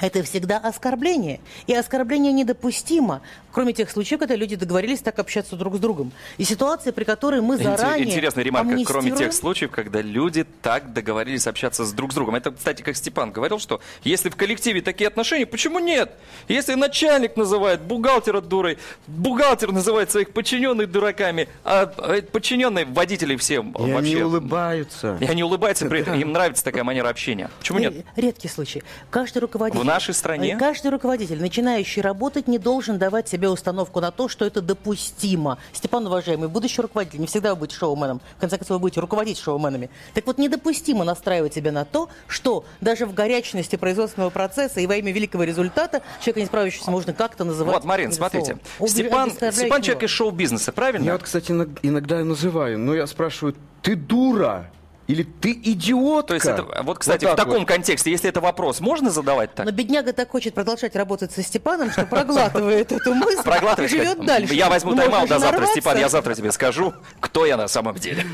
Это 0.00 0.22
всегда 0.22 0.58
оскорбление. 0.58 1.40
И 1.66 1.74
оскорбление 1.74 2.32
недопустимо, 2.32 3.22
кроме 3.52 3.72
тех 3.72 3.90
случаев, 3.90 4.20
когда 4.20 4.36
люди 4.36 4.54
договорились 4.56 5.00
так 5.00 5.18
общаться 5.18 5.56
друг 5.56 5.76
с 5.76 5.78
другом. 5.78 6.12
И 6.36 6.44
ситуация, 6.44 6.92
при 6.92 7.04
которой 7.04 7.40
мы 7.40 7.56
заранее 7.56 8.06
Интересная 8.06 8.44
ремарка, 8.44 8.76
кроме 8.84 9.10
амнистируем- 9.10 9.18
тех 9.18 9.32
случаев, 9.32 9.70
когда 9.70 10.02
люди 10.02 10.44
так 10.62 10.92
договорились 10.92 11.46
общаться 11.46 11.84
с 11.86 11.92
друг 11.92 12.12
с 12.12 12.14
другом. 12.14 12.34
Это, 12.34 12.50
кстати, 12.50 12.82
как 12.82 12.96
Степан 12.96 13.32
говорил, 13.32 13.58
что 13.58 13.80
если 14.04 14.28
в 14.28 14.36
коллективе 14.36 14.82
такие 14.82 15.08
отношения, 15.08 15.46
почему 15.46 15.78
нет? 15.78 16.12
Если 16.48 16.74
начальник 16.74 17.36
называет 17.36 17.80
бухгалтера 17.80 18.40
дурой, 18.42 18.78
бухгалтер 19.06 19.72
называет 19.72 20.10
своих 20.10 20.32
подчиненных 20.32 20.90
дураками, 20.90 21.48
а 21.64 21.90
э, 21.98 22.22
подчиненные 22.22 22.84
водители 22.84 23.36
все 23.36 23.54
И 23.56 23.58
вообще... 23.60 23.96
они 23.96 24.16
улыбаются. 24.16 25.16
И 25.20 25.24
они 25.24 25.42
улыбаются, 25.42 25.86
при 25.86 26.00
этом 26.00 26.20
им 26.20 26.32
нравится 26.32 26.62
такая 26.64 26.84
манера 26.84 27.08
общения. 27.08 27.50
Почему 27.58 27.78
нет? 27.78 27.94
Ре- 28.16 28.26
Редкий 28.26 28.48
случай. 28.48 28.82
Каждый 29.10 29.38
руководитель... 29.38 29.85
В 29.86 29.88
нашей 29.88 30.14
стране? 30.14 30.52
э, 30.54 30.58
Каждый 30.58 30.90
руководитель, 30.90 31.40
начинающий 31.40 32.02
работать, 32.02 32.48
не 32.48 32.58
должен 32.58 32.98
давать 32.98 33.28
себе 33.28 33.48
установку 33.48 34.00
на 34.00 34.10
то, 34.10 34.28
что 34.28 34.44
это 34.44 34.60
допустимо. 34.60 35.58
Степан, 35.72 36.06
уважаемый, 36.06 36.48
будущий 36.48 36.82
руководитель, 36.82 37.20
не 37.20 37.26
всегда 37.26 37.50
вы 37.54 37.60
будете 37.60 37.76
шоуменом. 37.78 38.20
В 38.36 38.40
конце 38.40 38.58
концов, 38.58 38.76
вы 38.76 38.80
будете 38.80 39.00
руководить 39.00 39.38
шоуменами. 39.38 39.90
Так 40.14 40.26
вот, 40.26 40.38
недопустимо 40.38 41.04
настраивать 41.04 41.54
себя 41.54 41.72
на 41.72 41.84
то, 41.84 42.08
что 42.26 42.64
даже 42.80 43.06
в 43.06 43.14
горячности 43.14 43.76
производственного 43.76 44.30
процесса 44.30 44.80
и 44.80 44.86
во 44.86 44.96
имя 44.96 45.12
великого 45.12 45.44
результата 45.44 46.02
человека, 46.20 46.40
не 46.40 46.46
справившегося, 46.46 46.90
можно 46.90 47.12
как-то 47.12 47.44
называть... 47.44 47.74
Вот, 47.76 47.84
Марин, 47.84 48.12
смотрите. 48.12 48.58
словом. 48.76 48.88
Степан, 48.90 49.30
Степан 49.30 49.82
человек 49.82 50.02
из 50.04 50.10
шоу-бизнеса, 50.10 50.72
правильно? 50.72 51.04
Я 51.06 51.12
вот, 51.12 51.22
кстати, 51.22 51.52
иног- 51.52 51.78
иногда 51.82 52.22
называю, 52.24 52.78
но 52.78 52.94
я 52.94 53.06
спрашиваю, 53.06 53.54
ты 53.82 53.94
дура 53.94 54.70
или 55.06 55.22
ты 55.22 55.52
идиотка? 55.52 56.28
То 56.28 56.34
есть 56.34 56.46
это, 56.46 56.82
вот, 56.82 56.98
кстати, 56.98 57.24
Вот 57.24 57.32
в 57.34 57.36
так 57.36 57.44
таком 57.46 57.60
вот. 57.60 57.68
контексте, 57.68 58.10
если 58.10 58.28
это 58.28 58.40
вопрос, 58.40 58.80
можно 58.80 59.10
задавать 59.10 59.54
так? 59.54 59.64
Но 59.66 59.72
бедняга 59.72 60.12
так 60.12 60.30
хочет 60.30 60.54
продолжать 60.54 60.96
работать 60.96 61.32
со 61.32 61.42
Степаном, 61.42 61.90
что 61.90 62.06
проглатывает 62.06 62.90
эту 62.92 63.14
мысль 63.14 63.42
Проглатываешь? 63.42 63.92
и 63.92 63.96
живет 63.98 64.24
дальше. 64.24 64.54
Я 64.54 64.68
возьму 64.68 64.94
тайм-аут 64.96 65.28
до 65.28 65.38
завтра. 65.38 65.66
Степан, 65.66 65.98
я 65.98 66.08
завтра 66.08 66.34
тебе 66.34 66.50
скажу, 66.52 66.92
кто 67.20 67.46
я 67.46 67.56
на 67.56 67.68
самом 67.68 67.94
деле. 67.96 68.24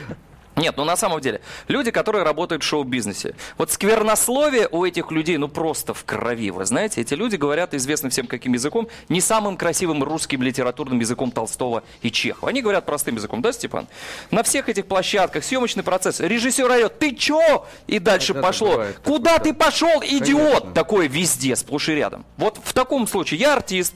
Нет, 0.56 0.76
ну 0.76 0.84
на 0.84 0.96
самом 0.96 1.20
деле, 1.20 1.40
люди, 1.68 1.90
которые 1.90 2.24
работают 2.24 2.62
в 2.62 2.66
шоу-бизнесе. 2.66 3.34
Вот 3.56 3.70
сквернословие 3.70 4.68
у 4.70 4.84
этих 4.84 5.10
людей, 5.10 5.38
ну 5.38 5.48
просто 5.48 5.94
в 5.94 6.04
крови, 6.04 6.50
вы 6.50 6.64
знаете. 6.64 7.00
Эти 7.00 7.14
люди 7.14 7.36
говорят 7.36 7.74
известным 7.74 8.10
всем 8.10 8.26
каким 8.26 8.52
языком, 8.52 8.88
не 9.08 9.20
самым 9.20 9.56
красивым 9.56 10.02
русским 10.02 10.42
литературным 10.42 10.98
языком 11.00 11.30
Толстого 11.30 11.82
и 12.02 12.10
Чехова. 12.10 12.50
Они 12.50 12.60
говорят 12.60 12.84
простым 12.84 13.16
языком, 13.16 13.40
да, 13.40 13.52
Степан? 13.52 13.88
На 14.30 14.42
всех 14.42 14.68
этих 14.68 14.86
площадках, 14.86 15.42
съемочный 15.44 15.82
процесс, 15.82 16.20
режиссер 16.20 16.70
орет, 16.70 16.98
ты 16.98 17.14
чё? 17.14 17.66
И 17.86 17.98
дальше 17.98 18.34
Когда-то 18.34 18.46
пошло. 18.46 18.70
бывает 18.72 18.98
Куда 19.02 19.38
ты 19.38 19.54
пошел, 19.54 20.02
идиот? 20.02 20.52
Конечно. 20.52 20.72
Такое 20.72 21.08
везде, 21.08 21.56
сплошь 21.56 21.88
и 21.88 21.94
рядом. 21.94 22.24
Вот 22.36 22.58
в 22.62 22.72
таком 22.74 23.06
случае 23.06 23.40
я 23.40 23.54
артист, 23.54 23.94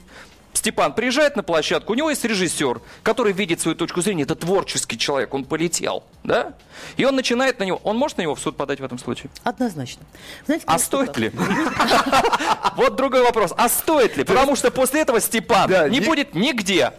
Степан 0.57 0.93
приезжает 0.93 1.35
на 1.35 1.43
площадку, 1.43 1.93
у 1.93 1.95
него 1.95 2.09
есть 2.09 2.25
режиссер, 2.25 2.81
который 3.03 3.31
видит 3.31 3.61
свою 3.61 3.75
точку 3.77 4.01
зрения, 4.01 4.23
это 4.23 4.33
творческий 4.35 4.97
человек, 4.97 5.33
он 5.33 5.45
полетел, 5.45 6.03
да? 6.23 6.53
И 6.97 7.05
он 7.05 7.15
начинает 7.15 7.59
на 7.59 7.63
него, 7.63 7.79
он 7.83 7.95
может 7.97 8.17
на 8.17 8.23
него 8.23 8.33
в 8.33 8.39
суд 8.39 8.57
подать 8.57 8.79
в 8.79 8.83
этом 8.83 8.97
случае? 8.97 9.29
Однозначно. 9.43 10.03
Знаете, 10.45 10.63
А 10.67 10.79
стоит 10.79 11.15
ли? 11.17 11.31
Вот 12.75 12.95
другой 12.95 13.23
вопрос. 13.23 13.53
А 13.57 13.69
стоит 13.69 14.17
ли? 14.17 14.23
Потому 14.23 14.55
что 14.55 14.71
после 14.71 15.01
этого 15.01 15.19
Степан 15.19 15.69
не- 15.89 15.99
будет 15.99 16.33
нигде. 16.35 16.91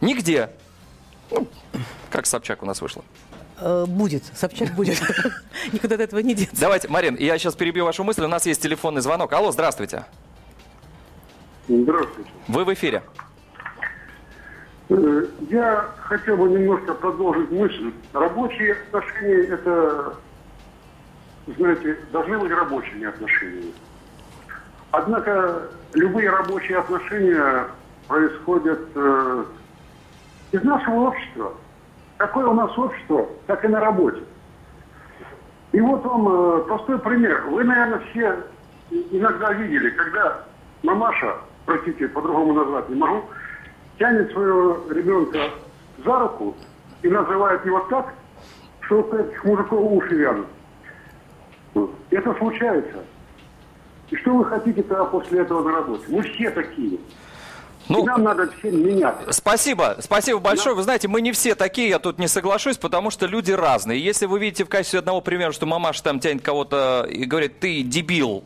Нигде. 0.00 0.50
Ну, 1.30 1.46
Как 2.10 2.26
Собчак 2.26 2.62
у 2.62 2.66
нас 2.66 2.80
вышло. 2.80 3.04
Э, 3.58 3.86
Будет, 3.86 4.24
Собчак 4.36 4.74
будет. 4.74 5.00
Никуда 5.72 5.94
от 5.94 6.00
этого 6.00 6.20
не 6.20 6.34
деться. 6.34 6.60
Давайте, 6.60 6.88
Марин, 6.88 7.16
я 7.16 7.38
сейчас 7.38 7.54
перебью 7.54 7.84
вашу 7.84 8.02
мысль. 8.04 8.22
У 8.24 8.28
нас 8.28 8.46
есть 8.46 8.60
телефонный 8.62 9.00
звонок. 9.00 9.32
Алло, 9.32 9.52
здравствуйте. 9.52 10.04
Здравствуйте. 11.68 12.30
Вы 12.48 12.64
в 12.64 12.72
эфире. 12.74 13.02
Э, 14.90 15.26
Я 15.48 15.86
хотел 16.02 16.36
бы 16.36 16.48
немножко 16.48 16.94
продолжить 16.94 17.50
мысль. 17.50 17.92
Рабочие 18.12 18.72
отношения– 18.74 19.46
это, 19.50 20.14
знаете, 21.56 21.96
должны 22.12 22.38
быть 22.38 22.50
рабочими 22.52 23.06
отношениями. 23.06 23.72
Однако 24.90 25.62
любые 25.94 26.30
рабочие 26.30 26.78
отношения 26.78 27.66
происходят 28.08 28.80
э, 28.94 29.44
из 30.52 30.62
нашего 30.62 31.08
общества. 31.08 31.54
Какое 32.18 32.46
у 32.46 32.54
нас 32.54 32.76
общество, 32.78 33.26
так 33.46 33.64
и 33.64 33.68
на 33.68 33.80
работе. 33.80 34.22
И 35.72 35.80
вот 35.80 36.04
вам 36.04 36.28
э, 36.28 36.62
простой 36.64 36.98
пример. 36.98 37.42
Вы, 37.48 37.64
наверное, 37.64 38.00
все 38.10 38.36
иногда 39.10 39.52
видели, 39.54 39.90
когда 39.90 40.44
мамаша, 40.82 41.38
простите, 41.66 42.08
по-другому 42.08 42.52
назвать 42.54 42.88
не 42.88 42.96
могу, 42.96 43.24
тянет 43.98 44.30
своего 44.32 44.80
ребенка 44.90 45.50
за 46.04 46.18
руку 46.18 46.56
и 47.02 47.08
называет 47.08 47.64
его 47.64 47.80
так, 47.90 48.14
что 48.80 49.02
у 49.02 49.16
этих 49.16 49.44
мужиков 49.44 49.80
уши 49.80 50.14
вянут. 50.14 50.46
Это 52.10 52.34
случается. 52.34 53.04
И 54.10 54.16
что 54.16 54.34
вы 54.34 54.44
хотите 54.44 54.82
тогда 54.82 55.04
после 55.04 55.40
этого 55.40 55.62
на 55.62 55.76
работе? 55.76 56.04
Мы 56.08 56.22
все 56.22 56.50
такие. 56.50 56.98
Ну, 57.88 58.02
и 58.02 58.06
нам 58.06 58.22
надо 58.22 58.50
всем 58.52 58.86
меняться. 58.86 59.32
Спасибо, 59.32 59.96
спасибо 60.00 60.38
большое. 60.38 60.74
Вы 60.74 60.82
знаете, 60.82 61.08
мы 61.08 61.20
не 61.20 61.32
все 61.32 61.54
такие, 61.54 61.88
я 61.88 61.98
тут 61.98 62.18
не 62.18 62.28
соглашусь, 62.28 62.78
потому 62.78 63.10
что 63.10 63.26
люди 63.26 63.52
разные. 63.52 64.02
Если 64.02 64.26
вы 64.26 64.38
видите 64.38 64.64
в 64.64 64.68
качестве 64.68 65.00
одного 65.00 65.20
примера, 65.20 65.52
что 65.52 65.66
мамаша 65.66 66.02
там 66.02 66.20
тянет 66.20 66.42
кого-то 66.42 67.06
и 67.10 67.24
говорит, 67.24 67.60
ты 67.60 67.82
дебил, 67.82 68.44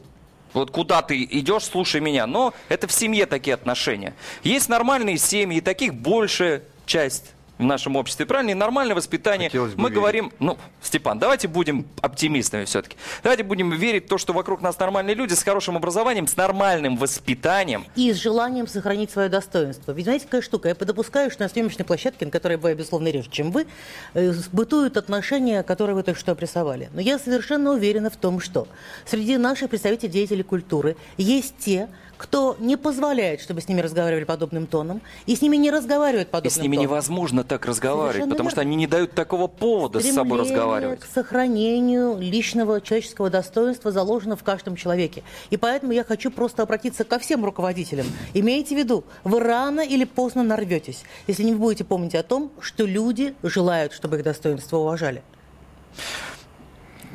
вот 0.53 0.71
куда 0.71 1.03
ты 1.03 1.23
идешь, 1.25 1.65
слушай 1.65 2.01
меня. 2.01 2.27
Но 2.27 2.55
это 2.69 2.87
в 2.87 2.93
семье 2.93 3.27
такие 3.27 3.55
отношения. 3.55 4.15
Есть 4.43 4.69
нормальные 4.69 5.19
семьи, 5.19 5.59
и 5.59 5.61
таких 5.61 5.95
большая 5.95 6.63
часть 6.87 7.33
в 7.59 7.65
нашем 7.65 7.97
обществе, 7.97 8.25
правильно? 8.27 8.51
И 8.51 8.55
нормальное 8.55 8.95
воспитание. 8.95 9.49
Хотелось 9.49 9.75
бы 9.75 9.83
Мы 9.83 9.89
верить. 9.89 9.97
говорим, 9.99 10.33
ну, 10.39 10.59
Степан, 10.81 11.19
давайте 11.19 11.49
будем 11.49 11.87
оптимистами 12.01 12.65
все-таки. 12.65 12.97
Давайте 13.23 13.43
будем 13.45 13.71
верить 13.71 14.07
в 14.07 14.09
то, 14.09 14.19
что 14.19 14.33
вокруг 14.33 14.63
нас 14.63 14.79
нормальные 14.79 15.15
люди 15.15 15.35
с 15.35 15.43
хорошим 15.43 15.77
образованием, 15.77 16.27
с 16.27 16.37
нормальным 16.37 16.97
воспитанием. 16.97 17.85
И 17.97 18.13
с 18.13 18.17
желанием 18.17 18.67
сохранить 18.67 19.11
свое 19.11 19.29
достоинство. 19.29 19.93
Ведь 19.93 20.05
знаете, 20.05 20.25
какая 20.25 20.43
штука? 20.43 20.69
Я 20.69 20.75
допускаю, 20.75 21.31
что 21.31 21.43
на 21.43 21.49
съемочной 21.49 21.85
площадке, 21.85 22.25
на 22.25 22.31
которой 22.31 22.53
я 22.53 22.59
бываю, 22.59 22.77
безусловно, 22.77 23.09
реже, 23.09 23.29
чем 23.31 23.51
вы, 23.51 23.67
э, 24.15 24.33
бытуют 24.53 24.97
отношения, 24.97 25.63
которые 25.63 25.97
вы 25.97 26.03
только 26.03 26.19
что 26.19 26.33
опрессовали. 26.33 26.89
Но 26.93 27.01
я 27.01 27.19
совершенно 27.19 27.73
уверена 27.73 28.11
в 28.11 28.17
том, 28.17 28.41
что 28.41 28.69
среди 29.05 29.37
наших 29.37 29.71
представителей 29.71 30.13
деятелей 30.13 30.43
культуры 30.43 30.97
есть 31.17 31.55
те, 31.59 31.89
кто 32.19 32.57
не 32.59 32.77
позволяет, 32.77 33.41
чтобы 33.41 33.61
с 33.61 33.69
ними 33.69 33.81
разговаривали 33.81 34.25
подобным 34.25 34.67
тоном, 34.67 35.01
и 35.27 35.35
с 35.37 35.41
ними 35.41 35.57
не 35.57 35.71
разговаривают 35.71 36.29
И 36.29 36.31
подобным 36.33 36.51
с 36.53 36.57
ними 36.59 36.75
тоном. 36.77 36.91
невозможно 36.91 37.45
так 37.45 37.65
разговаривать, 37.65 38.13
Совершенно 38.15 38.31
потому 38.35 38.51
что 38.51 38.61
они 38.61 38.77
не 38.77 38.87
дают 38.87 39.13
такого 39.15 39.47
повода 39.47 40.01
с 40.01 40.13
собой 40.13 40.41
разговаривать. 40.41 41.01
к 41.01 41.07
сохранению 41.07 42.19
личного 42.19 42.81
человеческого 42.81 43.31
достоинства 43.31 43.93
заложено 43.93 44.37
в 44.37 44.43
каждом 44.43 44.77
человеке. 44.77 45.23
И 45.51 45.57
поэтому 45.57 45.93
я 45.93 46.05
хочу 46.05 46.31
просто 46.31 46.65
обратиться 46.65 47.05
ко 47.05 47.19
всем 47.19 47.45
руководителям. 47.45 48.07
Имейте 48.35 48.75
в 48.75 48.79
виду, 48.79 49.05
вы 49.25 49.41
рано 49.41 49.81
или 49.81 50.05
поздно 50.05 50.43
нарветесь, 50.43 51.05
если 51.29 51.45
не 51.45 51.55
будете 51.55 51.85
помнить 51.85 52.15
о 52.17 52.23
том, 52.25 52.51
что 52.61 52.85
люди 52.85 53.35
желают, 53.45 53.93
чтобы 53.93 54.17
их 54.19 54.25
достоинство 54.25 54.79
уважали. 54.79 55.23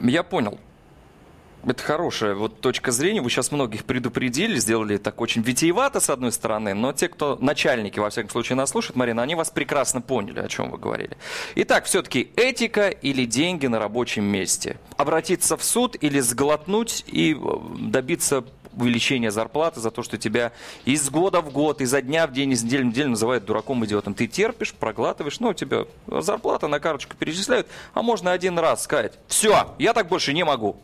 Я 0.02 0.24
понял. 0.24 0.58
Это 1.66 1.82
хорошая 1.82 2.36
вот 2.36 2.60
точка 2.60 2.92
зрения. 2.92 3.22
Вы 3.22 3.30
сейчас 3.30 3.52
многих 3.52 3.86
предупредили, 3.86 4.60
сделали 4.60 4.98
так 4.98 5.22
очень 5.22 5.42
витиевато, 5.42 6.02
с 6.02 6.10
одной 6.10 6.32
стороны, 6.32 6.74
но 6.74 6.92
те, 6.92 7.08
кто 7.08 7.38
начальники, 7.40 8.00
во 8.00 8.10
всяком 8.10 8.30
случае, 8.30 8.58
нас 8.58 8.72
слушают, 8.72 8.98
Марина, 8.98 9.22
они 9.24 9.36
вас 9.36 9.50
прекрасно 9.50 10.02
поняли, 10.02 10.40
о 10.40 10.48
чем 10.50 10.72
вы 10.72 10.78
говорили. 10.78 11.18
Итак, 11.56 11.86
все-таки 11.86 12.32
этика 12.36 12.90
или 12.90 13.26
деньги 13.26 13.68
на 13.68 13.80
рабочем 13.80 14.26
месте? 14.26 14.78
Обратиться 14.98 15.56
в 15.56 15.64
суд 15.64 15.96
или 16.02 16.20
сглотнуть 16.20 17.06
и 17.08 17.34
э, 17.34 17.58
добиться 17.80 18.44
увеличения 18.76 19.32
зарплаты 19.32 19.80
за 19.80 19.92
то, 19.92 20.04
что 20.04 20.18
тебя 20.18 20.52
из 20.84 21.10
года 21.10 21.42
в 21.42 21.52
год, 21.52 21.82
изо 21.82 22.02
дня 22.02 22.28
в 22.28 22.34
день, 22.34 22.52
из 22.52 22.64
недели 22.64 22.82
в 22.82 22.86
неделю 22.88 23.10
называют 23.12 23.46
дураком, 23.46 23.86
идиотом. 23.86 24.14
Ты 24.14 24.28
терпишь, 24.28 24.74
проглатываешь, 24.74 25.40
ну, 25.40 25.50
у 25.50 25.54
тебя 25.54 25.86
зарплата 26.08 26.68
на 26.68 26.80
карточку 26.80 27.16
перечисляют, 27.16 27.68
а 27.94 28.02
можно 28.02 28.32
один 28.32 28.58
раз 28.60 28.84
сказать, 28.84 29.14
все, 29.28 29.74
я 29.80 29.94
так 29.94 30.08
больше 30.08 30.34
не 30.34 30.44
могу. 30.44 30.78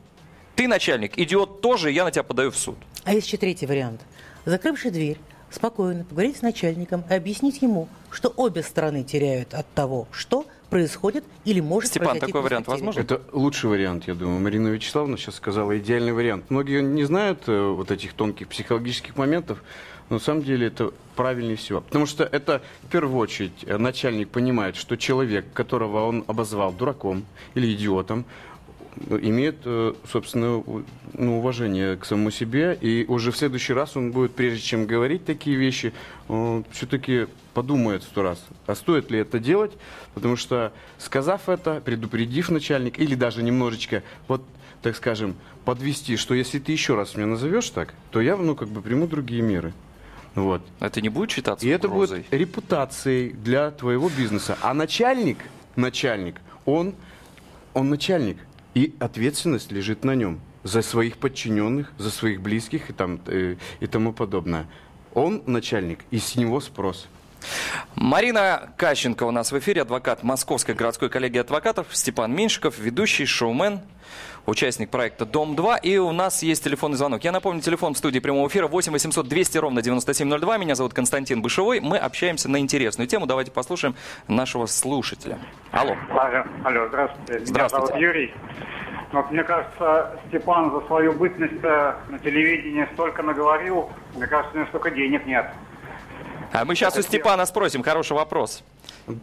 Ты 0.55 0.67
начальник, 0.67 1.17
идиот 1.17 1.61
тоже, 1.61 1.91
я 1.91 2.03
на 2.03 2.11
тебя 2.11 2.23
подаю 2.23 2.51
в 2.51 2.57
суд. 2.57 2.75
А 3.03 3.13
есть 3.13 3.27
еще 3.27 3.37
третий 3.37 3.65
вариант. 3.65 4.01
Закрывши 4.45 4.91
дверь, 4.91 5.17
спокойно 5.51 6.03
поговорить 6.03 6.37
с 6.37 6.41
начальником 6.41 7.03
и 7.09 7.13
объяснить 7.13 7.61
ему, 7.61 7.87
что 8.11 8.29
обе 8.35 8.63
стороны 8.63 9.03
теряют 9.03 9.53
от 9.53 9.67
того, 9.73 10.07
что 10.11 10.45
происходит 10.69 11.23
или 11.45 11.59
может 11.59 11.89
Степан, 11.89 12.09
произойти 12.09 12.27
такой 12.27 12.41
вариант 12.41 12.67
возможен? 12.67 13.01
Это 13.01 13.21
лучший 13.31 13.69
вариант, 13.69 14.07
я 14.07 14.13
думаю. 14.13 14.39
Марина 14.39 14.67
Вячеславовна 14.67 15.17
сейчас 15.17 15.35
сказала 15.35 15.77
идеальный 15.77 16.13
вариант. 16.13 16.45
Многие 16.49 16.81
не 16.81 17.03
знают 17.03 17.43
э, 17.47 17.69
вот 17.69 17.91
этих 17.91 18.13
тонких 18.13 18.47
психологических 18.47 19.17
моментов, 19.17 19.63
но 20.09 20.15
на 20.15 20.19
самом 20.19 20.43
деле 20.43 20.67
это 20.67 20.91
правильнее 21.15 21.55
всего. 21.55 21.81
Потому 21.81 22.05
что 22.05 22.23
это 22.23 22.61
в 22.83 22.87
первую 22.87 23.17
очередь 23.17 23.63
э, 23.65 23.77
начальник 23.77 24.29
понимает, 24.29 24.75
что 24.75 24.95
человек, 24.95 25.45
которого 25.53 26.05
он 26.05 26.23
обозвал 26.27 26.71
дураком 26.71 27.25
или 27.55 27.73
идиотом, 27.73 28.25
имеет, 29.09 29.57
э, 29.65 29.93
собственно, 30.11 30.63
ну, 31.13 31.39
уважение 31.39 31.97
к 31.97 32.05
самому 32.05 32.31
себе, 32.31 32.77
и 32.79 33.05
уже 33.07 33.31
в 33.31 33.37
следующий 33.37 33.73
раз 33.73 33.95
он 33.97 34.11
будет, 34.11 34.33
прежде 34.33 34.61
чем 34.61 34.85
говорить 34.85 35.25
такие 35.25 35.55
вещи, 35.57 35.93
все-таки 36.71 37.27
подумает 37.53 38.03
сто 38.03 38.21
раз, 38.23 38.43
а 38.67 38.75
стоит 38.75 39.11
ли 39.11 39.19
это 39.19 39.39
делать, 39.39 39.71
потому 40.13 40.35
что, 40.35 40.71
сказав 40.97 41.49
это, 41.49 41.81
предупредив 41.81 42.49
начальник, 42.49 42.99
или 42.99 43.15
даже 43.15 43.43
немножечко, 43.43 44.03
вот, 44.27 44.43
так 44.81 44.95
скажем, 44.95 45.35
подвести, 45.65 46.15
что 46.15 46.33
если 46.33 46.59
ты 46.59 46.71
еще 46.71 46.95
раз 46.95 47.15
меня 47.15 47.27
назовешь 47.27 47.69
так, 47.69 47.93
то 48.11 48.21
я, 48.21 48.37
ну, 48.37 48.55
как 48.55 48.69
бы 48.69 48.81
приму 48.81 49.07
другие 49.07 49.41
меры. 49.41 49.73
Вот. 50.35 50.61
Это 50.79 51.01
не 51.01 51.09
будет 51.09 51.31
считаться 51.31 51.65
И 51.65 51.69
это 51.69 51.87
угрозой? 51.87 52.19
будет 52.19 52.33
репутацией 52.33 53.31
для 53.31 53.71
твоего 53.71 54.09
бизнеса. 54.09 54.57
А 54.61 54.73
начальник, 54.73 55.39
начальник, 55.75 56.35
он, 56.65 56.93
он 57.73 57.89
начальник. 57.89 58.37
И 58.73 58.93
ответственность 58.99 59.71
лежит 59.71 60.03
на 60.03 60.15
нем 60.15 60.39
за 60.63 60.81
своих 60.81 61.17
подчиненных, 61.17 61.91
за 61.97 62.11
своих 62.11 62.41
близких 62.41 62.89
и, 62.89 62.93
там, 62.93 63.19
э, 63.27 63.55
и 63.79 63.87
тому 63.87 64.13
подобное. 64.13 64.67
Он 65.13 65.41
начальник, 65.45 65.99
и 66.11 66.19
с 66.19 66.35
него 66.35 66.59
спрос. 66.59 67.07
Марина 67.95 68.73
Кащенко 68.77 69.23
у 69.23 69.31
нас 69.31 69.51
в 69.51 69.59
эфире, 69.59 69.81
адвокат 69.81 70.23
Московской 70.23 70.75
городской 70.75 71.09
коллегии 71.09 71.39
адвокатов, 71.39 71.87
Степан 71.91 72.33
Меньшиков, 72.33 72.77
ведущий, 72.77 73.25
шоумен, 73.25 73.81
участник 74.45 74.89
проекта 74.89 75.25
«Дом-2». 75.25 75.81
И 75.83 75.97
у 75.97 76.11
нас 76.11 76.43
есть 76.43 76.63
телефонный 76.63 76.97
звонок. 76.97 77.23
Я 77.23 77.31
напомню, 77.31 77.61
телефон 77.61 77.93
в 77.93 77.97
студии 77.97 78.19
прямого 78.19 78.47
эфира 78.47 78.67
8 78.67 78.91
800 78.91 79.27
200 79.27 79.57
ровно 79.57 79.81
9702. 79.81 80.57
Меня 80.57 80.75
зовут 80.75 80.93
Константин 80.93 81.41
Бышевой. 81.41 81.79
Мы 81.79 81.97
общаемся 81.97 82.49
на 82.49 82.59
интересную 82.59 83.07
тему. 83.07 83.25
Давайте 83.25 83.51
послушаем 83.51 83.95
нашего 84.27 84.65
слушателя. 84.65 85.39
Алло. 85.71 85.95
Алло, 86.63 86.87
здравствуйте. 86.87 87.45
Здравствуйте. 87.45 87.53
Меня 87.53 87.69
зовут 87.69 87.95
Юрий. 87.95 88.33
Вот 89.11 89.31
мне 89.31 89.43
кажется, 89.43 90.19
Степан 90.27 90.71
за 90.71 90.85
свою 90.85 91.13
бытность 91.13 91.63
э, 91.63 91.93
на 92.09 92.19
телевидении 92.19 92.87
столько 92.93 93.23
наговорил, 93.23 93.89
мне 94.15 94.27
кажется, 94.27 94.55
у 94.55 94.59
него 94.59 94.67
столько 94.67 94.91
денег 94.91 95.25
нет. 95.25 95.47
А 96.51 96.65
мы 96.65 96.75
сейчас 96.75 96.97
у 96.97 97.01
Степана 97.01 97.45
спросим. 97.45 97.83
Хороший 97.83 98.13
вопрос. 98.13 98.63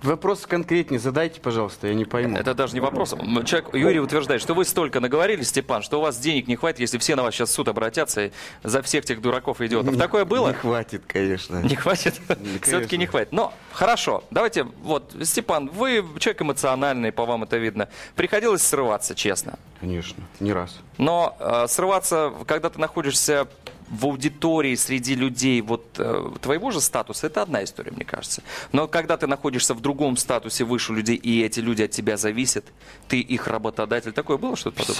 Вопрос 0.02 0.46
конкретнее 0.46 0.98
задайте, 0.98 1.40
пожалуйста, 1.40 1.86
я 1.86 1.94
не 1.94 2.04
пойму. 2.04 2.36
Это 2.36 2.54
даже 2.54 2.74
не 2.74 2.80
вопрос. 2.80 3.14
Человек, 3.44 3.72
Юрий 3.72 4.00
утверждает, 4.00 4.42
что 4.42 4.52
вы 4.52 4.64
столько 4.64 4.98
наговорили, 4.98 5.42
Степан, 5.42 5.82
что 5.82 5.98
у 5.98 6.02
вас 6.02 6.18
денег 6.18 6.48
не 6.48 6.56
хватит, 6.56 6.80
если 6.80 6.98
все 6.98 7.14
на 7.14 7.22
вас 7.22 7.34
сейчас 7.34 7.50
в 7.50 7.52
суд 7.52 7.68
обратятся 7.68 8.26
и 8.26 8.30
за 8.64 8.82
всех 8.82 9.04
тех 9.04 9.20
дураков 9.20 9.60
и 9.60 9.66
идиотов. 9.66 9.96
Такое 9.96 10.24
было? 10.24 10.48
Не 10.48 10.54
хватит, 10.54 11.02
конечно. 11.06 11.62
Не 11.62 11.76
хватит? 11.76 12.20
Все-таки 12.62 12.98
не 12.98 13.06
хватит. 13.06 13.30
Но 13.30 13.52
хорошо, 13.72 14.24
давайте, 14.32 14.64
вот, 14.64 15.14
Степан, 15.22 15.68
вы 15.68 16.04
человек 16.18 16.42
эмоциональный, 16.42 17.12
по 17.12 17.24
вам 17.24 17.44
это 17.44 17.56
видно. 17.56 17.88
Приходилось 18.16 18.62
срываться, 18.62 19.14
честно. 19.14 19.56
Конечно, 19.80 20.24
не 20.40 20.52
раз. 20.52 20.80
Но 20.98 21.36
э, 21.38 21.66
срываться, 21.68 22.32
когда 22.46 22.70
ты 22.70 22.80
находишься 22.80 23.46
в 23.88 24.06
аудитории, 24.06 24.74
среди 24.74 25.14
людей 25.14 25.60
вот 25.60 25.84
э, 25.98 26.30
твоего 26.40 26.70
же 26.70 26.80
статуса, 26.80 27.28
это 27.28 27.42
одна 27.42 27.62
история, 27.62 27.92
мне 27.92 28.04
кажется. 28.04 28.42
Но 28.72 28.88
когда 28.88 29.16
ты 29.16 29.26
находишься 29.26 29.74
в 29.74 29.80
другом 29.80 30.16
статусе 30.16 30.64
выше 30.64 30.92
людей, 30.92 31.16
и 31.16 31.42
эти 31.42 31.60
люди 31.60 31.82
от 31.82 31.90
тебя 31.92 32.16
зависят, 32.16 32.64
ты 33.08 33.20
их 33.20 33.46
работодатель, 33.46 34.12
такое 34.12 34.38
было 34.38 34.56
что-то 34.56 34.78
подобное? 34.78 34.96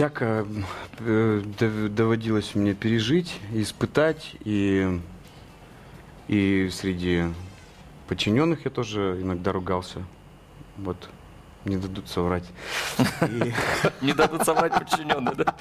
Э, 1.00 1.42
дов- 1.58 1.88
доводилось 1.88 2.54
мне 2.54 2.74
пережить, 2.74 3.34
испытать, 3.52 4.36
и, 4.44 5.00
и 6.28 6.68
среди 6.72 7.24
подчиненных 8.08 8.64
я 8.64 8.70
тоже 8.70 9.18
иногда 9.20 9.52
ругался. 9.52 10.04
Вот, 10.76 11.08
не 11.66 11.76
дадут 11.76 12.08
соврать. 12.08 12.44
Не 14.00 14.12
дадут 14.12 14.44
соврать 14.44 14.72
подчиненные, 14.72 15.34
да? 15.34 15.54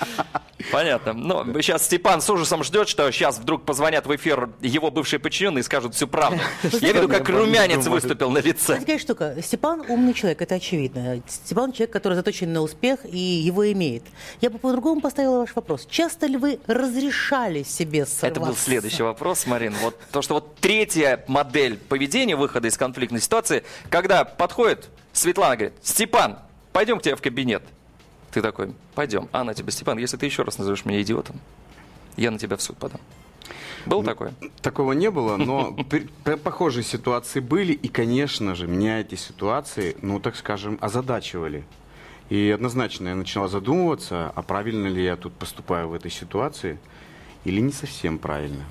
Понятно. 0.71 1.13
Но 1.13 1.43
сейчас 1.61 1.85
Степан 1.85 2.21
с 2.21 2.29
ужасом 2.29 2.63
ждет, 2.63 2.87
что 2.87 3.09
сейчас 3.11 3.39
вдруг 3.39 3.65
позвонят 3.65 4.05
в 4.05 4.15
эфир 4.15 4.49
его 4.61 4.91
бывшие 4.91 5.19
подчиненные 5.19 5.61
и 5.61 5.63
скажут 5.63 5.95
всю 5.95 6.07
правду. 6.07 6.39
Я 6.81 6.93
виду, 6.93 7.09
как 7.09 7.27
румянец 7.29 7.87
выступил 7.87 8.29
на 8.29 8.39
лице. 8.39 8.65
Знаете, 8.65 8.85
какая 8.85 8.99
штука? 8.99 9.35
Степан 9.41 9.83
умный 9.87 10.13
человек, 10.13 10.41
это 10.41 10.55
очевидно. 10.55 11.21
Степан 11.27 11.71
человек, 11.71 11.91
который 11.91 12.13
заточен 12.13 12.53
на 12.53 12.61
успех 12.61 12.99
и 13.05 13.17
его 13.17 13.71
имеет. 13.71 14.03
Я 14.41 14.49
бы 14.49 14.59
по-другому 14.59 15.01
поставила 15.01 15.39
ваш 15.39 15.55
вопрос. 15.55 15.87
Часто 15.89 16.27
ли 16.27 16.37
вы 16.37 16.59
разрешали 16.67 17.63
себе 17.63 18.05
срываться? 18.05 18.27
Это 18.27 18.39
был 18.39 18.55
следующий 18.55 19.03
вопрос, 19.03 19.45
Марин. 19.45 19.73
Вот 19.81 19.99
то, 20.11 20.21
что 20.21 20.35
вот 20.35 20.55
третья 20.55 21.23
модель 21.27 21.77
поведения 21.77 22.35
выхода 22.35 22.67
из 22.67 22.77
конфликтной 22.77 23.21
ситуации, 23.21 23.63
когда 23.89 24.23
подходит 24.23 24.89
Светлана, 25.16 25.55
говорит, 25.55 25.74
Степан, 25.82 26.39
пойдем 26.74 26.99
к 26.99 27.01
тебе 27.01 27.16
в 27.16 27.22
кабинет. 27.22 27.63
Ты 28.32 28.41
такой, 28.41 28.74
пойдем. 28.95 29.30
А 29.32 29.41
она 29.41 29.53
тебе, 29.53 29.72
Степан, 29.72 29.97
если 29.97 30.18
ты 30.18 30.26
еще 30.26 30.43
раз 30.43 30.57
назовешь 30.57 30.84
меня 30.84 31.01
идиотом, 31.01 31.39
я 32.18 32.32
на 32.32 32.38
тебя 32.38 32.57
в 32.57 32.61
суд 32.61 32.78
подам. 32.78 32.99
Было 33.86 34.03
такое? 34.03 34.34
Такого 34.61 34.91
не 34.91 35.09
было, 35.09 35.38
но 35.38 35.74
похожие 36.43 36.84
ситуации 36.84 37.39
были, 37.39 37.72
и, 37.72 37.88
конечно 37.88 38.55
же, 38.55 38.68
меня 38.68 38.99
эти 38.99 39.16
ситуации, 39.16 39.95
ну, 40.01 40.20
так 40.20 40.36
скажем, 40.36 40.78
озадачивали. 40.82 41.63
И 42.30 42.49
однозначно 42.49 43.07
я 43.07 43.16
начинал 43.16 43.47
задумываться, 43.47 44.34
а 44.36 44.41
правильно 44.41 44.88
ли 44.88 45.01
я 45.01 45.16
тут 45.16 45.34
поступаю 45.34 45.88
в 45.88 45.93
этой 45.93 46.11
ситуации, 46.11 46.78
или 47.45 47.61
не 47.61 47.72
совсем 47.72 48.18
правильно. 48.18 48.66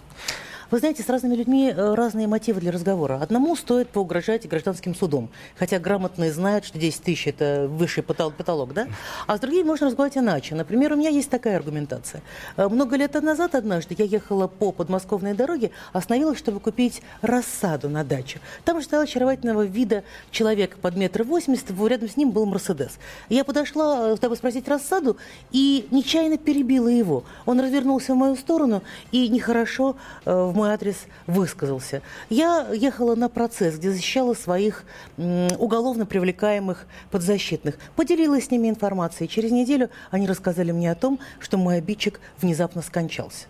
Вы 0.71 0.79
знаете, 0.79 1.03
с 1.03 1.09
разными 1.09 1.35
людьми 1.35 1.71
э, 1.75 1.95
разные 1.95 2.27
мотивы 2.27 2.61
для 2.61 2.73
разговора. 2.73 3.19
Одному 3.21 3.55
стоит 3.57 3.89
поугрожать 3.91 4.49
гражданским 4.49 4.95
судом, 4.95 5.29
хотя 5.57 5.79
грамотные 5.79 6.33
знают, 6.33 6.65
что 6.65 6.79
10 6.79 7.03
тысяч– 7.03 7.27
это 7.29 7.67
высший 7.69 8.03
потол- 8.03 8.33
потолок, 8.33 8.73
да? 8.73 8.87
А 9.27 9.37
с 9.37 9.41
другими 9.41 9.65
можно 9.65 9.87
разговаривать 9.87 10.17
иначе. 10.19 10.55
Например, 10.55 10.93
у 10.93 10.97
меня 10.97 11.11
есть 11.11 11.31
такая 11.31 11.57
аргументация. 11.57 12.23
Э, 12.57 12.69
Много 12.69 12.97
лет 12.97 13.15
назад 13.23 13.55
однажды 13.55 13.95
я 13.99 14.05
ехала 14.05 14.47
по 14.49 14.73
подмосковной 14.73 15.35
дороге, 15.35 15.71
остановилась, 15.93 16.39
чтобы 16.39 16.61
купить 16.61 17.03
рассаду 17.23 17.89
на 17.89 18.05
дачу. 18.05 18.39
Там 18.65 18.83
стоял 18.83 19.05
очаровательного 19.05 19.62
вида 19.62 20.03
человек 20.31 20.77
под 20.77 20.97
метр 20.97 21.23
восемьдесят, 21.25 21.71
рядом 21.87 22.09
с 22.09 22.17
ним 22.17 22.31
был 22.31 22.47
Мерседес. 22.47 22.99
Я 23.29 23.45
подошла, 23.45 24.12
э, 24.12 24.17
чтобы 24.17 24.37
спросить 24.37 24.67
рассаду, 24.69 25.17
и 25.53 25.87
нечаянно 25.91 26.39
перебила 26.39 26.89
его. 26.89 27.25
Он 27.47 27.61
развернулся 27.61 28.15
в 28.15 28.17
мою 28.17 28.37
сторону 28.37 28.83
и 29.12 29.29
нехорошо 29.29 29.97
э, 30.25 30.51
мой 30.55 30.71
адрес 30.71 30.97
высказался. 31.27 32.03
Я 32.31 32.69
ехала 32.73 33.15
на 33.15 33.29
процесс, 33.29 33.77
где 33.77 33.91
защищала 33.91 34.35
своих 34.35 34.85
уголовно 35.17 36.07
привлекаемых 36.07 36.87
подзащитных. 37.11 37.77
Поделилась 37.97 38.47
с 38.47 38.51
ними 38.51 38.69
информацией. 38.69 39.29
Через 39.29 39.51
неделю 39.51 39.91
они 40.11 40.27
рассказали 40.27 40.73
мне 40.73 40.91
о 40.91 40.95
том, 40.95 41.19
что 41.41 41.59
мой 41.59 41.79
обидчик 41.79 42.21
внезапно 42.41 42.83
скончался. 42.83 43.47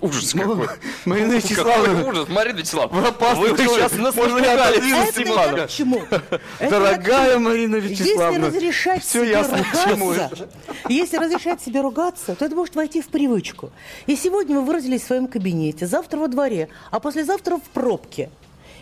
Ужас 0.00 0.32
какой. 0.32 0.68
Марина 1.04 1.40
Какой 1.40 1.40
Вячеславовна, 1.40 2.08
ужас, 2.08 2.28
Марина 2.28 2.56
Вячеславовна. 2.58 3.00
Вы 3.00 3.48
человек. 3.48 3.60
сейчас 3.60 3.92
нас 3.92 4.14
напугали, 4.14 4.46
отодвинусь, 4.46 5.08
Степан. 5.10 5.54
Это 5.54 5.66
к 5.66 5.70
чему? 5.70 6.02
Дорогая? 6.60 7.38
Марина 7.38 7.76
Вячеславовна, 7.76 8.46
Если 8.46 8.56
разрешать 8.56 9.04
себе 9.04 9.42
ругаться, 9.42 10.48
если 10.88 11.16
разрешать 11.16 11.62
себе 11.62 11.80
ругаться, 11.80 12.34
то 12.34 12.44
это 12.44 12.54
может 12.54 12.74
войти 12.74 13.00
в 13.00 13.08
привычку. 13.08 13.70
И 14.06 14.16
сегодня 14.16 14.56
вы 14.56 14.64
выразились 14.64 15.02
в 15.02 15.06
своем 15.06 15.26
кабинете, 15.26 15.86
завтра 15.86 16.18
во 16.18 16.28
дворе, 16.28 16.68
а 16.90 17.00
послезавтра 17.00 17.56
в 17.56 17.62
пробке. 17.62 18.30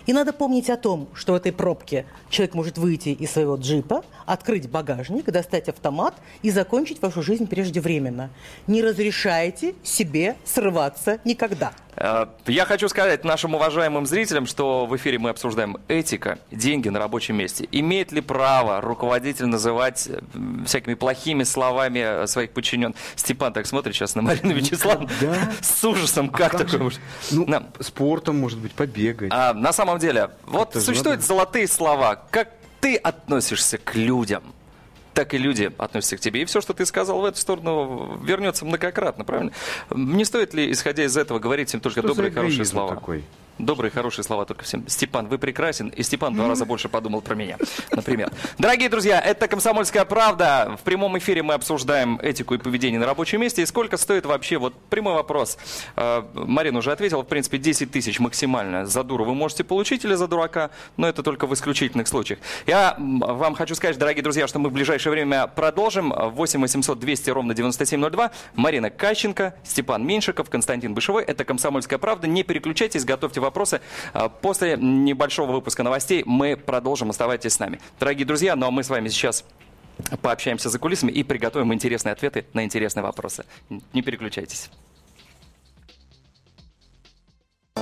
И 0.07 0.13
надо 0.13 0.33
помнить 0.33 0.69
о 0.71 0.77
том, 0.77 1.09
что 1.15 1.33
в 1.33 1.37
этой 1.37 1.53
пробке 1.53 2.05
человек 2.29 2.55
может 2.55 2.79
выйти 2.79 3.09
из 3.11 3.31
своего 3.31 3.57
джипа, 3.57 4.05
открыть 4.27 4.69
багажник, 4.69 5.27
достать 5.27 5.69
автомат 5.69 6.15
и 6.43 6.51
закончить 6.51 7.01
вашу 7.03 7.23
жизнь 7.23 7.47
преждевременно. 7.47 8.31
Не 8.67 8.83
разрешайте 8.83 9.75
себе 9.83 10.37
срываться 10.45 11.19
никогда. 11.25 11.73
Э, 11.97 12.27
Я 12.47 12.65
хочу 12.67 12.89
сказать 12.89 13.25
нашим 13.25 13.55
уважаемым 13.55 14.05
зрителям, 14.07 14.47
что 14.47 14.85
в 14.87 14.97
эфире 14.97 15.19
мы 15.19 15.31
обсуждаем 15.31 15.79
этика, 15.89 16.39
деньги 16.51 16.89
на 16.89 16.99
рабочем 16.99 17.37
месте. 17.37 17.69
Имеет 17.71 18.13
ли 18.13 18.21
право 18.21 18.81
руководитель 18.81 19.47
называть 19.47 20.09
э, 20.09 20.21
всякими 20.67 20.95
плохими 20.95 21.45
словами 21.45 22.25
э, 22.25 22.27
своих 22.27 22.51
подчиненных? 22.51 22.97
Степан 23.17 23.53
так 23.53 23.67
смотрит 23.67 23.95
сейчас 23.95 24.15
на 24.17 24.23
Марину 24.23 24.53
Вячеславовну 24.55 25.09
Да. 25.21 25.35
с 25.61 25.85
ужасом. 25.85 26.29
Как 26.31 26.53
Как 26.53 26.71
такое? 26.71 26.91
Ну, 27.31 27.45
Да. 27.47 27.63
спортом, 27.81 28.39
может 28.41 28.59
быть, 28.59 28.73
побегать. 28.73 29.31
А, 29.33 29.55
на 29.55 29.73
самом 29.73 29.94
деле, 29.99 30.31
вот 30.47 30.71
Это 30.71 30.81
существуют 30.81 31.19
надо. 31.21 31.27
золотые 31.27 31.69
слова. 31.69 32.17
Как 32.31 32.49
ты 32.81 32.97
относишься 32.97 33.79
к 33.79 33.95
людям, 33.95 34.43
так 35.15 35.33
и 35.35 35.39
люди 35.39 35.73
относятся 35.79 36.17
к 36.17 36.21
тебе. 36.21 36.43
И 36.43 36.45
все, 36.45 36.61
что 36.61 36.73
ты 36.75 36.85
сказал 36.87 37.21
в 37.21 37.25
эту 37.25 37.39
сторону, 37.39 38.19
вернется 38.23 38.65
многократно, 38.65 39.25
правильно? 39.25 39.53
Не 39.91 40.25
стоит 40.25 40.55
ли, 40.55 40.71
исходя 40.73 41.05
из 41.05 41.17
этого, 41.17 41.39
говорить 41.39 41.73
им 41.73 41.81
только 41.81 42.01
Что 42.01 42.09
добрые, 42.09 42.33
хорошие 42.33 42.65
слова? 42.65 42.95
такой? 42.95 43.25
Добрые, 43.59 43.93
хорошие 43.93 44.25
слова 44.25 44.45
только 44.47 44.65
всем. 44.65 44.89
Степан, 44.89 45.29
вы 45.29 45.39
прекрасен, 45.39 45.89
и 45.89 46.03
Степан 46.03 46.35
два 46.35 46.49
раза 46.49 46.65
больше 46.65 46.89
подумал 46.89 47.21
про 47.21 47.37
меня, 47.37 47.57
например. 47.93 48.33
Дорогие 48.59 48.89
друзья, 48.89 49.21
это 49.21 49.47
«Комсомольская 49.47 50.05
правда». 50.05 50.77
В 50.81 50.83
прямом 50.83 51.17
эфире 51.19 51.45
мы 51.45 51.55
обсуждаем 51.55 52.19
этику 52.21 52.55
и 52.55 52.59
поведение 52.59 52.99
на 52.99 53.07
рабочем 53.07 53.41
месте. 53.41 53.63
И 53.63 53.67
сколько 53.67 53.97
стоит 53.97 54.27
вообще, 54.27 54.59
вот 54.59 54.75
прямой 54.91 55.15
вопрос. 55.15 55.57
Э, 55.95 56.25
Марина 56.35 56.81
уже 56.81 56.91
ответила, 56.91 57.23
в 57.23 57.27
принципе, 57.27 57.59
10 57.59 57.93
тысяч 57.93 58.19
максимально 58.19 58.87
за 58.87 59.05
дуру 59.05 59.25
вы 59.25 59.35
можете 59.35 59.63
получить 59.63 60.05
или 60.05 60.15
за 60.15 60.27
дурака, 60.27 60.71
но 60.97 61.09
это 61.09 61.23
только 61.23 61.47
в 61.47 61.55
исключительных 61.55 62.09
случаях. 62.09 62.41
Я 62.67 62.97
вам 62.99 63.55
хочу 63.55 63.77
сказать, 63.77 63.97
дорогие 63.99 64.25
друзья, 64.25 64.49
что 64.49 64.59
мы 64.59 64.69
в 64.69 64.73
ближайшее 64.73 65.13
время 65.13 65.47
продолжим. 65.47 66.13
8 66.13 66.61
800 66.61 66.99
200 66.99 67.31
ровно 67.31 67.55
9702. 67.55 68.33
Марина 68.57 68.91
Кащенко, 68.91 69.55
Степан 69.63 70.05
Меньшиков, 70.05 70.51
Константин 70.51 70.93
Бышевой. 70.93 71.23
Это 71.23 71.45
«Комсомольская 71.45 72.01
правда». 72.01 72.27
Не 72.27 72.43
переключайтесь, 72.43 73.05
готовьте 73.05 73.44
вопросы. 73.45 73.81
А, 74.13 74.29
После 74.29 74.77
небольшого 74.77 75.53
выпуска 75.53 75.83
новостей 75.83 76.23
мы 76.27 76.57
продолжим. 76.57 77.11
Оставайтесь 77.11 77.55
с 77.55 77.59
нами. 77.59 77.81
Дорогие 78.01 78.27
друзья, 78.27 78.57
ну 78.57 78.67
а 78.67 78.71
мы 78.71 78.83
с 78.83 78.91
вами 78.91 79.09
сейчас 79.09 79.45
пообщаемся 80.21 80.69
за 80.69 80.79
кулисами 80.79 81.13
и 81.13 81.23
приготовим 81.23 81.73
интересные 81.73 82.13
ответы 82.13 82.47
на 82.53 82.65
интересные 82.65 83.05
вопросы. 83.05 83.45
Не 83.93 84.03
переключайтесь. 84.03 84.71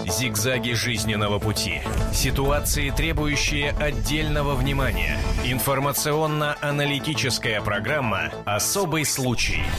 Зигзаги 0.06 0.72
жизненного 0.72 1.38
пути. 1.38 1.80
Ситуации, 2.12 2.90
требующие 2.90 3.70
отдельного 3.70 4.54
внимания. 4.54 5.16
Информационно-аналитическая 5.44 7.62
программа 7.62 8.32
«Особый 8.44 9.04
случай». 9.04 9.62